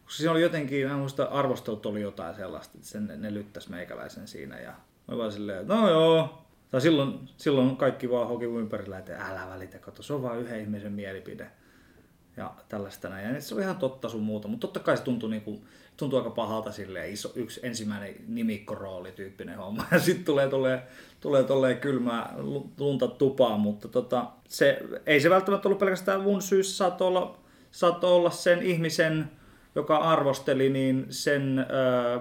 Koska 0.03 0.23
se 0.23 0.29
oli 0.29 0.41
jotenkin, 0.41 0.87
mä 0.87 0.97
muista 0.97 1.23
arvostelut 1.23 1.85
oli 1.85 2.01
jotain 2.01 2.35
sellaista, 2.35 2.77
että 2.77 2.87
sen, 2.87 3.11
ne 3.17 3.33
lyttäs 3.33 3.69
meikäläisen 3.69 4.27
siinä 4.27 4.59
ja 4.59 4.73
mä 5.07 5.17
vaan 5.17 5.31
silleen, 5.31 5.67
no 5.67 5.89
joo. 5.89 6.45
Tai 6.71 6.81
silloin, 6.81 7.29
silloin 7.37 7.77
kaikki 7.77 8.09
vaan 8.09 8.27
hoki 8.27 8.45
ympärillä, 8.45 8.99
että 8.99 9.25
älä 9.25 9.49
välitä, 9.49 9.79
kato, 9.79 10.03
se 10.03 10.13
on 10.13 10.23
vaan 10.23 10.39
yhden 10.39 10.61
ihmisen 10.61 10.93
mielipide 10.93 11.51
ja 12.37 12.53
tällaista 12.69 13.09
näin. 13.09 13.35
Ja 13.35 13.41
se 13.41 13.55
oli 13.55 13.63
ihan 13.63 13.77
totta 13.77 14.09
sun 14.09 14.21
muuta, 14.21 14.47
mutta 14.47 14.67
totta 14.67 14.79
kai 14.79 14.97
se 14.97 15.03
tuntui, 15.03 15.29
niin 15.29 15.41
kuin, 15.41 15.61
tuntui 15.97 16.19
aika 16.19 16.29
pahalta 16.29 16.71
silleen, 16.71 17.13
iso, 17.13 17.31
yksi 17.35 17.59
ensimmäinen 17.63 18.15
nimikkorooli 18.27 19.11
tyyppinen 19.11 19.57
homma. 19.57 19.85
Ja 19.91 19.99
sitten 19.99 20.25
tulee, 20.25 20.47
tulee, 20.47 20.87
tulee 21.21 21.43
tulee 21.43 21.75
kylmää 21.75 22.33
lunta 22.77 23.07
tupaan, 23.07 23.59
mutta 23.59 23.87
tota, 23.87 24.25
se, 24.47 24.79
ei 25.05 25.19
se 25.19 25.29
välttämättä 25.29 25.67
ollut 25.67 25.79
pelkästään 25.79 26.21
mun 26.21 26.41
syyssä, 26.41 26.77
saattoi 26.77 27.07
olla, 27.07 27.37
saattoi 27.71 28.11
olla 28.11 28.29
sen 28.29 28.63
ihmisen, 28.63 29.31
joka 29.75 29.97
arvosteli, 29.97 30.69
niin 30.69 31.05
sen 31.09 31.59
öö, 31.59 32.19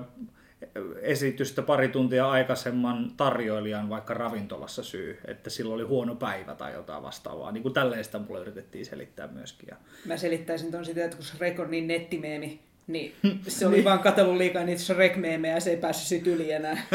esitystä 1.00 1.62
pari 1.62 1.88
tuntia 1.88 2.30
aikaisemman 2.30 3.12
tarjoilijan 3.16 3.88
vaikka 3.88 4.14
ravintolassa 4.14 4.82
syy, 4.82 5.18
että 5.24 5.50
sillä 5.50 5.74
oli 5.74 5.82
huono 5.82 6.14
päivä 6.14 6.54
tai 6.54 6.72
jotain 6.72 7.02
vastaavaa. 7.02 7.52
Niin 7.52 7.62
kuin 7.62 7.74
tällaista 7.74 8.18
mulle 8.18 8.40
yritettiin 8.40 8.86
selittää 8.86 9.26
myöskin. 9.26 9.68
Ja... 9.70 9.76
Mä 10.04 10.16
selittäisin 10.16 10.70
ton 10.70 10.84
sitä, 10.84 11.04
että 11.04 11.16
kun 11.16 11.26
Shrek 11.26 11.60
on 11.60 11.70
niin 11.70 11.86
nettimeemi, 11.86 12.60
niin 12.86 13.14
se 13.48 13.66
oli 13.66 13.74
niin. 13.74 13.84
vaan 13.84 13.98
katsellut 13.98 14.36
liikaa 14.36 14.64
niitä 14.64 14.82
Shrek-meemejä 14.82 15.54
ja 15.54 15.60
se 15.60 15.70
ei 15.70 15.76
päässyt 15.76 16.06
siitä 16.06 16.30
yli 16.30 16.52
enää. 16.52 16.86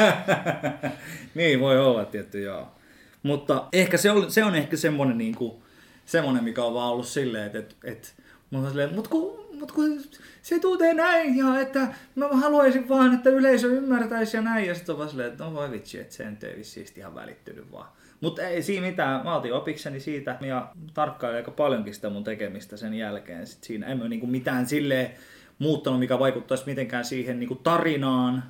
niin 1.36 1.60
voi 1.60 1.80
olla 1.80 2.06
tietty, 2.06 2.42
joo. 2.42 2.68
Mutta 3.24 3.68
ehkä 3.74 3.98
se 3.98 4.12
on, 4.12 4.32
se 4.32 4.44
on 4.44 4.56
ehkä 4.56 4.78
semmoinen, 4.78 5.18
niin 5.18 5.36
kuin, 5.36 5.54
semmoinen, 6.06 6.44
mikä 6.44 6.64
on 6.64 6.74
vaan 6.74 6.92
ollut 6.92 7.08
silleen, 7.08 7.46
että, 7.46 7.60
että, 7.60 7.76
että 7.84 8.96
mutta 8.96 9.10
kun, 9.10 9.45
mut 9.66 9.72
kun 9.72 10.02
se 10.42 10.60
tuutee 10.60 10.94
näin 10.94 11.38
ja 11.38 11.60
että 11.60 11.88
mä 12.16 12.28
haluaisin 12.28 12.90
vaan, 12.90 13.14
että 13.14 13.30
yleisö 13.30 13.68
ymmärtäisi 13.68 14.38
ja 14.38 14.42
näin. 14.42 14.68
Ja 14.68 14.76
sitten 14.76 14.94
on 14.94 15.00
vaan 15.00 15.10
silleen, 15.10 15.32
että 15.32 15.44
no 15.44 15.54
voi 15.54 15.72
vitsi, 15.72 16.00
että 16.00 16.14
se 16.16 16.30
nyt 16.30 16.44
ei 16.44 16.58
vissiin 16.58 16.88
ihan 16.98 17.16
välittynyt 17.16 17.72
vaan. 17.72 17.88
Mutta 18.22 18.42
ei 18.42 18.62
siinä 18.62 18.88
mitään, 18.88 19.24
mä 19.24 19.36
otin 19.36 19.54
opikseni 19.54 20.00
siitä 20.00 20.38
ja 20.42 20.72
tarkkailin 20.94 21.38
aika 21.38 21.52
paljonkin 21.52 21.94
sitä 21.94 22.10
mun 22.10 22.24
tekemistä 22.24 22.78
sen 22.78 22.94
jälkeen. 22.94 23.48
Sitten 23.48 23.68
siinä 23.68 23.88
en 23.88 23.98
mä 23.98 24.08
niinku 24.08 24.28
mitään 24.28 24.68
silleen 24.68 25.12
muuttanut, 25.60 26.00
mikä 26.00 26.20
vaikuttaisi 26.20 26.64
mitenkään 26.66 27.06
siihen 27.06 27.40
niinku 27.40 27.56
tarinaan, 27.56 28.44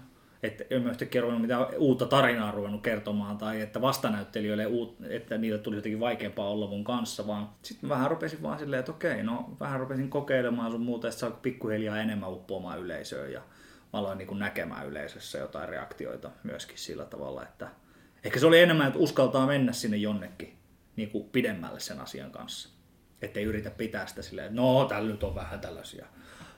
että 0.46 0.64
en 0.70 0.82
mä 0.82 0.90
yhtäkkiä 0.90 1.22
ruvennut 1.22 1.42
mitään 1.42 1.68
uutta 1.78 2.06
tarinaa 2.06 2.52
ruvennut 2.52 2.82
kertomaan 2.82 3.38
tai 3.38 3.62
että 3.62 3.82
vastanäyttelijöille, 3.82 4.66
uut, 4.66 4.98
että 5.10 5.38
niille 5.38 5.58
tuli 5.58 5.76
jotenkin 5.76 6.00
vaikeampaa 6.00 6.50
olla 6.50 6.68
mun 6.68 6.84
kanssa, 6.84 7.28
vaan 7.28 7.50
sitten 7.62 7.90
vähän 7.90 8.10
rupesin 8.10 8.44
vaan 8.44 8.60
silleen, 8.60 8.80
että 8.80 8.92
okei, 8.92 9.24
no 9.24 9.58
vähän 9.60 9.80
rupesin 9.80 10.10
kokeilemaan 10.10 10.72
sun 10.72 10.82
muuta, 10.82 11.08
että 11.08 11.20
saa 11.20 11.32
pikkuhiljaa 11.32 12.00
enemmän 12.00 12.32
uppoamaan 12.32 12.80
yleisöön 12.80 13.32
ja 13.32 13.42
mä 13.94 14.00
aloin 14.00 14.18
niin 14.18 14.40
näkemään 14.40 14.88
yleisössä 14.88 15.38
jotain 15.38 15.70
reaktioita 15.70 16.32
myöskin 16.44 16.78
sillä 16.78 17.06
tavalla, 17.06 17.44
että 17.44 17.68
ehkä 18.24 18.40
se 18.40 18.46
oli 18.46 18.60
enemmän, 18.60 18.88
että 18.88 19.00
uskaltaa 19.00 19.48
mennä 19.48 19.72
sinne 19.72 19.98
jonnekin 19.98 20.58
niin 20.96 21.10
kuin 21.10 21.30
pidemmälle 21.30 21.80
sen 21.80 22.00
asian 22.00 22.32
kanssa. 22.32 22.70
Että 23.22 23.40
ei 23.40 23.46
yritä 23.46 23.70
pitää 23.70 24.08
sitä 24.08 24.22
silleen, 24.22 24.48
että 24.48 24.62
no, 24.62 24.86
tällä 24.86 25.12
nyt 25.12 25.24
on 25.24 25.36
vähän 25.36 25.60
tällaisia 25.60 26.06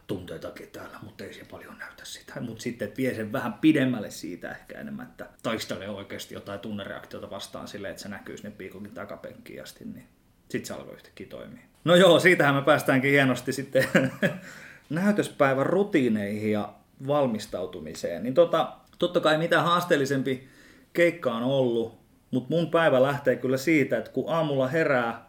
tunteitakin 0.07 0.69
täällä, 0.71 0.99
mutta 1.01 1.23
ei 1.23 1.33
se 1.33 1.45
paljon 1.51 1.77
näytä 1.77 2.05
sitä. 2.05 2.41
Mutta 2.41 2.63
sitten 2.63 2.91
vie 2.97 3.15
sen 3.15 3.31
vähän 3.31 3.53
pidemmälle 3.53 4.11
siitä 4.11 4.51
ehkä 4.51 4.79
enemmän, 4.79 5.07
että 5.07 5.29
taistelee 5.43 5.89
oikeasti 5.89 6.33
jotain 6.33 6.59
tunnereaktiota 6.59 7.29
vastaan 7.29 7.67
silleen, 7.67 7.91
että 7.91 8.03
se 8.03 8.09
näkyy 8.09 8.37
sinne 8.37 8.51
piikokin 8.51 8.91
takapenkkiin 8.91 9.63
asti, 9.63 9.85
niin 9.85 10.07
sitten 10.49 10.67
se 10.67 10.73
alkoi 10.73 10.95
yhtäkkiä 10.95 11.27
toimia. 11.27 11.61
No 11.83 11.95
joo, 11.95 12.19
siitähän 12.19 12.55
me 12.55 12.61
päästäänkin 12.61 13.11
hienosti 13.11 13.53
sitten 13.53 13.87
näytöspäivän 14.89 15.65
rutiineihin 15.65 16.51
ja 16.51 16.73
valmistautumiseen. 17.07 18.23
Niin 18.23 18.33
tota, 18.33 18.73
totta 18.99 19.19
kai 19.19 19.37
mitä 19.37 19.61
haasteellisempi 19.61 20.47
keikka 20.93 21.33
on 21.35 21.43
ollut, 21.43 21.99
mutta 22.31 22.55
mun 22.55 22.71
päivä 22.71 23.01
lähtee 23.01 23.35
kyllä 23.35 23.57
siitä, 23.57 23.97
että 23.97 24.11
kun 24.11 24.29
aamulla 24.33 24.67
herää, 24.67 25.26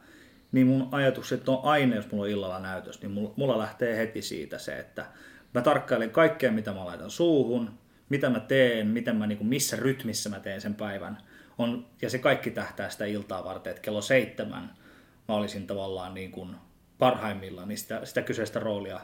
niin 0.53 0.67
mun 0.67 0.89
ajatukset 0.93 1.49
on 1.49 1.61
aina, 1.63 1.97
jos 1.97 2.11
mulla 2.11 2.25
on 2.25 2.31
illalla 2.31 2.59
näytös, 2.59 3.03
niin 3.03 3.11
mulla, 3.37 3.59
lähtee 3.59 3.97
heti 3.97 4.23
siitä 4.23 4.59
se, 4.59 4.79
että 4.79 5.07
mä 5.55 5.61
tarkkailen 5.61 6.11
kaikkea, 6.11 6.53
mitä 6.53 6.73
mä 6.73 6.85
laitan 6.85 7.11
suuhun, 7.11 7.71
mitä 8.09 8.31
mä 8.31 8.41
teen, 8.41 8.87
miten 8.87 9.17
mä, 9.17 9.27
niin 9.27 9.39
kuin, 9.39 9.49
missä 9.49 9.77
rytmissä 9.77 10.31
mä 10.31 10.41
teen 10.41 10.61
sen 10.61 10.75
päivän. 10.75 11.19
On, 11.59 11.87
ja 12.03 12.11
se 12.11 12.19
kaikki 12.19 12.51
tähtää 12.51 12.91
sitä 12.91 13.05
iltaa 13.05 13.45
varten, 13.45 13.71
että 13.71 13.83
kello 13.83 14.01
seitsemän 14.01 14.71
mä 15.29 15.35
olisin 15.35 15.67
tavallaan 15.67 16.15
niin 16.15 16.31
kuin 16.31 16.57
parhaimmillaan 16.99 17.69
niin 17.69 17.79
sitä, 17.79 18.05
sitä 18.05 18.23
kyseistä 18.23 18.61
roolia 18.61 19.01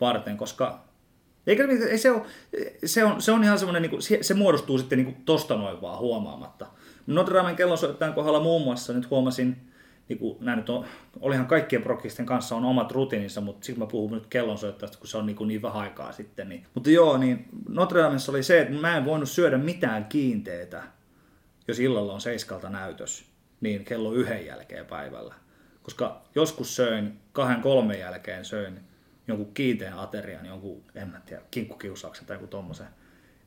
varten, 0.00 0.36
koska 0.36 0.84
eikä, 1.46 1.64
ei 1.90 1.98
se, 1.98 2.10
ole, 2.10 2.22
se, 2.84 3.04
on, 3.04 3.22
se 3.22 3.32
on 3.32 3.44
ihan 3.44 3.58
semmoinen, 3.58 3.82
niin 3.82 3.90
kuin, 3.90 4.02
se, 4.02 4.18
se 4.22 4.34
muodostuu 4.34 4.78
sitten 4.78 4.98
niin 4.98 5.14
kuin 5.14 5.24
tosta 5.24 5.56
noin 5.56 5.80
vaan 5.80 5.98
huomaamatta. 5.98 6.66
Notre 7.06 7.38
Damen 7.38 7.56
kellonsoittajan 7.56 8.14
kohdalla 8.14 8.40
muun 8.40 8.62
muassa 8.62 8.92
nyt 8.92 9.10
huomasin, 9.10 9.73
niin 10.08 10.18
kuin, 10.18 10.36
nämä 10.40 10.56
nyt 10.56 10.70
on, 10.70 10.84
olihan 11.20 11.46
kaikkien 11.46 11.82
prokisten 11.82 12.26
kanssa 12.26 12.56
on 12.56 12.64
omat 12.64 12.92
rutiininsa, 12.92 13.40
mutta 13.40 13.66
sitten 13.66 13.84
mä 13.84 13.86
puhun 13.86 14.12
nyt 14.12 14.26
kellonsoittajasta, 14.26 14.98
kun 14.98 15.08
se 15.08 15.18
on 15.18 15.26
niin, 15.26 15.36
kuin 15.36 15.48
niin 15.48 15.62
vähän 15.62 15.82
aikaa 15.82 16.12
sitten. 16.12 16.48
Niin. 16.48 16.66
Mutta 16.74 16.90
joo, 16.90 17.18
niin 17.18 17.48
Notre 17.68 18.02
Damessa 18.02 18.32
oli 18.32 18.42
se, 18.42 18.60
että 18.60 18.74
mä 18.74 18.96
en 18.96 19.04
voinut 19.04 19.28
syödä 19.28 19.58
mitään 19.58 20.04
kiinteitä, 20.04 20.82
jos 21.68 21.80
illalla 21.80 22.12
on 22.12 22.20
seiskalta 22.20 22.70
näytös, 22.70 23.24
niin 23.60 23.84
kello 23.84 24.12
yhden 24.12 24.46
jälkeen 24.46 24.86
päivällä. 24.86 25.34
Koska 25.82 26.22
joskus 26.34 26.76
söin 26.76 27.20
kahden 27.32 27.60
kolmen 27.60 28.00
jälkeen 28.00 28.44
söin 28.44 28.80
jonkun 29.28 29.54
kiinteän 29.54 29.98
aterian, 29.98 30.46
jonkun, 30.46 30.82
en 30.94 31.08
mä 31.08 31.20
tiedä, 31.26 31.42
kinkkukiusauksen 31.50 32.26
tai 32.26 32.36
joku 32.36 32.46
tommosen. 32.46 32.86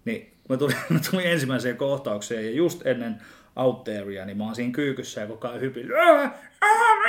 Niin 0.06 0.34
mä 0.50 0.58
tulin, 0.58 0.76
mä 0.90 1.00
tulin 1.12 1.28
ensimmäiseen 1.28 1.78
kohtaukseen 1.78 2.46
ja 2.46 2.52
just 2.52 2.86
ennen 2.86 3.22
out 3.58 3.84
there, 3.84 4.26
niin 4.26 4.38
mä 4.38 4.44
oon 4.44 4.56
siinä 4.56 4.72
kyykyssä 4.72 5.22
ja 5.22 5.28
koko 5.28 5.48
ajan 5.48 5.62
hypin, 5.62 5.88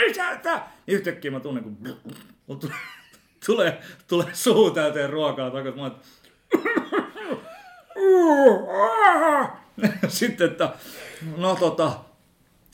mitä 0.09 0.63
Niin 0.87 0.97
yhtäkkiä 0.97 1.31
mä 1.31 1.41
tunnen, 1.41 1.65
kun 1.65 1.99
tulee, 3.47 3.81
tulee 4.09 4.27
suu 4.33 4.71
täyteen 4.71 5.11
ruokaa 5.11 5.51
takaisin. 5.51 5.81
Mä 5.81 5.91
Sitten, 10.09 10.51
että 10.51 10.75
no 11.37 11.57
tota, 11.57 11.93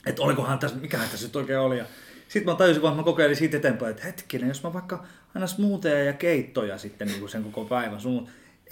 että 0.05 0.21
olikohan 0.21 0.59
tässä, 0.59 0.77
mikähän 0.77 1.09
tässä 1.09 1.27
nyt 1.27 1.35
oikein 1.35 1.59
oli. 1.59 1.77
Ja 1.77 1.85
sitten 2.27 2.53
mä 2.53 2.57
tajusin 2.57 2.81
vaan, 2.81 2.95
mä 2.95 3.03
kokeilin 3.03 3.35
siitä 3.35 3.57
eteenpäin, 3.57 3.91
että 3.91 4.03
hetkinen, 4.03 4.47
jos 4.47 4.63
mä 4.63 4.73
vaikka 4.73 5.05
aina 5.35 5.47
smoothieja 5.47 6.03
ja 6.03 6.13
keittoja 6.13 6.77
sitten 6.77 7.07
niin 7.07 7.19
kuin 7.19 7.29
sen 7.29 7.43
koko 7.43 7.65
päivän, 7.65 8.01
sun, 8.01 8.29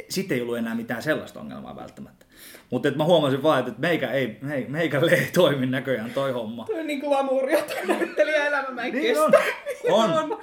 sitten 0.09 0.35
ei 0.35 0.41
ollut 0.41 0.57
enää 0.57 0.75
mitään 0.75 1.03
sellaista 1.03 1.39
ongelmaa 1.39 1.75
välttämättä. 1.75 2.25
Mutta 2.69 2.91
mä 2.91 3.03
huomasin 3.03 3.43
vaan, 3.43 3.59
että 3.59 3.73
meikä 3.77 4.11
ei, 4.11 4.37
meikälle 4.67 5.11
ei 5.21 5.29
toimi 5.33 5.65
näköjään 5.65 6.11
toi 6.11 6.31
homma. 6.31 6.65
Tuo 6.65 6.79
on 6.79 6.87
niin 6.87 6.99
glamouria 6.99 7.63
toi 7.63 7.87
näyttelijä 7.87 8.45
elämä, 8.45 8.69
mä 8.69 8.83
en 8.83 8.93
niin 8.93 9.15
kestä. 9.15 9.39
On. 9.91 10.11
on. 10.11 10.41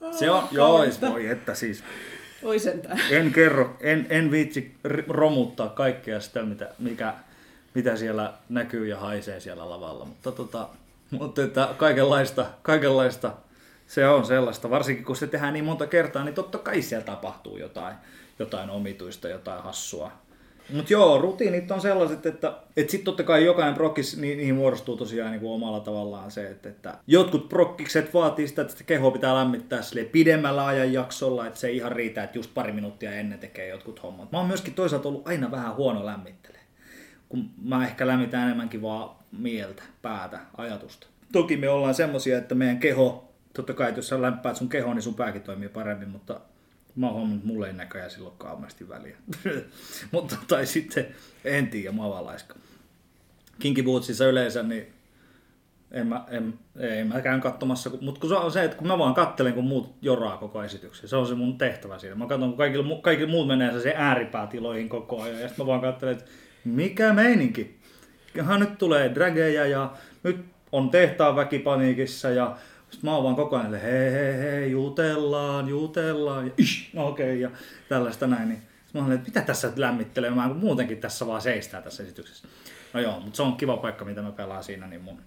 on. 0.00 0.14
Se 0.14 0.30
on, 0.30 0.48
joo, 0.50 0.84
voi 1.10 1.26
että 1.26 1.54
siis. 1.54 1.84
Oi 2.42 2.58
sentään. 2.58 3.00
En 3.10 3.32
kerro, 3.32 3.76
en, 3.80 4.06
en 4.10 4.30
viitsi 4.30 4.74
romuttaa 5.08 5.68
kaikkea 5.68 6.20
sitä, 6.20 6.42
mitä, 6.42 6.68
mikä, 6.78 7.14
mitä 7.74 7.96
siellä 7.96 8.32
näkyy 8.48 8.86
ja 8.86 8.98
haisee 8.98 9.40
siellä 9.40 9.70
lavalla. 9.70 10.04
Mutta, 10.04 10.32
tota, 10.32 10.68
mutta 11.10 11.42
että 11.42 11.68
kaikenlaista, 11.76 12.46
kaikenlaista 12.62 13.32
se 13.86 14.08
on 14.08 14.26
sellaista. 14.26 14.70
Varsinkin 14.70 15.04
kun 15.04 15.16
se 15.16 15.26
tehdään 15.26 15.52
niin 15.52 15.64
monta 15.64 15.86
kertaa, 15.86 16.24
niin 16.24 16.34
totta 16.34 16.58
kai 16.58 16.82
siellä 16.82 17.04
tapahtuu 17.04 17.56
jotain, 17.56 17.94
jotain 18.38 18.70
omituista, 18.70 19.28
jotain 19.28 19.62
hassua. 19.62 20.12
Mutta 20.72 20.92
joo, 20.92 21.20
rutiinit 21.20 21.70
on 21.70 21.80
sellaiset, 21.80 22.26
että, 22.26 22.52
että 22.76 22.90
sitten 22.90 23.04
totta 23.04 23.22
kai 23.22 23.44
jokainen 23.44 23.74
prokkis, 23.74 24.16
niin, 24.16 24.38
niihin 24.38 24.54
muodostuu 24.54 24.96
tosiaan 24.96 25.30
niin 25.30 25.40
kuin 25.40 25.52
omalla 25.52 25.80
tavallaan 25.80 26.30
se, 26.30 26.50
että, 26.50 26.68
että 26.68 26.98
jotkut 27.06 27.48
prokkikset 27.48 28.14
vaatii 28.14 28.48
sitä, 28.48 28.62
että 28.62 28.84
kehoa 28.84 29.10
pitää 29.10 29.34
lämmittää 29.34 29.82
sille 29.82 30.04
pidemmällä 30.04 30.66
ajanjaksolla, 30.66 31.46
että 31.46 31.60
se 31.60 31.68
ei 31.68 31.76
ihan 31.76 31.92
riitä, 31.92 32.24
että 32.24 32.38
just 32.38 32.54
pari 32.54 32.72
minuuttia 32.72 33.12
ennen 33.12 33.38
tekee 33.38 33.68
jotkut 33.68 34.02
hommat. 34.02 34.32
Mä 34.32 34.38
oon 34.38 34.46
myöskin 34.46 34.74
toisaalta 34.74 35.08
ollut 35.08 35.28
aina 35.28 35.50
vähän 35.50 35.76
huono 35.76 36.06
lämmittelee, 36.06 36.60
kun 37.28 37.50
mä 37.62 37.86
ehkä 37.86 38.06
lämmitän 38.06 38.44
enemmänkin 38.44 38.82
vaan 38.82 39.10
mieltä, 39.32 39.82
päätä, 40.02 40.40
ajatusta. 40.56 41.06
Toki 41.32 41.56
me 41.56 41.68
ollaan 41.68 41.94
semmosia, 41.94 42.38
että 42.38 42.54
meidän 42.54 42.78
keho, 42.78 43.32
totta 43.52 43.74
kai 43.74 43.88
että 43.88 43.98
jos 43.98 44.08
sä 44.08 44.22
lämpäät 44.22 44.56
sun 44.56 44.68
kehoon, 44.68 44.96
niin 44.96 45.02
sun 45.02 45.14
pääkin 45.14 45.42
toimii 45.42 45.68
paremmin, 45.68 46.08
mutta 46.08 46.40
Mä 46.98 47.06
oon 47.06 47.14
huomannut, 47.14 47.44
mulle 47.44 47.66
ei 47.66 47.72
näköjään 47.72 48.10
silloin 48.10 48.36
kauheasti 48.38 48.88
väliä. 48.88 49.16
Mutta 50.12 50.36
tai 50.48 50.66
sitten, 50.66 51.06
en 51.44 51.68
tiedä, 51.68 51.92
mä 51.92 52.04
oon 52.04 52.26
laiska. 52.26 52.54
Kinky 53.58 53.82
Bootsissa 53.82 54.26
yleensä, 54.26 54.62
niin 54.62 54.86
en 55.90 56.06
mä, 56.06 56.24
en, 56.28 56.58
ei 56.78 57.04
mä 57.04 57.20
käyn 57.20 57.40
katsomassa, 57.40 57.90
mutta 58.00 58.20
kun 58.20 58.30
se 58.30 58.36
on 58.36 58.52
se, 58.52 58.64
että 58.64 58.76
kun 58.76 58.86
mä 58.86 58.98
vaan 58.98 59.14
kattelen, 59.14 59.52
kun 59.52 59.64
muut 59.64 59.94
joraa 60.02 60.36
koko 60.36 60.62
esityksen. 60.62 61.08
Se 61.08 61.16
on 61.16 61.26
se 61.26 61.34
mun 61.34 61.58
tehtävä 61.58 61.98
siinä. 61.98 62.16
Mä 62.16 62.26
katson, 62.26 62.48
kun 62.48 62.58
kaikki, 62.58 62.78
kaikki 63.02 63.26
muut 63.26 63.46
menee 63.46 63.80
se 63.80 63.94
ääripäätiloihin 63.96 64.88
koko 64.88 65.22
ajan, 65.22 65.40
ja 65.40 65.48
sitten 65.48 65.66
mä 65.66 65.70
vaan 65.70 65.80
katselen, 65.80 66.14
että 66.14 66.30
mikä 66.64 67.12
meininki? 67.12 67.78
Ihan 68.36 68.60
nyt 68.60 68.78
tulee 68.78 69.14
drageja 69.14 69.66
ja 69.66 69.92
nyt 70.22 70.44
on 70.72 70.90
tehtaan 70.90 71.36
väkipaniikissa 71.36 72.30
ja 72.30 72.56
sitten 72.90 73.10
mä 73.10 73.14
oon 73.14 73.24
vaan 73.24 73.36
koko 73.36 73.56
ajan, 73.56 73.74
että 73.74 73.86
hei, 73.86 74.12
hei, 74.12 74.38
hei, 74.38 74.70
jutellaan, 74.70 75.68
jutellaan, 75.68 76.46
ja 76.46 76.52
no 76.92 77.08
okei, 77.08 77.26
okay, 77.26 77.36
ja 77.36 77.50
tällaista 77.88 78.26
näin. 78.26 78.48
Niin 78.48 78.62
mä 78.94 79.00
olen, 79.00 79.12
että 79.12 79.28
mitä 79.28 79.40
tässä 79.40 79.72
lämmittelemään, 79.76 80.48
kun 80.48 80.58
muutenkin 80.58 80.98
tässä 80.98 81.26
vaan 81.26 81.42
seistää 81.42 81.82
tässä 81.82 82.02
esityksessä. 82.02 82.48
No 82.92 83.00
joo, 83.00 83.20
mutta 83.20 83.36
se 83.36 83.42
on 83.42 83.56
kiva 83.56 83.76
paikka, 83.76 84.04
mitä 84.04 84.22
mä 84.22 84.32
pelaan 84.32 84.64
siinä, 84.64 84.86
niin 84.86 85.02
mun 85.02 85.22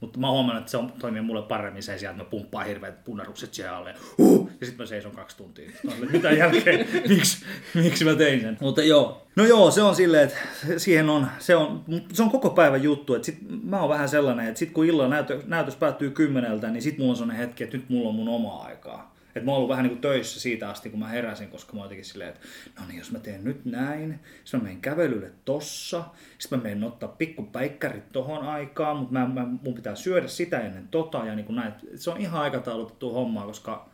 mutta 0.00 0.18
mä 0.18 0.30
huomannut, 0.30 0.60
että 0.60 0.70
se 0.70 0.76
on, 0.76 0.92
toimii 0.92 1.22
mulle 1.22 1.42
paremmin 1.42 1.82
se 1.82 1.98
sijaan, 1.98 2.14
että 2.14 2.24
mä 2.24 2.30
pumppaan 2.30 2.66
hirveät 2.66 3.04
punarukset 3.04 3.54
siellä 3.54 3.76
alle. 3.76 3.94
Huh! 4.18 4.50
Ja 4.60 4.66
sitten 4.66 4.82
mä 4.84 4.86
seison 4.86 5.12
kaksi 5.12 5.36
tuntia. 5.36 5.70
Mitä 6.12 6.30
jälkeen? 6.30 6.88
miksi, 7.08 7.44
miksi 7.74 8.04
mä 8.04 8.14
tein 8.14 8.40
sen? 8.40 8.56
Mutta 8.60 8.82
joo. 8.82 9.26
No 9.36 9.44
joo, 9.44 9.70
se 9.70 9.82
on 9.82 9.96
silleen, 9.96 10.24
että 10.24 10.38
siihen 10.76 11.10
on, 11.10 11.26
se 11.38 11.56
on, 11.56 11.84
se 12.12 12.22
on 12.22 12.30
koko 12.30 12.50
päivän 12.50 12.82
juttu. 12.82 13.14
Että 13.14 13.26
sit, 13.26 13.38
mä 13.62 13.80
oon 13.80 13.88
vähän 13.88 14.08
sellainen, 14.08 14.46
että 14.46 14.58
sit 14.58 14.70
kun 14.70 14.86
illan 14.86 15.10
näytö, 15.10 15.42
näytös 15.46 15.76
päättyy 15.76 16.10
kymmeneltä, 16.10 16.70
niin 16.70 16.82
sit 16.82 16.98
mulla 16.98 17.10
on 17.10 17.16
sellainen 17.16 17.46
hetki, 17.46 17.64
että 17.64 17.76
nyt 17.76 17.88
mulla 17.88 18.08
on 18.08 18.14
mun 18.14 18.28
oma 18.28 18.62
aikaa. 18.62 19.13
Että 19.34 19.40
mä 19.40 19.50
oon 19.50 19.56
ollut 19.56 19.68
vähän 19.68 19.82
niin 19.82 19.90
kuin 19.90 20.00
töissä 20.00 20.40
siitä 20.40 20.70
asti, 20.70 20.90
kun 20.90 20.98
mä 20.98 21.08
heräsin, 21.08 21.48
koska 21.48 21.76
mä 21.76 21.82
jotenkin 21.82 22.04
silleen, 22.04 22.30
että 22.30 22.40
no 22.80 22.86
niin, 22.86 22.98
jos 22.98 23.12
mä 23.12 23.18
teen 23.18 23.44
nyt 23.44 23.64
näin, 23.64 24.20
sitten 24.44 24.60
mä 24.60 24.64
menen 24.64 24.80
kävelylle 24.80 25.30
tossa, 25.44 26.04
sitten 26.38 26.58
mä 26.58 26.62
menen 26.62 26.84
ottaa 26.84 27.08
pikkupäikkärit 27.08 28.12
tohon 28.12 28.46
aikaan, 28.46 28.96
mutta 28.96 29.12
mä, 29.12 29.26
mä, 29.26 29.46
mun 29.62 29.74
pitää 29.74 29.94
syödä 29.94 30.28
sitä 30.28 30.60
ennen 30.60 30.88
tota 30.88 31.18
ja 31.18 31.34
niin 31.34 31.46
kuin 31.46 31.56
näin. 31.56 31.72
Se 31.94 32.10
on 32.10 32.20
ihan 32.20 32.42
aikataulutettu 32.42 33.12
hommaa, 33.12 33.46
koska 33.46 33.88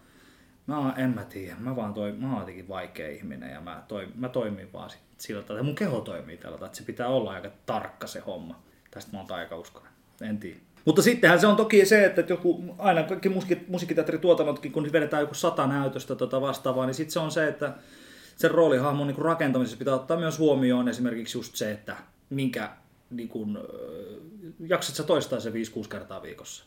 mä 0.66 0.94
en 0.96 1.10
mä 1.10 1.24
tiedä, 1.24 1.56
mä 1.58 1.76
vaan 1.76 1.94
toi, 1.94 2.12
mä 2.12 2.30
oon 2.30 2.40
jotenkin 2.40 2.68
vaikea 2.68 3.10
ihminen 3.10 3.50
ja 3.50 3.60
mä, 3.60 3.82
toi, 3.88 4.08
mä 4.14 4.28
toimin 4.28 4.72
vaan 4.72 4.90
sit 4.90 5.00
sillä 5.18 5.42
tavalla, 5.42 5.62
mun 5.62 5.74
keho 5.74 6.00
toimii 6.00 6.36
tällä 6.36 6.56
tavalla, 6.56 6.66
että 6.66 6.78
se 6.78 6.84
pitää 6.84 7.08
olla 7.08 7.32
aika 7.32 7.50
tarkka 7.66 8.06
se 8.06 8.20
homma. 8.20 8.62
Tästä 8.90 9.12
mä 9.12 9.18
oon 9.18 9.26
taikauskonen, 9.26 9.92
en 10.20 10.38
tiedä. 10.38 10.60
Mutta 10.84 11.02
sittenhän 11.02 11.40
se 11.40 11.46
on 11.46 11.56
toki 11.56 11.86
se, 11.86 12.04
että 12.04 12.24
joku, 12.28 12.64
aina 12.78 13.02
kaikki 13.02 13.28
musiikki, 13.28 13.64
musiikkiteatterituotannotkin, 13.68 14.72
kun 14.72 14.92
vedetään 14.92 15.20
joku 15.20 15.34
sata 15.34 15.66
näytöstä 15.66 16.14
tota 16.14 16.40
vastaavaa, 16.40 16.86
niin 16.86 16.94
sitten 16.94 17.12
se 17.12 17.18
on 17.18 17.30
se, 17.30 17.48
että 17.48 17.74
sen 18.36 18.50
roolihahmon 18.50 19.06
niin 19.06 19.18
rakentamisessa 19.18 19.78
pitää 19.78 19.94
ottaa 19.94 20.16
myös 20.16 20.38
huomioon 20.38 20.88
esimerkiksi 20.88 21.38
just 21.38 21.56
se, 21.56 21.70
että 21.70 21.96
minkä 22.30 22.70
niin 23.10 23.28
kuin, 23.28 23.58
jaksat 24.68 24.94
sä 24.94 25.02
toistaa 25.02 25.40
se 25.40 25.50
5-6 25.50 25.52
kertaa 25.88 26.22
viikossa. 26.22 26.64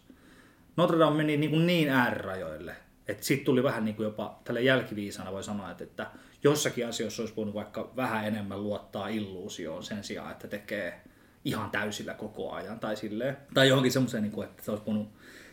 Notre 0.78 1.00
Dame 1.00 1.18
meni 1.18 1.38
niin, 1.38 1.50
kuin 1.50 1.68
niin 1.68 1.90
äärirajoille, 1.90 2.76
että 3.08 3.26
sitten 3.26 3.46
tuli 3.46 3.64
vähän 3.64 3.86
niin 3.86 3.96
kuin 3.96 4.04
jopa 4.04 4.42
tälle 4.44 4.62
jälkiviisana 4.62 5.32
voi 5.32 5.44
sanoa, 5.44 5.72
että, 5.72 5.84
että 5.84 6.08
jossakin 6.44 6.88
asioissa 6.88 7.22
olisi 7.22 7.36
voinut 7.36 7.56
vaikka 7.56 7.92
vähän 7.96 8.28
enemmän 8.28 8.64
luottaa 8.64 9.08
illuusioon 9.08 9.84
sen 9.84 10.04
sijaan, 10.04 10.32
että 10.32 10.48
tekee 10.48 11.02
ihan 11.46 11.72
täysillä 11.72 12.14
koko 12.14 12.52
ajan 12.52 12.80
tai 12.80 12.96
silleen. 12.96 13.38
Tai 13.54 13.68
johonkin 13.68 13.92
semmoiseen, 13.92 14.24
niin 14.24 14.44
että 14.44 14.64
se 14.64 14.72
olisi 14.72 14.86
voinut, 14.86 15.08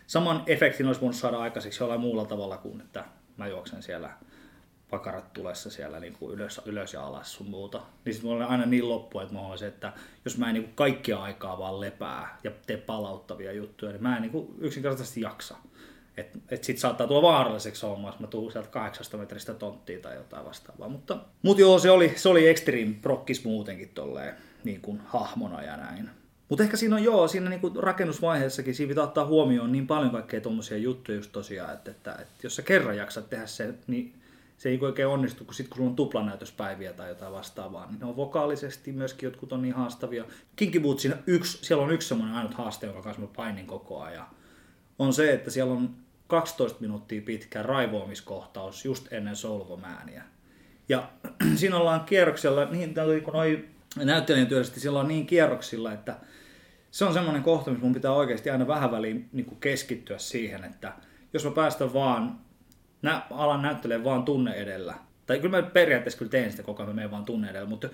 saman 0.07 0.43
efektin 0.47 0.86
olisi 0.86 1.01
voinut 1.01 1.16
saada 1.16 1.38
aikaiseksi 1.38 1.82
jollain 1.82 2.01
muulla 2.01 2.24
tavalla 2.24 2.57
kuin, 2.57 2.80
että 2.80 3.05
mä 3.36 3.49
juoksen 3.49 3.82
siellä 3.82 4.11
pakarat 4.91 5.32
tulessa 5.32 5.70
siellä 5.70 6.01
niin 6.01 6.12
kuin 6.12 6.34
ylös, 6.34 6.61
ylös 6.64 6.93
ja 6.93 7.07
alas 7.07 7.34
sun 7.34 7.51
muuta. 7.51 7.82
Niin 8.05 8.14
sitten 8.14 8.30
mulla 8.30 8.45
on 8.45 8.51
aina 8.51 8.66
niin 8.66 8.88
loppu, 8.88 9.20
että 9.20 9.34
mä 9.34 9.57
se, 9.57 9.66
että 9.66 9.93
jos 10.24 10.38
mä 10.38 10.49
en 10.49 10.55
niin 10.55 10.64
kuin 10.64 10.74
kaikkia 10.74 11.18
aikaa 11.18 11.59
vaan 11.59 11.80
lepää 11.80 12.38
ja 12.45 12.51
tee 12.66 12.76
palauttavia 12.76 13.53
juttuja, 13.53 13.93
niin 13.93 14.03
mä 14.03 14.16
en 14.16 14.22
niin 14.22 14.32
kuin 14.32 14.55
yksinkertaisesti 14.59 15.20
jaksa. 15.20 15.57
Että 16.16 16.38
et 16.49 16.64
sit 16.64 16.78
saattaa 16.78 17.07
tulla 17.07 17.22
vaaralliseksi 17.22 17.86
homma, 17.86 18.09
jos 18.09 18.18
mä 18.18 18.26
tuun 18.26 18.53
sieltä 18.53 18.68
800 18.68 19.20
metristä 19.20 19.55
tonttia 19.55 20.01
tai 20.01 20.16
jotain 20.16 20.45
vastaavaa. 20.45 20.88
Mutta, 20.88 21.18
mutta 21.43 21.61
joo, 21.61 21.78
se 21.78 21.91
oli, 21.91 22.12
se 22.16 22.28
oli 22.28 22.49
extreme 22.49 22.95
prokkis 23.03 23.45
muutenkin 23.45 23.88
tolleen 23.88 24.36
niin 24.64 24.80
kuin 24.80 25.00
hahmona 25.04 25.62
ja 25.62 25.76
näin. 25.76 26.11
Mutta 26.48 26.64
ehkä 26.64 26.76
siinä 26.76 26.96
on 26.96 27.04
joo, 27.04 27.28
siinä 27.28 27.50
niin 27.50 27.61
kuin 27.61 27.76
rakennusvaiheessakin 27.76 28.74
siinä 28.74 28.88
pitää 28.88 29.04
ottaa 29.04 29.26
huomioon 29.26 29.72
niin 29.72 29.86
paljon 29.86 30.11
kaikkea 30.11 30.40
tuommoisia 30.40 30.78
juttuja 30.78 31.18
just 31.18 31.32
tosiaan, 31.32 31.72
että, 31.72 31.90
että, 31.90 32.12
että, 32.12 32.34
jos 32.42 32.56
sä 32.56 32.62
kerran 32.62 32.96
jaksat 32.96 33.30
tehdä 33.30 33.46
se, 33.46 33.74
niin 33.86 34.14
se 34.58 34.68
ei 34.68 34.78
oikein 34.82 35.08
onnistu, 35.08 35.44
kun 35.44 35.54
sitten 35.54 35.70
kun 35.70 35.76
sulla 35.76 35.90
on 35.90 35.96
tuplanäytöspäiviä 35.96 36.92
tai 36.92 37.08
jotain 37.08 37.32
vastaavaa, 37.32 37.86
niin 37.86 38.00
ne 38.00 38.06
on 38.06 38.16
vokaalisesti 38.16 38.92
myöskin 38.92 39.26
jotkut 39.26 39.52
on 39.52 39.62
niin 39.62 39.74
haastavia. 39.74 40.24
Kinky 40.56 40.80
Bootsin 40.80 41.14
yksi, 41.26 41.58
siellä 41.62 41.84
on 41.84 41.90
yksi 41.90 42.08
semmoinen 42.08 42.36
ainut 42.36 42.54
haaste, 42.54 42.86
jonka 42.86 43.02
kanssa 43.02 43.22
mä 43.22 43.28
painin 43.36 43.66
koko 43.66 44.00
ajan. 44.00 44.26
On 44.98 45.12
se, 45.12 45.32
että 45.32 45.50
siellä 45.50 45.72
on 45.72 45.90
12 46.26 46.80
minuuttia 46.80 47.22
pitkä 47.22 47.62
raivoamiskohtaus 47.62 48.84
just 48.84 49.12
ennen 49.12 49.36
solvomääniä. 49.36 50.22
Ja 50.88 51.11
siinä 51.56 51.76
ollaan 51.76 52.00
kierroksella, 52.00 52.64
niin 52.64 52.94
kun 53.24 53.34
noi 53.34 53.68
näyttelijän 53.97 54.47
työllisesti 54.47 54.80
silloin 54.80 55.09
niin 55.09 55.26
kierroksilla, 55.26 55.93
että 55.93 56.16
se 56.91 57.05
on 57.05 57.12
semmoinen 57.12 57.43
kohta, 57.43 57.70
missä 57.70 57.84
mun 57.84 57.95
pitää 57.95 58.12
oikeasti 58.12 58.51
aina 58.51 58.66
vähän 58.66 58.91
väliin 58.91 59.28
niin 59.32 59.57
keskittyä 59.61 60.18
siihen, 60.18 60.64
että 60.64 60.93
jos 61.32 61.45
mä 61.45 61.51
päästän 61.51 61.93
vaan, 61.93 62.41
nä, 63.03 63.22
alan 63.30 63.62
näyttelemään 63.62 64.05
vaan 64.05 64.22
tunne 64.22 64.53
edellä, 64.53 64.95
tai 65.26 65.38
kyllä 65.38 65.57
mä 65.57 65.62
periaatteessa 65.62 66.18
kyllä 66.18 66.30
teen 66.30 66.51
sitä 66.51 66.62
koko 66.62 66.82
ajan, 66.82 66.95
mä 66.95 67.11
vaan 67.11 67.24
tunne 67.24 67.51
edellä, 67.51 67.68
mutta 67.68 67.88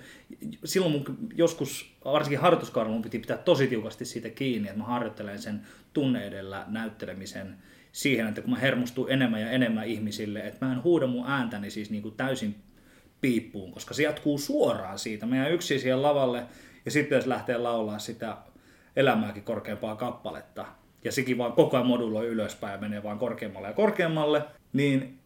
silloin 0.65 0.91
mun 0.91 1.17
joskus, 1.35 1.95
varsinkin 2.05 2.39
harjoituskaudella, 2.39 2.93
mun 2.93 3.01
piti 3.01 3.19
pitää 3.19 3.37
tosi 3.37 3.67
tiukasti 3.67 4.05
siitä 4.05 4.29
kiinni, 4.29 4.67
että 4.67 4.79
mä 4.79 4.85
harjoittelen 4.85 5.41
sen 5.41 5.61
tunne 5.93 6.27
edellä 6.27 6.65
näyttelemisen 6.67 7.55
siihen, 7.91 8.27
että 8.27 8.41
kun 8.41 8.51
mä 8.51 8.57
hermostun 8.57 9.11
enemmän 9.11 9.41
ja 9.41 9.51
enemmän 9.51 9.87
ihmisille, 9.87 10.39
että 10.39 10.65
mä 10.65 10.73
en 10.73 10.83
huuda 10.83 11.07
mun 11.07 11.27
ääntäni 11.27 11.71
siis 11.71 11.91
niin 11.91 12.01
kuin 12.03 12.15
täysin 12.15 12.55
piippuun, 13.21 13.71
koska 13.71 13.93
se 13.93 14.03
jatkuu 14.03 14.37
suoraan 14.37 14.99
siitä. 14.99 15.25
Meidän 15.25 15.51
yksi 15.51 15.79
siihen 15.79 16.01
lavalle 16.01 16.43
ja 16.85 16.91
sitten 16.91 17.15
jos 17.15 17.25
lähtee 17.25 17.57
laulaa 17.57 17.99
sitä 17.99 18.37
elämääkin 18.95 19.43
korkeampaa 19.43 19.95
kappaletta, 19.95 20.65
ja 21.03 21.11
sekin 21.11 21.37
vaan 21.37 21.53
koko 21.53 21.77
ajan 21.77 21.87
moduloi 21.87 22.27
ylöspäin 22.27 22.73
ja 22.73 22.77
menee 22.77 23.03
vaan 23.03 23.19
korkeammalle 23.19 23.67
ja 23.67 23.73
korkeammalle, 23.73 24.43
niin 24.73 25.19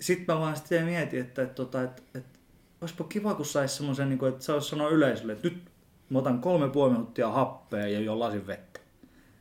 sitten 0.00 0.34
mä 0.34 0.40
vaan 0.40 0.56
sitten 0.56 0.84
mietin, 0.84 1.20
että, 1.20 1.42
että, 1.42 1.62
että, 1.62 1.82
että, 1.82 2.02
että 2.14 2.38
olisipa 2.80 3.04
kiva, 3.04 3.34
kun 3.34 3.46
saisi 3.46 3.76
semmoisen, 3.76 4.08
niin 4.08 4.28
että 4.28 4.44
saisi 4.44 4.68
sanoa 4.68 4.88
yleisölle, 4.88 5.32
että 5.32 5.48
nyt 5.48 5.62
mä 6.10 6.18
otan 6.18 6.40
kolme 6.40 6.68
puoli 6.68 6.92
minuuttia 6.92 7.30
happea 7.30 7.86
ja 7.86 8.00
jo 8.00 8.18
lasin 8.18 8.46
vettä. 8.46 8.80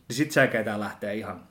Niin 0.07 0.15
sit 0.15 0.31
säkeetään 0.31 0.79
lähtee 0.79 1.15
ihan 1.15 1.47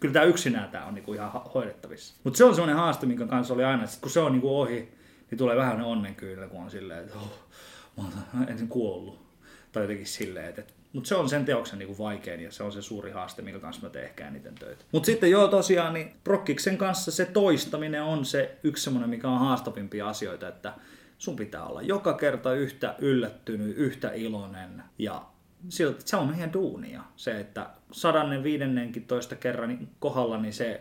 Kyllä 0.00 0.12
tämä 0.12 0.24
yksinään 0.24 0.70
tämä 0.70 0.86
on 0.86 0.94
niinku 0.94 1.14
ihan 1.14 1.30
hoidettavissa. 1.54 2.14
Mutta 2.24 2.36
se 2.36 2.44
on 2.44 2.54
semmoinen 2.54 2.76
haaste, 2.76 3.06
minkä 3.06 3.26
kanssa 3.26 3.54
oli 3.54 3.64
aina, 3.64 3.84
että 3.84 3.96
kun 4.00 4.10
se 4.10 4.20
on 4.20 4.32
niinku 4.32 4.60
ohi, 4.60 4.88
niin 5.30 5.38
tulee 5.38 5.56
vähän 5.56 5.80
onnenkyydellä, 5.80 6.48
kun 6.48 6.62
on 6.62 6.70
silleen, 6.70 7.04
että 7.04 7.18
oh, 7.18 7.48
mä 7.96 8.04
oon 8.04 8.48
ensin 8.48 8.68
kuollut. 8.68 9.28
Tai 9.72 9.82
jotenkin 9.82 10.06
silleen, 10.06 10.48
että, 10.48 10.62
mutta 10.92 11.08
se 11.08 11.14
on 11.14 11.28
sen 11.28 11.44
teoksen 11.44 11.78
niin 11.78 11.86
kuin 11.86 11.98
vaikein 11.98 12.40
ja 12.40 12.52
se 12.52 12.62
on 12.62 12.72
se 12.72 12.82
suuri 12.82 13.10
haaste, 13.10 13.42
minkä 13.42 13.60
kanssa 13.60 13.82
mä 13.82 13.88
teen 13.88 14.04
ehkä 14.04 14.28
eniten 14.28 14.54
töitä. 14.54 14.84
Mutta 14.92 15.06
sitten 15.06 15.30
joo 15.30 15.48
tosiaan, 15.48 15.94
niin 15.94 16.12
Prokkiksen 16.24 16.78
kanssa 16.78 17.10
se 17.10 17.24
toistaminen 17.24 18.02
on 18.02 18.24
se 18.24 18.58
yksi 18.62 18.84
semmoinen, 18.84 19.10
mikä 19.10 19.28
on 19.28 19.38
haastavimpia 19.38 20.08
asioita, 20.08 20.48
että 20.48 20.72
sun 21.18 21.36
pitää 21.36 21.64
olla 21.64 21.82
joka 21.82 22.12
kerta 22.12 22.54
yhtä 22.54 22.94
yllättynyt, 22.98 23.76
yhtä 23.76 24.12
iloinen 24.12 24.82
ja 24.98 25.26
siltä, 25.68 26.02
se 26.04 26.16
on 26.16 26.28
meidän 26.28 26.52
duunia. 26.52 27.02
Se, 27.16 27.40
että 27.40 27.70
sadannen 27.90 28.42
viidennenkin 28.42 29.04
toista 29.04 29.36
kerran 29.36 29.88
kohdalla, 29.98 30.38
niin 30.38 30.52
se 30.52 30.80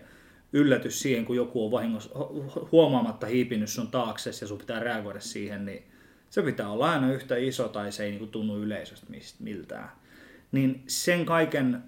yllätys 0.54 1.02
siihen, 1.02 1.26
kun 1.26 1.36
joku 1.36 1.66
on 1.66 1.72
vahingossa 1.72 2.10
huomaamatta 2.72 3.28
hiipinyt 3.28 3.70
sun 3.70 3.88
taakse 3.88 4.30
ja 4.30 4.48
sun 4.48 4.58
pitää 4.58 4.80
reagoida 4.80 5.20
siihen, 5.20 5.66
niin 5.66 5.84
se 6.30 6.42
pitää 6.42 6.70
olla 6.70 6.92
aina 6.92 7.12
yhtä 7.12 7.36
iso 7.38 7.68
tai 7.68 7.92
se 7.92 8.04
ei 8.04 8.10
niin 8.10 8.20
kuin 8.20 8.32
tunnu 8.32 8.58
yleisöstä 8.58 9.08
miltään. 9.40 9.92
Niin 10.52 10.84
sen 10.88 11.26
kaiken 11.26 11.84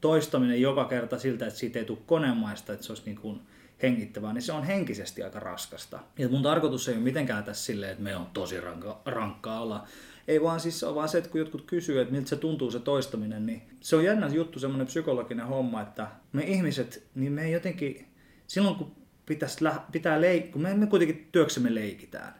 toistaminen 0.00 0.60
joka 0.60 0.84
kerta 0.84 1.18
siltä, 1.18 1.46
että 1.46 1.58
siitä 1.58 1.78
ei 1.78 1.84
tule 1.84 1.98
konemaista, 2.06 2.72
että 2.72 2.86
se 2.86 2.92
olisi 2.92 3.04
niin 3.06 3.16
kuin 3.16 3.40
hengittävää, 3.82 4.32
niin 4.32 4.42
se 4.42 4.52
on 4.52 4.64
henkisesti 4.64 5.22
aika 5.22 5.40
raskasta. 5.40 5.98
Ja 6.18 6.28
mun 6.28 6.42
tarkoitus 6.42 6.88
ei 6.88 6.94
ole 6.94 7.02
mitenkään 7.02 7.44
tässä 7.44 7.64
silleen, 7.64 7.92
että 7.92 8.04
me 8.04 8.16
on 8.16 8.26
tosi 8.26 8.60
rankka, 8.60 9.00
rankkaa 9.04 9.60
olla 9.60 9.86
ei 10.28 10.42
vaan 10.42 10.60
siis 10.60 10.82
vaan 10.94 11.08
se, 11.08 11.18
että 11.18 11.30
kun 11.30 11.40
jotkut 11.40 11.62
kysyy, 11.62 12.00
että 12.00 12.14
miltä 12.14 12.28
se 12.28 12.36
tuntuu 12.36 12.70
se 12.70 12.80
toistaminen, 12.80 13.46
niin 13.46 13.62
se 13.80 13.96
on 13.96 14.04
jännä 14.04 14.26
juttu, 14.26 14.58
semmoinen 14.58 14.86
psykologinen 14.86 15.46
homma, 15.46 15.82
että 15.82 16.08
me 16.32 16.44
ihmiset, 16.44 17.06
niin 17.14 17.32
me 17.32 17.50
jotenkin, 17.50 18.06
silloin 18.46 18.74
kun 18.74 18.96
pitäisi, 19.26 19.64
pitää 19.92 20.20
leik- 20.20 20.52
kun 20.52 20.62
me, 20.62 20.74
me 20.74 20.86
kuitenkin 20.86 21.28
työksemme 21.32 21.74
leikitään, 21.74 22.34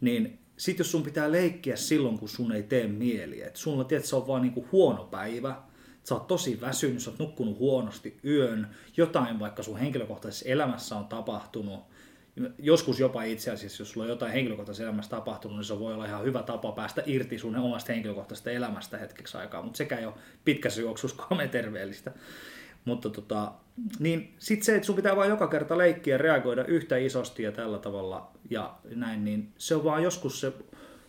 niin 0.00 0.38
sitten 0.56 0.84
jos 0.84 0.90
sun 0.90 1.02
pitää 1.02 1.32
leikkiä 1.32 1.76
silloin, 1.76 2.18
kun 2.18 2.28
sun 2.28 2.52
ei 2.52 2.62
tee 2.62 2.86
mieli, 2.86 3.42
että 3.42 3.58
sulla 3.58 3.84
tiedät, 3.84 4.04
se 4.04 4.16
on 4.16 4.26
vaan 4.26 4.42
niinku 4.42 4.66
huono 4.72 5.04
päivä, 5.04 5.62
sä 6.04 6.14
oot 6.14 6.26
tosi 6.26 6.60
väsynyt, 6.60 7.02
sä 7.02 7.10
oot 7.10 7.18
nukkunut 7.18 7.58
huonosti 7.58 8.16
yön, 8.24 8.68
jotain 8.96 9.38
vaikka 9.38 9.62
sun 9.62 9.78
henkilökohtaisessa 9.78 10.48
elämässä 10.48 10.96
on 10.96 11.06
tapahtunut, 11.06 11.80
joskus 12.58 13.00
jopa 13.00 13.22
itse 13.22 13.50
asiassa, 13.50 13.82
jos 13.82 13.90
sulla 13.90 14.04
on 14.04 14.10
jotain 14.10 14.32
henkilökohtaisessa 14.32 14.84
elämässä 14.84 15.10
tapahtunut, 15.10 15.56
niin 15.56 15.64
se 15.64 15.78
voi 15.78 15.94
olla 15.94 16.06
ihan 16.06 16.24
hyvä 16.24 16.42
tapa 16.42 16.72
päästä 16.72 17.02
irti 17.06 17.38
sun 17.38 17.56
omasta 17.56 17.92
henkilökohtaisesta 17.92 18.50
elämästä 18.50 18.98
hetkeksi 18.98 19.36
aikaa, 19.36 19.62
mutta 19.62 19.76
sekä 19.76 19.98
ole 20.04 20.14
pitkässä 20.44 20.80
juoksussa 20.80 21.24
terveellistä. 21.50 22.12
Mutta 22.84 23.10
tota, 23.10 23.52
niin 23.98 24.34
sitten 24.38 24.64
se, 24.64 24.74
että 24.74 24.86
sun 24.86 24.96
pitää 24.96 25.16
vaan 25.16 25.28
joka 25.28 25.46
kerta 25.46 25.78
leikkiä 25.78 26.18
reagoida 26.18 26.64
yhtä 26.64 26.96
isosti 26.96 27.42
ja 27.42 27.52
tällä 27.52 27.78
tavalla 27.78 28.30
ja 28.50 28.74
näin, 28.94 29.24
niin 29.24 29.52
se 29.58 29.74
on 29.74 29.84
vaan 29.84 30.02
joskus 30.02 30.40
se 30.40 30.52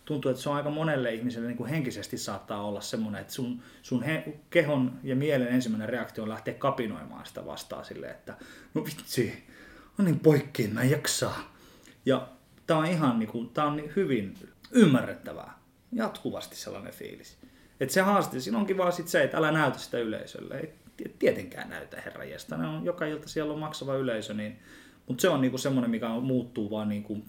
tuntuu, 0.04 0.30
että 0.30 0.42
se 0.42 0.48
on 0.48 0.56
aika 0.56 0.70
monelle 0.70 1.14
ihmiselle 1.14 1.48
niin 1.48 1.56
kuin 1.56 1.70
henkisesti 1.70 2.18
saattaa 2.18 2.66
olla 2.66 2.80
semmoinen, 2.80 3.20
että 3.20 3.32
sun, 3.32 3.62
sun 3.82 4.02
he, 4.02 4.24
kehon 4.50 5.00
ja 5.02 5.16
mielen 5.16 5.48
ensimmäinen 5.48 5.88
reaktio 5.88 6.24
on 6.24 6.28
lähteä 6.28 6.54
kapinoimaan 6.54 7.26
sitä 7.26 7.46
vastaan 7.46 7.84
silleen, 7.84 8.12
että 8.12 8.34
no 8.74 8.84
vitsi, 8.84 9.47
on 9.98 10.04
niin 10.04 10.20
poikki, 10.20 10.68
mä 10.68 10.82
en 10.82 10.90
jaksaa. 10.90 11.52
Ja 12.06 12.28
tämä 12.66 12.80
on 12.80 12.86
ihan 12.86 13.18
niin 13.18 13.28
kuin, 13.28 13.48
tää 13.48 13.64
on 13.64 13.76
niin 13.76 13.92
hyvin 13.96 14.34
ymmärrettävää. 14.70 15.58
Jatkuvasti 15.92 16.56
sellainen 16.56 16.92
fiilis. 16.92 17.38
Että 17.80 17.94
se 17.94 18.00
haaste, 18.00 18.40
siinä 18.40 18.58
onkin 18.58 18.78
vaan 18.78 18.92
sit 18.92 19.08
se, 19.08 19.22
että 19.22 19.36
älä 19.36 19.52
näytä 19.52 19.78
sitä 19.78 19.98
yleisölle. 19.98 20.58
Ei 20.58 20.74
tietenkään 21.18 21.70
näytä 21.70 22.00
herra 22.00 22.24
Ne 22.56 22.66
on 22.66 22.84
joka 22.84 23.06
ilta 23.06 23.28
siellä 23.28 23.52
on 23.52 23.58
maksava 23.58 23.94
yleisö, 23.94 24.34
niin, 24.34 24.58
mutta 25.06 25.22
se 25.22 25.28
on 25.28 25.40
niinku 25.40 25.58
semmoinen, 25.58 25.90
mikä 25.90 26.08
muuttuu 26.08 26.70
vaan 26.70 26.88
niinku 26.88 27.24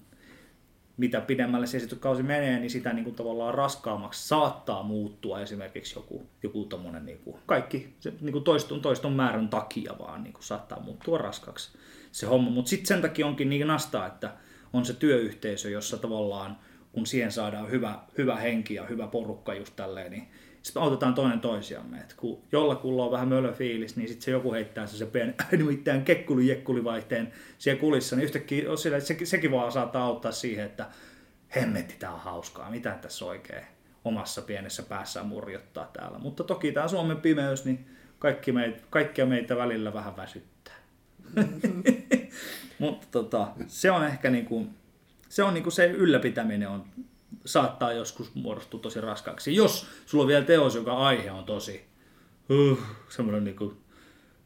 mitä 1.00 1.20
pidemmälle 1.20 1.66
se 1.66 1.76
esityskausi 1.76 2.22
menee, 2.22 2.58
niin 2.58 2.70
sitä 2.70 2.92
niin 2.92 3.04
kuin 3.04 3.16
tavallaan 3.16 3.54
raskaammaksi 3.54 4.28
saattaa 4.28 4.82
muuttua 4.82 5.40
esimerkiksi 5.40 5.98
joku, 5.98 6.26
joku 6.42 6.64
tommonen, 6.64 7.06
niin 7.06 7.18
kuin, 7.18 7.36
kaikki 7.46 7.94
se, 8.00 8.12
niin 8.20 8.32
kuin 8.32 8.44
toiston, 8.44 8.82
toiston 8.82 9.12
määrän 9.12 9.48
takia 9.48 9.94
vaan 9.98 10.22
niin 10.24 10.32
kuin 10.32 10.44
saattaa 10.44 10.80
muuttua 10.80 11.18
raskaaksi 11.18 11.78
se 12.12 12.26
homma. 12.26 12.50
Mutta 12.50 12.68
sitten 12.68 12.86
sen 12.86 13.02
takia 13.02 13.26
onkin 13.26 13.50
niin 13.50 13.66
nastaa, 13.66 14.06
että 14.06 14.32
on 14.72 14.84
se 14.84 14.92
työyhteisö, 14.92 15.70
jossa 15.70 15.98
tavallaan 15.98 16.58
kun 16.92 17.06
siihen 17.06 17.32
saadaan 17.32 17.70
hyvä, 17.70 17.98
hyvä 18.18 18.36
henki 18.36 18.74
ja 18.74 18.84
hyvä 18.86 19.06
porukka 19.06 19.54
just 19.54 19.76
tälleen, 19.76 20.10
niin 20.10 20.28
sitten 20.62 20.82
autetaan 20.82 21.14
toinen 21.14 21.40
toisiamme. 21.40 21.98
Et 21.98 22.14
kun 22.14 22.42
jollakulla 22.52 23.04
on 23.04 23.10
vähän 23.10 23.28
mölö 23.28 23.52
fiilis, 23.52 23.96
niin 23.96 24.08
sitten 24.08 24.24
se 24.24 24.30
joku 24.30 24.52
heittää 24.52 24.86
se, 24.86 24.96
se 24.96 25.06
pieni 25.06 25.34
nimittäin 25.56 26.04
kekkuli 26.04 26.48
jekkuli 26.48 26.84
vaihteen 26.84 27.32
siellä 27.58 27.80
kulissa, 27.80 28.16
niin 28.16 28.24
yhtäkkiä 28.24 28.76
sillä, 28.76 29.00
se, 29.00 29.16
sekin 29.24 29.50
vaan 29.50 29.72
saattaa 29.72 30.04
auttaa 30.04 30.32
siihen, 30.32 30.64
että 30.66 30.86
hemmetti, 31.56 31.94
tämä 31.98 32.14
on 32.14 32.20
hauskaa, 32.20 32.70
mitä 32.70 32.98
tässä 33.02 33.24
oikein 33.24 33.64
omassa 34.04 34.42
pienessä 34.42 34.82
päässään 34.82 35.26
murjottaa 35.26 35.90
täällä. 35.92 36.18
Mutta 36.18 36.44
toki 36.44 36.72
tämä 36.72 36.88
Suomen 36.88 37.16
pimeys, 37.16 37.64
niin 37.64 37.86
kaikki 38.18 38.52
meitä, 38.52 38.82
kaikkia 38.90 39.26
meitä 39.26 39.56
välillä 39.56 39.94
vähän 39.94 40.16
väsyttää. 40.16 40.49
Mm-hmm. 41.36 41.82
Mutta 42.78 43.06
tota, 43.10 43.48
se 43.66 43.90
on 43.90 44.06
ehkä 44.06 44.30
niinku, 44.30 44.66
se 45.28 45.42
on 45.42 45.54
niinku 45.54 45.70
se 45.70 45.86
ylläpitäminen 45.86 46.68
on 46.68 46.84
saattaa 47.44 47.92
joskus 47.92 48.34
muodostua 48.34 48.80
tosi 48.80 49.00
raskaaksi. 49.00 49.54
Jos 49.54 49.86
sulla 50.06 50.22
on 50.24 50.28
vielä 50.28 50.44
teos, 50.44 50.74
joka 50.74 50.96
aihe 50.96 51.30
on 51.30 51.44
tosi 51.44 51.84
uh, 52.48 52.78
semmoinen 53.08 53.44
niin 53.44 53.76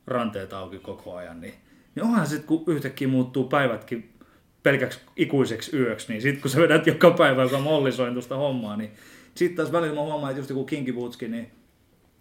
ranteet 0.07 0.53
auki 0.53 0.79
koko 0.79 1.15
ajan, 1.15 1.41
niin, 1.41 1.55
niin 1.95 2.05
onhan 2.05 2.27
sitten, 2.27 2.47
kun 2.47 2.65
yhtäkkiä 2.67 3.09
muuttuu 3.09 3.45
päivätkin 3.45 4.15
pelkäksi 4.63 5.01
ikuiseksi 5.17 5.77
yöksi, 5.77 6.13
niin 6.13 6.23
sitten 6.23 6.43
kun 6.43 6.51
sä 6.51 6.61
vedät 6.61 6.87
joka 6.87 7.11
päivä 7.11 7.43
joka 7.43 7.59
mollisoin 7.59 8.13
tuosta 8.13 8.37
hommaa, 8.37 8.77
niin 8.77 8.91
sitten 9.35 9.57
taas 9.57 9.73
välillä 9.73 9.95
mä 9.95 10.01
huomaan, 10.01 10.31
että 10.31 10.41
just 10.41 10.51
joku 10.51 10.65
Kinky 10.65 10.93
Bootskin, 10.93 11.31
niin 11.31 11.51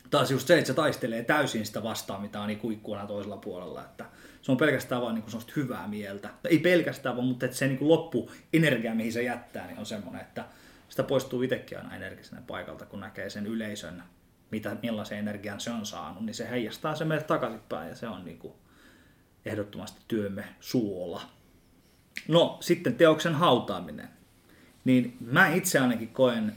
taas 0.09 0.31
just 0.31 0.47
se, 0.47 0.57
että 0.57 0.67
se 0.67 0.73
taistelee 0.73 1.23
täysin 1.23 1.65
sitä 1.65 1.83
vastaan, 1.83 2.21
mitä 2.21 2.41
on 2.41 2.49
ikuikkuna 2.49 3.07
toisella 3.07 3.37
puolella, 3.37 3.81
että 3.81 4.05
se 4.43 4.51
on 4.51 4.57
pelkästään 4.57 5.01
vaan 5.01 5.15
niin 5.15 5.23
kuin 5.23 5.43
hyvää 5.55 5.87
mieltä. 5.87 6.29
Ei 6.49 6.59
pelkästään 6.59 7.15
vaan, 7.15 7.27
mutta 7.27 7.45
että 7.45 7.57
se 7.57 7.67
niin 7.67 7.77
kuin 7.77 7.89
loppu 7.89 8.31
energia, 8.53 8.95
mihin 8.95 9.13
se 9.13 9.23
jättää, 9.23 9.67
niin 9.67 9.77
on 9.79 9.85
semmoinen, 9.85 10.21
että 10.21 10.45
sitä 10.89 11.03
poistuu 11.03 11.41
itsekin 11.41 11.77
aina 11.77 11.95
energisenä 11.95 12.41
paikalta, 12.47 12.85
kun 12.85 12.99
näkee 12.99 13.29
sen 13.29 13.47
yleisön, 13.47 14.03
mitä, 14.51 14.77
millaisen 14.81 15.17
energian 15.17 15.59
se 15.59 15.71
on 15.71 15.85
saanut, 15.85 16.25
niin 16.25 16.33
se 16.33 16.49
heijastaa 16.49 16.95
se 16.95 17.05
meille 17.05 17.23
takaisinpäin 17.23 17.89
ja 17.89 17.95
se 17.95 18.07
on 18.07 18.25
niin 18.25 18.39
kuin 18.39 18.53
ehdottomasti 19.45 20.01
työmme 20.07 20.45
suola. 20.59 21.21
No 22.27 22.57
sitten 22.59 22.95
teoksen 22.95 23.35
hautaaminen. 23.35 24.09
Niin 24.83 25.17
mä 25.19 25.47
itse 25.47 25.79
ainakin 25.79 26.09
koen 26.09 26.53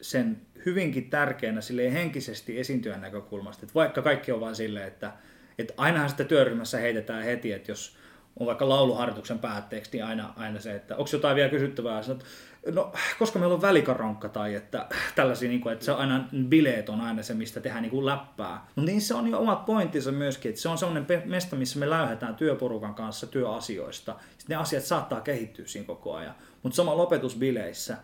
sen 0.00 0.40
hyvinkin 0.66 1.10
tärkeänä 1.10 1.60
sille 1.60 1.92
henkisesti 1.92 2.60
esiintyjän 2.60 3.00
näkökulmasta, 3.00 3.62
että 3.62 3.74
vaikka 3.74 4.02
kaikki 4.02 4.32
on 4.32 4.40
vain 4.40 4.56
silleen, 4.56 4.88
että, 4.88 5.12
että 5.60 5.74
ainahan 5.76 6.10
sitä 6.10 6.24
työryhmässä 6.24 6.78
heitetään 6.78 7.22
heti, 7.22 7.52
että 7.52 7.70
jos 7.70 7.96
on 8.40 8.46
vaikka 8.46 8.68
lauluharjoituksen 8.68 9.38
päätteeksi, 9.38 9.90
niin 9.92 10.04
aina, 10.04 10.32
aina 10.36 10.60
se, 10.60 10.74
että 10.74 10.96
onko 10.96 11.10
jotain 11.12 11.36
vielä 11.36 11.50
kysyttävää, 11.50 12.02
sanot, 12.02 12.24
no 12.66 12.92
koska 13.18 13.38
meillä 13.38 13.54
on 13.54 13.62
välikaronkka 13.62 14.28
tai 14.28 14.54
että 14.54 14.86
tällaisia, 15.16 15.48
niin 15.48 15.60
kuin, 15.60 15.72
että 15.72 15.84
se 15.84 15.92
on 15.92 15.98
aina, 15.98 16.24
bileet 16.48 16.88
on 16.88 17.00
aina 17.00 17.22
se, 17.22 17.34
mistä 17.34 17.60
tehdään 17.60 17.82
niin 17.82 17.90
kuin 17.90 18.06
läppää. 18.06 18.66
Mutta 18.76 18.90
niin 18.90 19.00
se 19.00 19.14
on 19.14 19.28
jo 19.28 19.38
omat 19.38 19.66
pointtinsa 19.66 20.12
myöskin, 20.12 20.48
että 20.48 20.60
se 20.60 20.68
on 20.68 20.78
sellainen 20.78 21.22
mesta, 21.24 21.56
missä 21.56 21.78
me 21.78 21.90
läyhetään 21.90 22.34
työporukan 22.34 22.94
kanssa 22.94 23.26
työasioista. 23.26 24.16
Sitten 24.38 24.56
ne 24.56 24.62
asiat 24.62 24.84
saattaa 24.84 25.20
kehittyä 25.20 25.66
siinä 25.66 25.86
koko 25.86 26.14
ajan. 26.14 26.34
Mutta 26.62 26.76
sama 26.76 26.96
lopetusbileissä, 26.96 27.96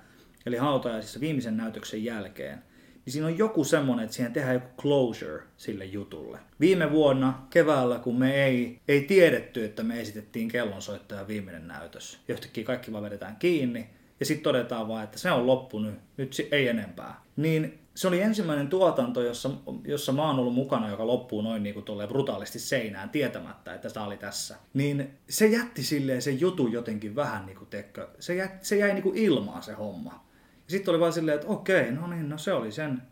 eli 0.46 0.56
hautajaisissa 0.56 1.20
viimeisen 1.20 1.56
näytöksen 1.56 2.04
jälkeen, 2.04 2.62
niin 3.06 3.12
siinä 3.12 3.26
on 3.26 3.38
joku 3.38 3.64
semmoinen, 3.64 4.04
että 4.04 4.16
siihen 4.16 4.32
tehdään 4.32 4.54
joku 4.54 4.68
closure 4.82 5.42
sille 5.56 5.84
jutulle. 5.84 6.38
Viime 6.60 6.90
vuonna 6.90 7.46
keväällä, 7.50 7.98
kun 7.98 8.18
me 8.18 8.44
ei, 8.44 8.80
ei 8.88 9.00
tiedetty, 9.00 9.64
että 9.64 9.82
me 9.82 10.00
esitettiin 10.00 10.48
kellonsoittaja 10.48 11.28
viimeinen 11.28 11.68
näytös, 11.68 12.18
yhtäkkiä 12.28 12.64
kaikki 12.64 12.92
vaan 12.92 13.04
vedetään 13.04 13.36
kiinni, 13.36 13.86
ja 14.20 14.26
sitten 14.26 14.44
todetaan 14.44 14.88
vaan, 14.88 15.04
että 15.04 15.18
se 15.18 15.30
on 15.30 15.46
loppu 15.46 15.78
nyt, 15.78 16.48
ei 16.50 16.68
enempää. 16.68 17.22
Niin 17.36 17.78
se 17.94 18.08
oli 18.08 18.20
ensimmäinen 18.20 18.68
tuotanto, 18.68 19.22
jossa, 19.22 19.50
jossa 19.84 20.12
mä 20.12 20.26
oon 20.26 20.38
ollut 20.38 20.54
mukana, 20.54 20.90
joka 20.90 21.06
loppuu 21.06 21.42
noin 21.42 21.62
niin 21.62 21.74
kuin 21.74 22.08
brutaalisti 22.08 22.58
seinään 22.58 23.10
tietämättä, 23.10 23.74
että 23.74 23.90
tämä 23.90 24.06
oli 24.06 24.16
tässä. 24.16 24.56
Niin 24.74 25.10
se 25.28 25.46
jätti 25.46 25.82
silleen 25.82 26.22
sen 26.22 26.40
jutun 26.40 26.72
jotenkin 26.72 27.16
vähän 27.16 27.46
niin 27.46 27.58
kuin 27.58 27.70
tekkö, 27.70 28.08
se, 28.18 28.34
jä, 28.34 28.50
se 28.60 28.76
jäi 28.76 28.92
niin 28.92 29.02
kuin 29.02 29.18
ilmaan 29.18 29.62
se 29.62 29.72
homma. 29.72 30.25
Sitten 30.68 30.92
oli 30.92 31.00
vaan 31.00 31.12
silleen, 31.12 31.34
että 31.34 31.48
okei, 31.48 31.90
no 31.90 32.06
niin, 32.06 32.28
no 32.28 32.38
se 32.38 32.52
oli 32.52 32.72
sen, 32.72 33.02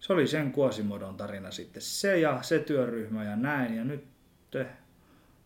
se 0.00 0.12
oli 0.12 0.26
sen 0.26 0.52
Kuosimodon 0.52 1.16
tarina 1.16 1.50
sitten. 1.50 1.82
Se 1.82 2.18
ja 2.18 2.42
se 2.42 2.58
työryhmä 2.58 3.24
ja 3.24 3.36
näin 3.36 3.76
ja 3.76 3.84
nyt 3.84 4.04
te, 4.50 4.66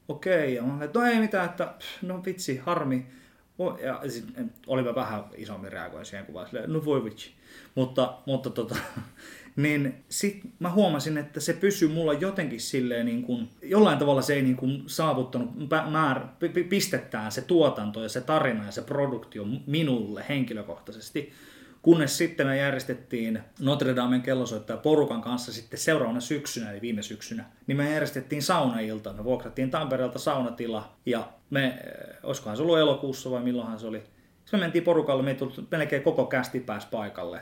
okei. 0.09 0.55
Ja 0.55 0.63
mä 0.63 0.73
olin, 0.73 0.83
että 0.83 0.99
no 0.99 1.07
ei 1.07 1.21
mitään, 1.21 1.51
että 1.51 1.75
no 2.03 2.25
vitsi, 2.25 2.57
harmi. 2.57 3.07
Ja 3.83 4.01
sit, 4.11 4.25
olipa 4.67 4.95
vähän 4.95 5.25
isommin 5.37 5.73
reagoin 5.73 6.05
siihen 6.05 6.27
kuvaan, 6.27 6.47
silleen, 6.47 6.73
no 6.73 6.85
voi 6.85 7.05
vitsi. 7.05 7.35
Mutta, 7.75 8.19
mutta 8.27 8.51
tota, 8.51 8.77
niin 9.57 10.05
sit 10.09 10.41
mä 10.59 10.71
huomasin, 10.71 11.19
että 11.19 11.41
se 11.41 11.53
pysyy 11.53 11.89
mulla 11.89 12.13
jotenkin 12.13 12.61
silleen 12.61 13.07
niin 13.07 13.23
kuin, 13.23 13.49
jollain 13.63 13.99
tavalla 13.99 14.23
se 14.23 14.35
ei 14.35 14.43
niin 14.43 14.57
kuin 14.57 14.83
saavuttanut 14.87 15.51
määr, 15.91 16.21
pistettään 16.69 17.33
se 17.33 17.43
tuotanto 17.43 18.03
ja 18.03 18.09
se 18.09 18.21
tarina 18.21 18.67
ja 18.67 18.73
se 18.73 18.83
produktio 18.83 19.47
minulle 19.67 20.25
henkilökohtaisesti. 20.29 21.33
Kunnes 21.83 22.19
sitten 22.19 22.47
me 22.47 22.57
järjestettiin 22.57 23.41
Notre 23.61 23.97
Damen 23.97 24.23
kellosoittaja 24.23 24.77
porukan 24.77 25.23
kanssa 25.23 25.53
sitten 25.53 25.79
seuraavana 25.79 26.21
syksynä, 26.21 26.71
eli 26.71 26.81
viime 26.81 27.03
syksynä, 27.03 27.45
niin 27.67 27.77
me 27.77 27.93
järjestettiin 27.93 28.43
saunailta. 28.43 29.13
Me 29.13 29.25
vuokrattiin 29.25 29.71
Tampereelta 29.71 30.19
saunatila 30.19 30.97
ja 31.07 31.29
me, 31.51 31.67
eh, 31.67 32.17
olisikohan 32.23 32.57
se 32.57 32.63
ollut 32.63 32.79
elokuussa 32.79 33.31
vai 33.31 33.43
milloinhan 33.43 33.79
se 33.79 33.87
oli. 33.87 33.99
Sitten 33.99 34.61
me 34.61 34.65
mentiin 34.65 34.85
porukalle, 34.85 35.23
me 35.23 35.35
tullut 35.35 35.71
melkein 35.71 36.03
koko 36.03 36.27
kästi 36.27 36.61
pääsi 36.61 36.87
paikalle. 36.91 37.41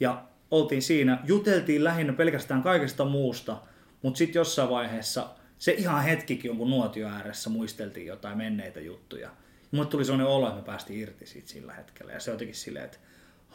Ja 0.00 0.24
oltiin 0.50 0.82
siinä, 0.82 1.18
juteltiin 1.24 1.84
lähinnä 1.84 2.12
pelkästään 2.12 2.62
kaikesta 2.62 3.04
muusta, 3.04 3.62
mutta 4.02 4.18
sitten 4.18 4.40
jossain 4.40 4.70
vaiheessa 4.70 5.28
se 5.58 5.72
ihan 5.72 6.04
hetkikin 6.04 6.48
jonkun 6.48 6.70
nuotio 6.70 7.08
ääressä 7.08 7.50
muisteltiin 7.50 8.06
jotain 8.06 8.38
menneitä 8.38 8.80
juttuja. 8.80 9.22
Ja 9.22 9.70
mulle 9.70 9.88
tuli 9.88 10.04
sellainen 10.04 10.26
olo, 10.26 10.46
että 10.46 10.60
me 10.60 10.66
päästiin 10.66 11.00
irti 11.00 11.26
siitä 11.26 11.48
sillä 11.48 11.72
hetkellä. 11.72 12.12
Ja 12.12 12.20
se 12.20 12.30
jotenkin 12.30 12.54
silleen, 12.54 12.84
että 12.84 12.98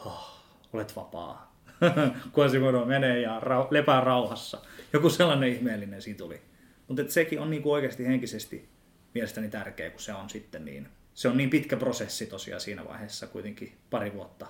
oh, 0.04 0.44
olet 0.72 0.96
vapaa. 0.96 1.52
Quasimodo 2.38 2.84
menee 2.84 3.20
ja 3.20 3.40
ra- 3.40 3.66
lepää 3.70 4.00
rauhassa. 4.00 4.62
Joku 4.92 5.10
sellainen 5.10 5.48
ihmeellinen 5.48 6.02
siitä 6.02 6.18
tuli. 6.18 6.40
Mutta 6.88 7.02
sekin 7.08 7.40
on 7.40 7.50
niinku 7.50 7.72
oikeasti 7.72 8.06
henkisesti 8.06 8.68
mielestäni 9.14 9.48
tärkeä, 9.48 9.90
kun 9.90 10.00
se 10.00 10.14
on 10.14 10.30
sitten 10.30 10.64
niin, 10.64 10.88
se 11.14 11.28
on 11.28 11.36
niin 11.36 11.50
pitkä 11.50 11.76
prosessi 11.76 12.26
tosiaan 12.26 12.60
siinä 12.60 12.84
vaiheessa 12.84 13.26
kuitenkin 13.26 13.78
pari 13.90 14.12
vuotta 14.12 14.46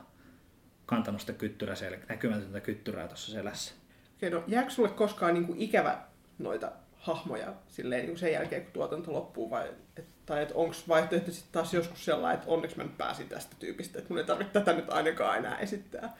kantanut 0.95 1.21
sitä 1.21 1.33
kyttyrä 1.33 1.75
sel- 1.75 2.07
näkymätöntä 2.09 2.61
kyttyrää 2.61 3.09
tuossa 3.09 3.33
selässä. 3.33 3.75
Okei, 4.17 4.31
no 4.31 4.45
jääkö 4.47 4.71
sulle 4.71 4.89
koskaan 4.89 5.35
niin 5.35 5.47
kuin 5.47 5.59
ikävä 5.59 5.99
noita 6.39 6.73
hahmoja 6.95 7.53
silleen, 7.69 8.07
niin 8.07 8.19
sen 8.19 8.33
jälkeen, 8.33 8.63
kun 8.63 8.73
tuotanto 8.73 9.13
loppuu, 9.13 9.51
vai, 9.51 9.69
et, 9.97 10.07
tai 10.27 10.43
että 10.43 10.55
onko 10.55 10.75
vaihtoehto 10.89 11.31
sitten 11.31 11.53
taas 11.53 11.75
joskus 11.75 12.05
sellainen, 12.05 12.39
että 12.39 12.51
onneksi 12.51 12.77
mä 12.77 12.83
nyt 12.83 12.99
pääsin 12.99 13.29
tästä 13.29 13.57
tyypistä, 13.59 13.99
että 13.99 14.11
mun 14.11 14.19
ei 14.19 14.25
tarvitse 14.25 14.53
tätä 14.53 14.73
nyt 14.73 14.91
ainakaan 14.91 15.39
enää 15.39 15.59
esittää? 15.59 16.17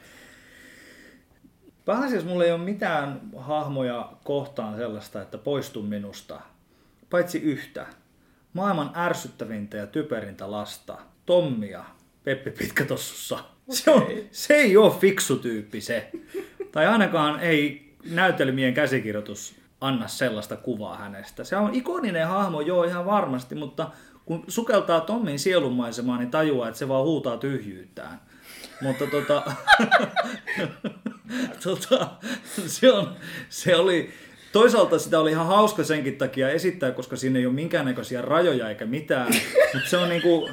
Pääasiassa 1.85 2.29
mulla 2.29 2.43
ei 2.43 2.51
ole 2.51 2.61
mitään 2.61 3.21
hahmoja 3.37 4.11
kohtaan 4.23 4.77
sellaista, 4.77 5.21
että 5.21 5.37
poistun 5.37 5.85
minusta, 5.85 6.41
paitsi 7.09 7.37
yhtä. 7.37 7.87
Maailman 8.53 8.91
ärsyttävintä 8.95 9.77
ja 9.77 9.87
typerintä 9.87 10.51
lasta, 10.51 10.97
Tommia, 11.25 11.85
Peppi 12.23 12.51
Pitkätossussa. 12.51 13.39
Se, 13.69 13.91
on, 13.91 14.07
se 14.31 14.53
ei 14.53 14.77
ole 14.77 14.93
fiksu 14.99 15.35
tyyppi 15.35 15.81
se. 15.81 16.11
tai 16.71 16.87
ainakaan 16.87 17.39
ei 17.39 17.93
näytelmien 18.09 18.73
käsikirjoitus 18.73 19.55
anna 19.81 20.07
sellaista 20.07 20.57
kuvaa 20.57 20.97
hänestä. 20.97 21.43
Se 21.43 21.55
on 21.55 21.75
ikoninen 21.75 22.27
hahmo, 22.27 22.61
joo 22.61 22.83
ihan 22.83 23.05
varmasti, 23.05 23.55
mutta 23.55 23.91
kun 24.25 24.43
sukeltaa 24.47 25.01
Tommin 25.01 25.39
sielunmaisemaan, 25.39 26.19
niin 26.19 26.31
tajuaa, 26.31 26.67
että 26.67 26.79
se 26.79 26.87
vaan 26.87 27.05
huutaa 27.05 27.37
tyhjyyttään. 27.37 28.21
Mutta 28.81 29.07
tota, 29.07 29.43
tota, 31.63 32.09
se, 32.65 32.91
on, 32.91 33.15
se 33.49 33.75
oli, 33.75 34.09
toisaalta 34.51 34.99
sitä 34.99 35.19
oli 35.19 35.31
ihan 35.31 35.47
hauska 35.47 35.83
senkin 35.83 36.17
takia 36.17 36.49
esittää, 36.49 36.91
koska 36.91 37.15
siinä 37.15 37.39
ei 37.39 37.45
ole 37.45 37.53
minkäännäköisiä 37.53 38.21
rajoja 38.21 38.69
eikä 38.69 38.85
mitään. 38.85 39.33
Mutta 39.73 39.89
se 39.89 39.97
on 39.97 40.09
niinku, 40.09 40.49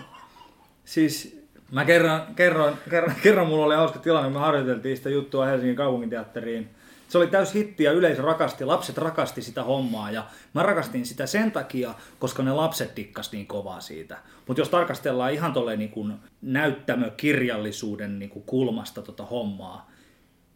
siis 0.84 1.39
mä 1.70 1.84
kerran, 1.84 2.22
kerran, 2.36 2.78
kerran, 2.90 3.16
kerran 3.22 3.46
mulla 3.46 3.66
oli 3.66 3.74
hauska 3.74 3.98
tilanne, 3.98 4.30
me 4.30 4.38
harjoiteltiin 4.38 4.96
sitä 4.96 5.10
juttua 5.10 5.46
Helsingin 5.46 5.76
kaupunginteatteriin 5.76 6.70
se 7.10 7.18
oli 7.18 7.26
täys 7.26 7.54
hitti 7.54 7.84
ja 7.84 7.92
yleisö 7.92 8.22
rakasti, 8.22 8.64
lapset 8.64 8.98
rakasti 8.98 9.42
sitä 9.42 9.62
hommaa 9.62 10.10
ja 10.10 10.24
mä 10.54 10.62
rakastin 10.62 11.06
sitä 11.06 11.26
sen 11.26 11.52
takia, 11.52 11.94
koska 12.18 12.42
ne 12.42 12.52
lapset 12.52 12.96
dikkas 12.96 13.32
niin 13.32 13.46
kovaa 13.46 13.80
siitä. 13.80 14.18
Mutta 14.46 14.60
jos 14.60 14.68
tarkastellaan 14.68 15.32
ihan 15.32 15.52
tolleen 15.52 15.78
niin 15.78 16.14
näyttämökirjallisuuden 16.42 18.18
niin 18.18 18.30
kuin 18.30 18.42
kulmasta 18.42 19.02
tota 19.02 19.24
hommaa, 19.24 19.90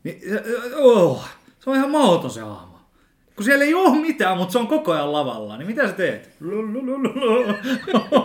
niin 0.05 0.21
oh, 0.77 1.29
se 1.61 1.71
on 1.71 1.77
ihan 1.77 1.91
mahdoton 1.91 2.31
se 2.31 2.41
hahmo. 2.41 2.74
Kun 3.37 3.45
siellä 3.45 3.65
ei 3.65 3.75
ole 3.75 4.01
mitään, 4.01 4.37
mutta 4.37 4.53
se 4.53 4.59
on 4.59 4.67
koko 4.67 4.93
ajan 4.93 5.13
lavalla, 5.13 5.57
niin 5.57 5.67
mitä 5.67 5.87
sä 5.87 5.93
teet? 5.93 6.31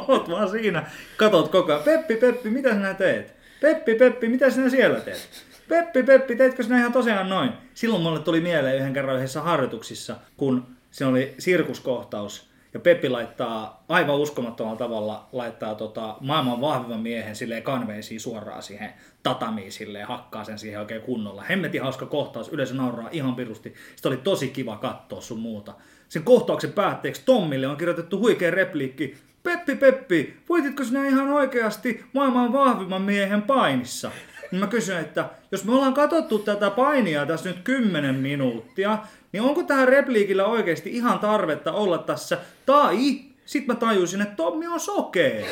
Oot 0.07 0.29
vaan 0.29 0.49
siinä, 0.49 0.85
katot 1.17 1.51
koko 1.51 1.71
ajan. 1.71 1.83
Peppi, 1.83 2.15
Peppi, 2.15 2.49
mitä 2.49 2.73
sinä 2.73 2.93
teet? 2.93 3.33
Peppi, 3.61 3.95
Peppi, 3.95 4.27
mitä 4.27 4.49
sinä 4.49 4.69
siellä 4.69 4.99
teet? 4.99 5.29
Peppi, 5.67 6.03
Peppi, 6.03 6.35
teitkö 6.35 6.63
sinä 6.63 6.79
ihan 6.79 6.93
tosiaan 6.93 7.29
noin? 7.29 7.51
Silloin 7.73 8.03
mulle 8.03 8.19
tuli 8.19 8.41
mieleen 8.41 8.77
yhden 8.77 8.93
kerran 8.93 9.15
yhdessä 9.15 9.41
harjoituksissa, 9.41 10.15
kun 10.37 10.67
se 10.91 11.05
oli 11.05 11.33
sirkuskohtaus, 11.37 12.48
ja 12.73 12.79
Peppi 12.79 13.09
laittaa 13.09 13.83
aivan 13.89 14.15
uskomattomalla 14.15 14.77
tavalla 14.77 15.29
laittaa 15.31 15.75
tota 15.75 16.15
maailman 16.19 16.61
vahvimman 16.61 16.99
miehen 16.99 17.35
silleen 17.35 17.63
kanveisiin 17.63 18.19
suoraan 18.19 18.63
siihen 18.63 18.93
tatamiin 19.23 19.71
silleen, 19.71 20.07
hakkaa 20.07 20.43
sen 20.43 20.59
siihen 20.59 20.79
oikein 20.79 21.01
kunnolla. 21.01 21.43
Hemmeti 21.43 21.77
hauska 21.77 22.05
kohtaus, 22.05 22.49
yleensä 22.49 22.73
nauraa 22.73 23.09
ihan 23.11 23.35
pirusti. 23.35 23.73
Sitten 23.95 24.09
oli 24.09 24.17
tosi 24.17 24.47
kiva 24.47 24.77
katsoa 24.77 25.21
sun 25.21 25.39
muuta. 25.39 25.73
Sen 26.09 26.23
kohtauksen 26.23 26.73
päätteeksi 26.73 27.21
Tommille 27.25 27.67
on 27.67 27.77
kirjoitettu 27.77 28.19
huikea 28.19 28.51
repliikki. 28.51 29.17
Peppi, 29.43 29.75
Peppi, 29.75 30.37
voititko 30.49 30.83
sinä 30.83 31.07
ihan 31.07 31.29
oikeasti 31.29 32.05
maailman 32.13 32.53
vahvimman 32.53 33.01
miehen 33.01 33.41
painissa? 33.41 34.11
Niin 34.51 34.59
mä 34.59 34.67
kysyn, 34.67 34.99
että 34.99 35.29
jos 35.51 35.65
me 35.65 35.73
ollaan 35.73 35.93
katsottu 35.93 36.39
tätä 36.39 36.69
painia 36.69 37.25
tässä 37.25 37.49
nyt 37.49 37.59
10 37.63 38.15
minuuttia, 38.15 38.97
niin 39.31 39.43
onko 39.43 39.63
tähän 39.63 39.87
repliikillä 39.87 40.45
oikeasti 40.45 40.89
ihan 40.89 41.19
tarvetta 41.19 41.71
olla 41.71 41.97
tässä? 41.97 42.37
Tai 42.65 42.97
sitten 43.45 43.75
mä 43.75 43.79
tajusin, 43.79 44.21
että 44.21 44.35
Tommi 44.35 44.67
on 44.67 44.79
sokea. 44.79 45.45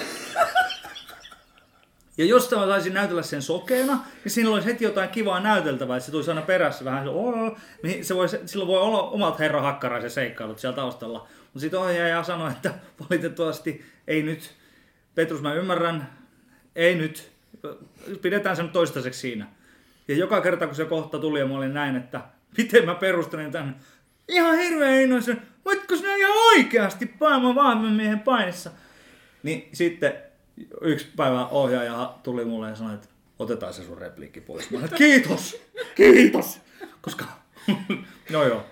Ja 2.17 2.25
jos 2.25 2.51
mä 2.51 2.57
saisin 2.57 2.93
näytellä 2.93 3.21
sen 3.21 3.41
sokeena, 3.41 3.99
niin 4.23 4.31
siinä 4.31 4.49
olisi 4.49 4.67
heti 4.67 4.83
jotain 4.83 5.09
kivaa 5.09 5.39
näyteltävää, 5.39 5.97
että 5.97 6.05
se 6.05 6.11
tulisi 6.11 6.31
aina 6.31 6.41
perässä 6.41 6.85
vähän, 6.85 7.05
niin 7.83 8.05
se 8.05 8.15
voi, 8.15 8.27
silloin 8.45 8.67
voi 8.67 8.81
olla 8.81 9.01
omat 9.01 9.39
herra 9.39 9.61
hakkaraisen 9.61 10.09
seikkailut 10.09 10.59
siellä 10.59 10.75
taustalla. 10.75 11.27
Mutta 11.43 11.59
sitten 11.59 11.79
ohjaaja 11.79 12.23
sanoi, 12.23 12.51
että 12.51 12.73
valitettavasti 13.09 13.85
ei 14.07 14.23
nyt, 14.23 14.51
Petrus 15.15 15.41
mä 15.41 15.53
ymmärrän, 15.53 16.09
ei 16.75 16.95
nyt, 16.95 17.31
pidetään 18.21 18.55
sen 18.55 18.69
toistaiseksi 18.69 19.19
siinä. 19.19 19.47
Ja 20.07 20.15
joka 20.15 20.41
kerta 20.41 20.65
kun 20.67 20.75
se 20.75 20.85
kohta 20.85 21.19
tuli 21.19 21.39
ja 21.39 21.45
mä 21.45 21.57
olin 21.57 21.73
näin, 21.73 21.95
että 21.95 22.21
miten 22.57 22.85
mä 22.85 22.95
perustelin 22.95 23.51
tämän 23.51 23.79
ihan 24.27 24.57
hirveän 24.57 25.01
innoisen, 25.01 25.41
voitko 25.65 25.95
sinä 25.95 26.15
ihan 26.15 26.37
oikeasti 26.55 27.13
maailman 27.19 27.55
vahvemman 27.55 27.93
miehen 27.93 28.19
painissa? 28.19 28.71
Niin 29.43 29.69
sitten 29.73 30.13
yksi 30.81 31.07
päivä 31.15 31.47
ohjaaja 31.47 32.13
tuli 32.23 32.45
mulle 32.45 32.69
ja 32.69 32.75
sanoi, 32.75 32.93
että 32.93 33.07
otetaan 33.39 33.73
se 33.73 33.83
sun 33.83 33.97
repliikki 33.97 34.41
pois. 34.41 34.71
Mä 34.71 34.79
olin, 34.79 34.89
kiitos, 34.97 35.61
kiitos, 35.95 36.59
koska, 37.01 37.25
no 38.31 38.43
joo, 38.43 38.65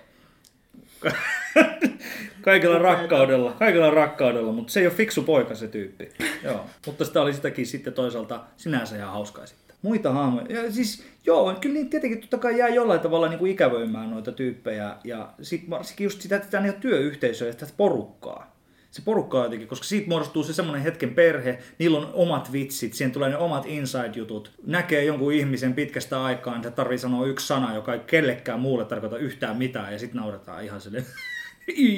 kaikella 2.42 2.78
rakkaudella, 2.78 3.52
kaikella 3.52 3.90
rakkaudella, 3.90 4.52
mutta 4.52 4.72
se 4.72 4.80
ei 4.80 4.86
ole 4.86 4.94
fiksu 4.94 5.22
poika 5.22 5.54
se 5.54 5.68
tyyppi. 5.68 6.08
Joo. 6.42 6.66
Mutta 6.86 7.04
sitä 7.04 7.22
oli 7.22 7.34
sitäkin 7.34 7.66
sitten 7.66 7.92
toisaalta 7.92 8.44
sinänsä 8.56 8.96
ihan 8.96 9.12
hauskaa 9.12 9.46
sitten. 9.46 9.65
Muita 9.86 10.12
haamoja. 10.12 10.62
Ja 10.62 10.72
siis, 10.72 11.04
joo, 11.26 11.54
kyllä 11.60 11.74
niin 11.74 11.90
tietenkin 11.90 12.20
totta 12.20 12.38
kai 12.38 12.58
jää 12.58 12.68
jollain 12.68 13.00
tavalla 13.00 13.28
niin 13.28 13.38
kuin 13.38 13.52
ikävöimään 13.52 14.10
noita 14.10 14.32
tyyppejä. 14.32 14.96
Ja 15.04 15.32
sitten 15.42 15.70
varsinkin 15.70 16.04
just 16.04 16.20
sitä, 16.20 16.36
että 16.36 16.48
tämä 16.48 16.64
ei 16.64 16.70
ole 16.70 16.78
työyhteisöä, 16.80 17.50
että 17.50 17.66
porukkaa 17.76 18.56
se 18.96 19.02
porukka 19.04 19.42
jotenkin, 19.44 19.68
koska 19.68 19.84
siitä 19.84 20.08
muodostuu 20.08 20.42
se 20.42 20.52
semmoinen 20.52 20.82
hetken 20.82 21.14
perhe, 21.14 21.58
niillä 21.78 21.98
on 21.98 22.10
omat 22.12 22.52
vitsit, 22.52 22.94
siihen 22.94 23.12
tulee 23.12 23.28
ne 23.28 23.36
omat 23.36 23.66
inside-jutut. 23.66 24.50
Näkee 24.66 25.04
jonkun 25.04 25.32
ihmisen 25.32 25.74
pitkästä 25.74 26.24
aikaa, 26.24 26.54
niin 26.54 26.64
se 26.64 26.70
tarvii 26.70 26.98
sanoa 26.98 27.26
yksi 27.26 27.46
sana, 27.46 27.74
joka 27.74 27.94
ei 27.94 28.00
kellekään 28.06 28.60
muulle 28.60 28.84
tarkoita 28.84 29.18
yhtään 29.18 29.56
mitään, 29.56 29.92
ja 29.92 29.98
sitten 29.98 30.20
nauretaan 30.20 30.64
ihan 30.64 30.80
sille 30.80 31.04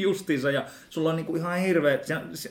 justiinsa, 0.01 0.51
ja 0.51 0.64
sulla 0.91 1.11
on 1.11 1.16
niinku 1.16 1.37
ihan 1.37 1.59
hirveä, 1.59 1.99
se, 2.03 2.14
se, 2.35 2.51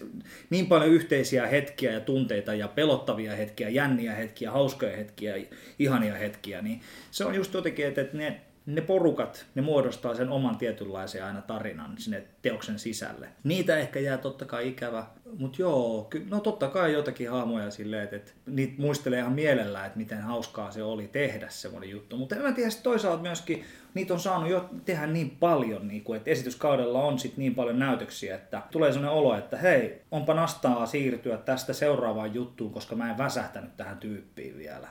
niin 0.50 0.68
paljon 0.68 0.92
yhteisiä 0.92 1.48
hetkiä 1.48 1.92
ja 1.92 2.00
tunteita, 2.00 2.54
ja 2.54 2.68
pelottavia 2.68 3.36
hetkiä, 3.36 3.70
jänniä 3.70 4.16
hetkiä, 4.16 4.52
hauskoja 4.52 4.98
hetkiä, 4.98 5.36
ihania 5.80 6.16
hetkiä, 6.16 6.62
niin 6.62 6.82
se 7.12 7.26
on 7.26 7.36
just 7.36 7.54
jotenkin, 7.54 7.86
että 7.86 8.06
ne 8.14 8.42
ne 8.68 8.82
porukat, 8.82 9.46
ne 9.56 9.62
muodostaa 9.62 10.16
sen 10.16 10.30
oman 10.30 10.58
tietynlaisen 10.58 11.24
aina 11.24 11.42
tarinan 11.42 11.98
sinne 11.98 12.24
teoksen 12.42 12.80
sisälle. 12.80 13.30
Niitä 13.44 13.78
ehkä 13.78 14.00
jää 14.00 14.18
totta 14.18 14.46
kai 14.46 14.68
ikävä, 14.68 15.06
mutta 15.38 15.62
joo, 15.62 16.10
no 16.30 16.40
totta 16.40 16.68
kai 16.68 16.94
jotakin 16.94 17.30
haamoja 17.30 17.72
silleen, 17.72 18.04
että, 18.04 18.16
että 18.16 18.32
niitä 18.46 18.82
muistelee 18.82 19.20
ihan 19.20 19.34
mielellään, 19.34 19.86
että 19.86 19.98
miten 19.98 20.22
hauskaa 20.22 20.72
se 20.72 20.84
oli 20.84 21.08
tehdä 21.08 21.50
semmoinen 21.50 21.90
juttu. 21.90 22.18
Mutta 22.18 22.36
en 22.36 22.42
mä 22.42 22.52
tiedä, 22.52 22.72
toisaalta 22.84 23.22
myöskin 23.22 23.64
niitä 23.98 24.14
on 24.14 24.20
saanut 24.20 24.50
jo 24.50 24.70
tehdä 24.86 25.08
niin 25.08 25.30
paljon, 25.30 25.88
niin 25.88 26.04
kuin, 26.04 26.18
että 26.18 26.30
esityskaudella 26.30 27.04
on 27.04 27.20
sit 27.20 27.38
niin 27.38 27.56
paljon 27.56 27.80
näytöksiä, 27.80 28.36
että 28.36 28.62
tulee 28.72 28.92
sellainen 28.92 29.20
olo, 29.20 29.38
että 29.38 29.58
hei, 29.58 30.02
onpa 30.12 30.34
nastaa 30.34 30.86
siirtyä 30.86 31.38
tästä 31.38 31.74
seuraavaan 31.74 32.34
juttuun, 32.34 32.74
koska 32.74 32.96
mä 32.96 33.12
en 33.12 33.18
väsähtänyt 33.18 33.78
tähän 33.78 33.98
tyyppiin 33.98 34.58
vielä 34.58 34.88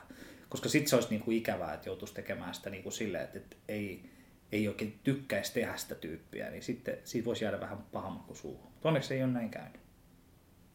koska 0.49 0.69
sitten 0.69 0.89
se 0.89 0.95
olisi 0.95 1.09
niin 1.09 1.21
kuin 1.21 1.37
ikävää, 1.37 1.73
että 1.73 1.89
joutuisi 1.89 2.13
tekemään 2.13 2.53
sitä 2.53 2.69
niin 2.69 2.83
kuin 2.83 2.93
silleen, 2.93 3.23
että, 3.23 3.37
että 3.37 3.55
ei, 3.67 4.09
ei 4.51 4.67
oikein 4.67 4.99
tykkäisi 5.03 5.53
tehdä 5.53 5.77
sitä 5.77 5.95
tyyppiä, 5.95 6.49
niin 6.49 6.63
sitten 6.63 6.97
siitä 7.03 7.25
voisi 7.25 7.43
jäädä 7.43 7.59
vähän 7.59 7.77
pahammakku 7.77 8.35
suuhun. 8.35 8.71
Onneksi 8.83 9.13
ei 9.13 9.23
ole 9.23 9.31
näin 9.31 9.49
käynyt. 9.49 9.86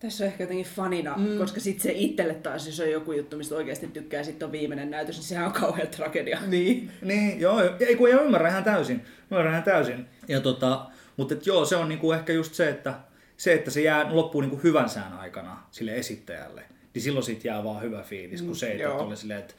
Tässä 0.03 0.25
on 0.25 0.29
ehkä 0.29 0.43
jotenkin 0.43 0.67
fanina, 0.67 1.17
mm. 1.17 1.39
koska 1.39 1.61
sitten 1.61 1.83
se 1.83 1.93
itselle 1.93 2.35
taas, 2.35 2.67
jos 2.67 2.81
on 2.81 2.91
joku 2.91 3.13
juttu, 3.13 3.37
mistä 3.37 3.55
oikeasti 3.55 3.87
tykkää, 3.87 4.23
sitten 4.23 4.47
on 4.47 4.53
viimeinen 4.53 4.91
näytös, 4.91 5.17
niin 5.17 5.25
sehän 5.25 5.47
on 5.47 5.53
kauhean 5.53 5.89
tragedia. 5.89 6.39
Niin, 6.47 6.91
niin 7.03 7.41
joo, 7.41 7.61
ei 7.81 7.97
kun 7.97 8.09
ei 8.09 8.15
ymmärrä 8.15 8.49
ihan 8.49 8.65
täysin. 8.65 9.05
Ymmärrän 9.31 9.53
ihan 9.53 9.65
täysin. 9.65 10.07
Ja 10.29 10.41
tota, 10.41 10.87
mutta 11.17 11.35
et 11.35 11.47
joo, 11.47 11.65
se 11.65 11.77
on 11.77 11.89
niinku 11.89 12.13
ehkä 12.13 12.33
just 12.33 12.55
se, 12.55 12.69
että 12.69 12.95
se, 13.37 13.53
että 13.53 13.71
se 13.71 13.83
jää 13.83 14.17
loppuun 14.17 14.45
niinku 14.45 14.61
hyvän 14.63 14.89
sään 14.89 15.13
aikana 15.13 15.63
sille 15.71 15.95
esittäjälle 15.95 16.63
niin 16.95 17.03
silloin 17.03 17.25
siitä 17.25 17.49
jää 17.49 17.65
vaan 17.65 17.83
hyvä 17.83 18.03
fiilis, 18.03 18.43
kun 18.43 18.51
mm, 18.51 18.55
se, 18.55 18.73
että 18.73 18.93
oli 18.93 19.17
silleen, 19.17 19.41
että 19.41 19.55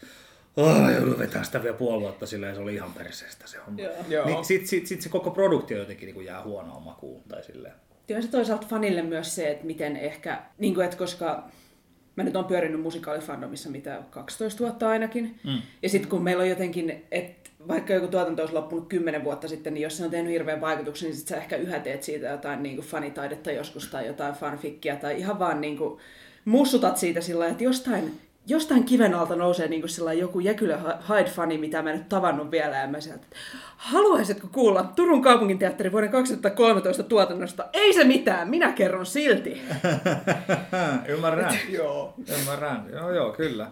Oh, 0.58 0.89
joudun 0.89 1.20
vetää 1.20 1.44
sitä 1.44 1.64
vielä 1.64 1.78
puoli 1.78 2.02
vuotta 2.02 2.26
silleen, 2.26 2.56
se 2.56 2.62
oli 2.62 2.76
ihan 2.76 2.94
perseestä 2.94 3.48
se 3.48 3.58
homma. 3.58 3.82
Joo. 4.08 4.26
Niin 4.26 4.46
sit, 4.46 4.68
sit, 4.68 4.88
sit, 4.88 5.02
se 5.02 5.10
koko 5.10 5.32
produktio 5.32 5.78
jotenkin 5.78 6.06
niin 6.06 6.14
kuin 6.14 6.26
jää 6.26 6.44
huonoon 6.44 6.84
makuun 6.84 7.24
tai 7.28 7.44
silleen. 7.44 7.74
Joo, 8.08 8.22
se 8.22 8.28
toisaalta 8.28 8.68
fanille 8.68 9.01
myös 9.01 9.36
se, 9.36 9.51
että 9.51 9.66
miten 9.66 9.97
ehkä, 9.97 10.41
niin 10.58 10.74
kuin, 10.74 10.86
että 10.86 10.97
koska 10.97 11.49
mä 12.16 12.24
nyt 12.24 12.36
oon 12.36 12.45
pyörinyt 12.45 12.82
musikaalifandomissa 12.82 13.70
mitä 13.70 14.04
12 14.10 14.60
vuotta 14.60 14.89
ainakin. 14.89 15.39
Mm. 15.43 15.62
Ja 15.82 15.89
sitten 15.89 16.10
kun 16.10 16.24
meillä 16.24 16.41
on 16.41 16.49
jotenkin, 16.49 17.06
että 17.12 17.49
vaikka 17.68 17.93
joku 17.93 18.08
tuotanto 18.08 18.41
olisi 18.41 18.56
loppunut 18.56 18.88
10 18.89 19.24
vuotta 19.24 19.47
sitten, 19.47 19.74
niin 19.74 19.82
jos 19.82 19.97
se 19.97 20.06
on 20.06 20.12
tehnyt 20.12 20.32
hirveän 20.32 20.62
vaikutuksen, 20.62 21.10
niin 21.10 21.18
sit 21.18 21.28
sä 21.28 21.38
ehkä 21.38 21.56
yhä 21.56 21.80
teet 21.80 22.04
siitä 22.04 22.28
jotain 22.28 22.64
niin 22.64 22.76
kuin 22.76 22.88
fanitaidetta 22.88 23.51
joskus 23.51 23.88
tai 23.88 24.08
jotain 24.08 24.34
fanfikkiä 24.34 24.95
tai 24.95 25.20
ihan 25.20 25.39
vaan 25.39 25.62
niin 25.62 25.78
kuin, 25.78 25.99
mussutat 26.45 26.97
siitä 26.97 27.22
sillä 27.22 27.47
että 27.47 27.64
jostain, 27.64 28.12
jostain 28.48 28.84
kiven 28.84 29.14
alta 29.14 29.36
nousee 29.36 29.68
niin 29.68 29.82
kuin 29.82 30.20
joku 30.20 30.39
Jäkylä 30.39 30.78
Hyde-fani, 31.10 31.58
mitä 31.58 31.82
mä 31.82 31.91
en 31.91 31.98
nyt 31.98 32.10
tavannut 32.10 32.52
vielä, 32.52 32.78
ja 32.78 32.88
mä 32.88 33.02
sieltä, 33.02 33.26
haluaisitko 33.78 34.48
kuulla 34.48 34.84
Turun 34.96 35.22
kaupunginteatterin 35.22 35.91
vuoden 35.91 36.10
2013 36.10 37.04
tuotannosta? 37.04 37.70
Ei 37.74 37.94
se 37.94 38.04
mitään, 38.04 38.50
minä 38.50 38.72
kerron 38.72 39.06
silti. 39.06 39.62
Ymmärrän. 41.08 41.60
joo. 41.70 42.14
Ymmärrän, 42.39 42.89
joo 42.91 43.12
joo, 43.12 43.32
kyllä. 43.32 43.72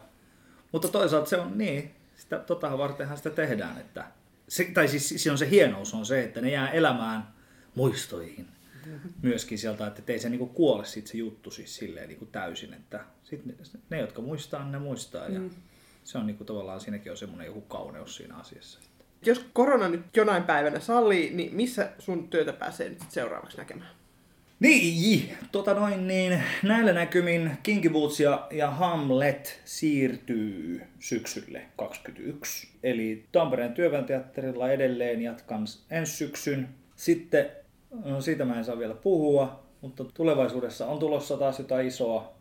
Mutta 0.72 0.88
toisaalta 0.88 1.30
se 1.30 1.38
on 1.38 1.58
niin, 1.58 1.92
sitä, 2.16 2.40
tota 2.40 2.78
vartenhan 2.78 3.18
sitä 3.18 3.30
tehdään, 3.30 3.78
että 3.78 4.06
se, 4.48 4.64
tai 4.74 4.88
siis 4.88 5.24
se 5.24 5.32
on 5.32 5.38
se 5.38 5.50
hienous 5.50 5.94
on 5.94 6.06
se, 6.06 6.24
että 6.24 6.42
ne 6.42 6.52
jää 6.52 6.70
elämään 6.70 7.28
muistoihin 7.76 8.48
myöskin 9.22 9.58
sieltä, 9.58 9.88
että 9.88 10.14
ei 10.14 10.20
se 10.20 10.30
niinku 10.30 10.48
kuole 10.48 10.86
sit 10.86 11.08
se 11.08 11.18
juttu 11.18 11.52
siis 11.52 11.76
silleen 11.76 12.08
niinku 12.08 12.26
täysin, 12.26 12.74
että 12.74 13.00
sit 13.24 13.46
ne, 13.46 13.54
ne, 13.90 14.00
jotka 14.00 14.22
muistaa, 14.22 14.70
ne 14.70 14.80
muistaa 14.80 15.28
ja 15.28 15.40
mm. 15.40 15.50
se 16.04 16.18
on 16.18 16.28
niinku 16.28 16.44
tavallaan 16.44 16.80
siinäkin 16.80 17.12
on 17.12 17.18
semmoinen 17.18 17.48
joku 17.48 17.62
kauneus 17.62 18.16
siinä 18.16 18.36
asiassa. 18.36 18.80
Jos 19.26 19.46
korona 19.54 19.90
nyt 19.90 20.18
jonain 20.18 20.44
päivänä 20.44 20.80
sallii, 20.80 21.34
niin 21.34 21.56
missä 21.56 21.92
sun 22.00 22.28
työtä 22.30 22.54
pääsee 22.54 22.90
nyt 22.90 23.12
seuraavaksi 23.12 23.58
näkemään? 23.58 23.90
Niin, 24.62 25.38
tota 25.52 25.74
noin, 25.74 26.08
niin 26.08 26.44
näillä 26.64 26.94
näkymin 26.94 27.52
Kinky 27.64 27.90
Boots 27.90 28.20
ja, 28.20 28.48
ja 28.52 28.72
Hamlet 28.72 29.62
siirtyy 29.66 30.82
syksylle 31.00 31.62
2021. 31.76 32.68
Eli 32.84 33.26
Tampereen 33.32 33.74
työväenteatterilla 33.74 34.72
edelleen 34.72 35.22
jatkan 35.22 35.66
ensi 35.90 36.14
syksyn. 36.14 36.70
Sitten, 36.96 37.52
no 38.06 38.22
siitä 38.22 38.46
mä 38.46 38.58
en 38.58 38.66
saa 38.66 38.78
vielä 38.78 38.94
puhua, 38.94 39.60
mutta 39.82 40.04
tulevaisuudessa 40.04 40.88
on 40.88 41.00
tulossa 41.00 41.38
taas 41.38 41.60
jotain 41.60 41.88
isoa. 41.88 42.34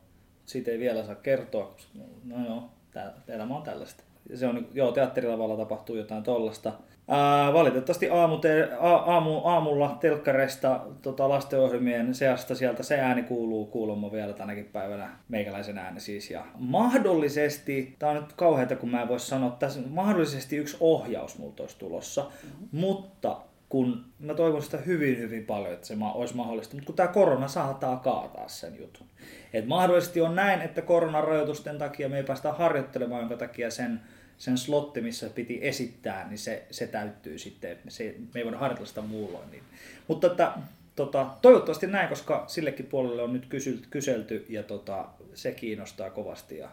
Siitä 0.47 0.71
ei 0.71 0.79
vielä 0.79 1.05
saa 1.05 1.15
kertoa, 1.15 1.67
koska 1.67 1.99
no 2.25 2.47
joo, 2.47 2.63
tää, 2.91 3.13
elämä 3.29 3.57
on 3.57 3.63
tällaista. 3.63 4.05
Se 4.35 4.47
on, 4.47 4.69
joo, 4.73 4.93
teatterilavalla 4.93 5.57
tapahtuu 5.57 5.97
jotain 5.97 6.23
tollasta. 6.23 6.73
Ää, 7.09 7.53
valitettavasti 7.53 8.11
aamu, 8.11 8.37
te, 8.37 8.69
a, 8.81 8.91
aamu, 8.91 9.41
aamulla 9.45 9.97
telkkareista 10.01 10.81
tota, 11.03 11.29
lastenohjelmien 11.29 12.15
seasta 12.15 12.55
sieltä 12.55 12.83
se 12.83 13.01
ääni 13.01 13.23
kuuluu 13.23 13.67
kuulemma 13.67 14.13
vielä 14.13 14.33
tänäkin 14.33 14.65
päivänä, 14.65 15.11
meikäläisen 15.29 15.79
ääni 15.79 16.01
siis. 16.01 16.31
Ja 16.31 16.45
mahdollisesti, 16.55 17.97
tämä 17.99 18.13
on 18.13 18.21
nyt 18.23 18.33
kauheata 18.33 18.77
kun 18.77 18.91
mä 18.91 19.03
en 19.03 19.09
voi 19.09 19.21
sanoa, 19.21 19.51
tässä 19.51 19.81
mahdollisesti 19.89 20.57
yksi 20.57 20.77
ohjaus 20.81 21.39
multa 21.39 21.63
olisi 21.63 21.79
tulossa, 21.79 22.23
mm-hmm. 22.23 22.69
mutta 22.81 23.37
kun 23.71 24.05
mä 24.19 24.35
toivon 24.35 24.63
sitä 24.63 24.79
hyvin, 24.79 25.19
hyvin 25.19 25.47
paljon, 25.47 25.73
että 25.73 25.87
se 25.87 25.97
olisi 26.15 26.37
mahdollista, 26.37 26.75
mutta 26.75 26.87
kun 26.87 26.95
tämä 26.95 27.09
korona 27.09 27.49
saattaa 27.49 27.97
kaataa 27.97 28.49
sen 28.49 28.79
jutun. 28.79 29.07
Et 29.53 29.67
mahdollisesti 29.67 30.21
on 30.21 30.37
näin, 30.37 30.61
että 30.61 30.83
koronarajoitusten 30.83 31.79
takia 31.79 32.09
me 32.09 32.17
ei 32.17 32.25
päästä 32.25 32.53
harjoittelemaan, 32.53 33.21
jonka 33.21 33.37
takia 33.37 33.71
sen 33.71 34.01
sen 34.41 34.59
slotti, 34.59 35.01
missä 35.01 35.31
piti 35.31 35.59
esittää, 35.63 36.29
niin 36.29 36.39
se, 36.39 36.67
se 36.71 36.87
täyttyy 36.87 37.39
sitten. 37.39 37.79
Se, 37.89 38.15
me 38.35 38.41
ei 38.41 38.45
voida 38.45 38.59
harjoitella 38.59 38.89
sitä 38.89 39.01
muulloin. 39.01 39.51
Niin. 39.51 39.63
Mutta 40.09 40.27
että, 40.27 40.53
tota, 40.97 41.27
toivottavasti 41.43 41.87
näin, 41.87 42.09
koska 42.09 42.45
sillekin 42.47 42.87
puolelle 42.87 43.23
on 43.23 43.33
nyt 43.33 43.47
kyselty, 43.47 43.87
kyselty 43.91 44.47
ja 44.49 44.63
tota, 44.63 45.09
se 45.35 45.53
kiinnostaa 45.53 46.11
kovasti 46.11 46.59
ja, 46.59 46.69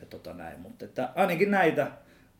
ja 0.00 0.06
tota 0.06 0.32
näin. 0.32 0.60
Mutta 0.60 0.84
että 0.84 1.08
ainakin 1.14 1.50
näitä, 1.50 1.90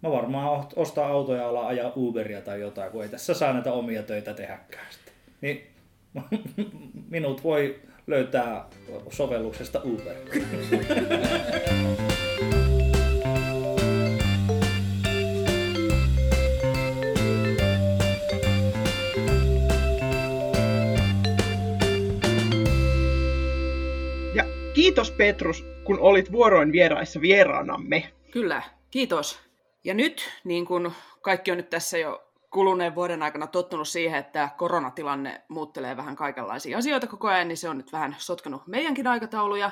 mä 0.04 0.10
varmaan 0.10 0.66
ostaa 0.76 1.08
autoja 1.08 1.40
ja 1.40 1.48
ala 1.48 1.66
ajaa 1.66 1.92
Uberia 1.96 2.40
tai 2.40 2.60
jotain, 2.60 2.92
kun 2.92 3.02
ei 3.02 3.08
tässä 3.08 3.34
saa 3.34 3.52
näitä 3.52 3.72
omia 3.72 4.02
töitä 4.02 4.34
tehdäkään. 4.34 4.86
Niin 5.40 5.66
minut 7.10 7.44
voi 7.44 7.80
löytää 8.06 8.66
sovelluksesta 9.10 9.80
Uber. 9.84 10.16
Kiitos 24.74 25.10
Petrus, 25.10 25.64
kun 25.84 25.98
olit 25.98 26.32
vuoroin 26.32 26.72
vieraissa 26.72 27.20
vieraanamme. 27.20 28.12
Kyllä, 28.30 28.62
kiitos. 28.90 29.43
Ja 29.84 29.94
nyt, 29.94 30.30
niin 30.44 30.66
kuin 30.66 30.92
kaikki 31.20 31.50
on 31.50 31.56
nyt 31.56 31.70
tässä 31.70 31.98
jo 31.98 32.24
kuluneen 32.50 32.94
vuoden 32.94 33.22
aikana 33.22 33.46
tottunut 33.46 33.88
siihen, 33.88 34.20
että 34.20 34.48
koronatilanne 34.56 35.42
muuttelee 35.48 35.96
vähän 35.96 36.16
kaikenlaisia 36.16 36.78
asioita 36.78 37.06
koko 37.06 37.28
ajan, 37.28 37.48
niin 37.48 37.56
se 37.56 37.68
on 37.68 37.76
nyt 37.76 37.92
vähän 37.92 38.16
sotkenut 38.18 38.66
meidänkin 38.66 39.06
aikatauluja. 39.06 39.70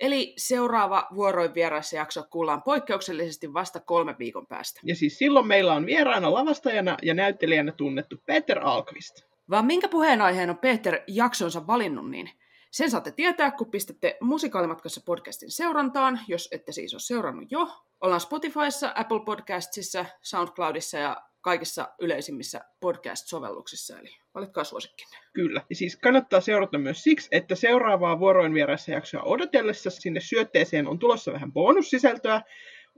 Eli 0.00 0.34
seuraava 0.36 1.08
vuoroin 1.14 1.54
vieraissa 1.54 1.96
jakso 1.96 2.24
kuullaan 2.30 2.62
poikkeuksellisesti 2.62 3.52
vasta 3.52 3.80
kolme 3.80 4.16
viikon 4.18 4.46
päästä. 4.46 4.80
Ja 4.84 4.96
siis 4.96 5.18
silloin 5.18 5.46
meillä 5.46 5.72
on 5.72 5.86
vieraana 5.86 6.34
lavastajana 6.34 6.96
ja 7.02 7.14
näyttelijänä 7.14 7.72
tunnettu 7.72 8.16
Peter 8.26 8.58
Alkvist. 8.62 9.22
Vaan 9.50 9.66
minkä 9.66 9.88
puheenaiheen 9.88 10.50
on 10.50 10.58
Peter 10.58 11.00
jaksonsa 11.06 11.66
valinnut, 11.66 12.10
niin 12.10 12.30
sen 12.72 12.90
saatte 12.90 13.10
tietää, 13.10 13.50
kun 13.50 13.70
pistätte 13.70 14.16
Musikaalimatkassa 14.20 15.00
podcastin 15.06 15.50
seurantaan, 15.50 16.20
jos 16.28 16.48
ette 16.52 16.72
siis 16.72 16.94
ole 16.94 17.00
seurannut 17.00 17.52
jo. 17.52 17.68
Ollaan 18.00 18.20
Spotifyssa, 18.20 18.92
Apple 18.94 19.20
Podcastsissa, 19.24 20.04
SoundCloudissa 20.22 20.98
ja 20.98 21.22
kaikissa 21.40 21.88
yleisimmissä 22.00 22.60
podcast-sovelluksissa, 22.80 23.98
eli 23.98 24.08
valitkaa 24.34 24.64
suosikkinne. 24.64 25.16
Kyllä, 25.32 25.62
ja 25.70 25.76
siis 25.76 25.96
kannattaa 25.96 26.40
seurata 26.40 26.78
myös 26.78 27.02
siksi, 27.02 27.28
että 27.32 27.54
seuraavaa 27.54 28.18
vuoroin 28.18 28.54
vieressä 28.54 28.92
jaksoa 28.92 29.22
odotellessa 29.22 29.90
sinne 29.90 30.20
syötteeseen 30.20 30.88
on 30.88 30.98
tulossa 30.98 31.32
vähän 31.32 31.52
bonussisältöä, 31.52 32.42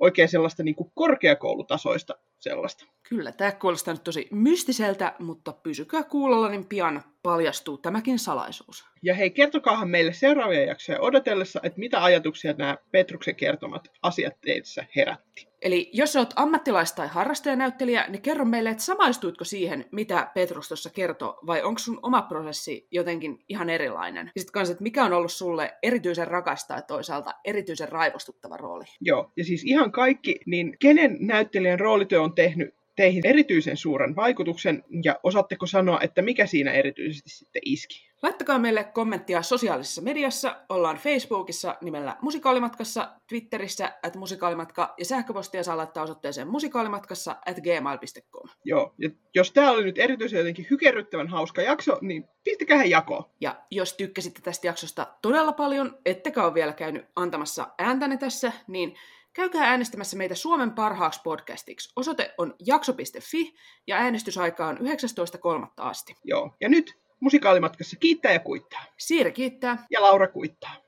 oikein 0.01 0.29
sellaista 0.29 0.63
niin 0.63 0.75
kuin 0.75 0.91
korkeakoulutasoista 0.95 2.15
sellaista. 2.41 2.87
Kyllä, 3.09 3.33
tämä 3.33 3.53
kuulostaa 3.53 3.95
nyt 3.95 4.05
tosi 4.05 4.29
mystiseltä, 4.31 5.13
mutta 5.19 5.53
pysykää 5.53 6.03
kuulolla, 6.03 6.49
niin 6.49 6.67
pian 6.67 7.03
paljastuu 7.23 7.79
tämäkin 7.79 8.19
salaisuus. 8.19 8.85
Ja 9.03 9.15
hei, 9.15 9.31
kertokaahan 9.31 9.89
meille 9.91 10.13
seuraavia 10.13 10.65
jaksoja 10.65 11.01
odotellessa, 11.01 11.61
että 11.63 11.81
mitä 11.81 12.05
ajatuksia 12.05 12.55
nämä 12.59 12.77
Petruksen 12.91 13.37
kertomat 13.37 13.89
asiat 14.03 14.41
teissä 14.41 14.87
herätti. 14.97 15.54
Eli 15.65 15.91
jos 15.93 16.17
olet 16.17 16.35
ammattilais- 16.37 16.95
tai 16.95 17.09
harrastajanäyttelijä, 17.09 18.05
niin 18.09 18.23
kerro 18.23 18.45
meille, 18.45 18.71
että 18.71 18.83
samaistuitko 18.83 19.45
siihen, 19.45 19.85
mitä 19.93 20.31
Petrus 20.35 20.69
tuossa 20.69 20.91
kertoo, 20.91 21.39
vai 21.47 21.63
onko 21.63 21.79
sun 21.79 21.99
oma 22.03 22.23
prosessi 22.23 22.89
jotenkin 22.91 23.45
ihan 23.49 23.71
erilainen? 23.71 24.31
Ja 24.35 24.41
sitten 24.41 24.63
että 24.63 24.83
mikä 24.83 25.05
on 25.05 25.13
ollut 25.13 25.33
sulle 25.33 25.75
erityisen 25.83 26.29
rakasta 26.29 26.75
ja 26.75 26.83
toisaalta 26.83 27.35
erityisen 27.45 27.89
raivostuttava 27.89 28.57
rooli? 28.57 28.85
Joo, 29.01 29.33
ja 29.37 29.45
siis 29.45 29.65
ihan 29.65 29.93
kaikki, 29.93 30.41
niin 30.47 30.77
kenen 30.81 31.17
näyttelijän 31.21 31.81
roolityö 31.81 32.23
on 32.23 32.35
tehnyt 32.35 32.75
teihin 32.97 33.27
erityisen 33.27 33.77
suuren 33.77 34.17
vaikutuksen 34.17 34.85
ja 35.05 35.21
osaatteko 35.23 35.67
sanoa, 35.67 36.01
että 36.01 36.23
mikä 36.23 36.47
siinä 36.47 36.73
erityisesti 36.73 37.31
sitten 37.31 37.63
iski? 37.65 38.15
Laittakaa 38.23 38.59
meille 38.59 38.85
kommenttia 38.85 39.43
sosiaalisessa 39.43 40.03
mediassa. 40.03 40.57
Ollaan 40.69 40.97
Facebookissa 40.97 41.77
nimellä 41.81 42.17
Musikaalimatkassa, 42.23 43.13
Twitterissä 43.29 43.93
at 44.03 44.17
musikaalimatka 44.17 44.95
ja 44.99 45.05
sähköpostia 45.05 45.63
saa 45.63 45.77
laittaa 45.77 46.03
osoitteeseen 46.03 46.49
musikaalimatkassa 46.49 47.37
at 47.47 47.57
gmail.com. 47.57 48.49
Joo, 48.65 48.95
ja 48.99 49.11
jos 49.35 49.53
tämä 49.53 49.71
oli 49.71 49.85
nyt 49.85 49.99
erityisen 49.99 50.39
jotenkin 50.39 50.67
hykerryttävän 50.71 51.29
hauska 51.29 51.63
jakso, 51.63 51.99
niin 52.01 52.25
pistäkää 52.45 52.85
jakoon. 52.85 53.25
Ja 53.41 53.57
jos 53.71 53.95
tykkäsitte 53.95 54.41
tästä 54.41 54.67
jaksosta 54.67 55.07
todella 55.23 55.53
paljon, 55.53 55.99
ettekä 56.07 56.45
ole 56.45 56.55
vielä 56.55 56.73
käynyt 56.73 57.05
antamassa 57.17 57.69
ääntäne 57.79 58.17
tässä, 58.17 58.53
niin 58.67 58.95
Käykää 59.35 59.71
äänestämässä 59.71 60.17
meitä 60.17 60.35
Suomen 60.35 60.71
parhaaksi 60.71 61.21
podcastiksi. 61.25 61.93
Osoite 61.97 62.35
on 62.39 62.55
jakso.fi 62.67 63.55
ja 63.87 63.97
äänestysaika 63.97 64.67
on 64.67 64.79
19.3. 64.79 65.67
asti. 65.77 66.17
Joo, 66.25 66.55
ja 66.61 66.69
nyt 66.69 66.99
musikaalimatkassa 67.21 67.97
kiittää 67.97 68.33
ja 68.33 68.41
kuittaa. 68.41 68.85
Siiri 68.99 69.33
kiittää. 69.33 69.87
Ja 69.91 70.03
Laura 70.03 70.29
kuittaa. 70.29 70.84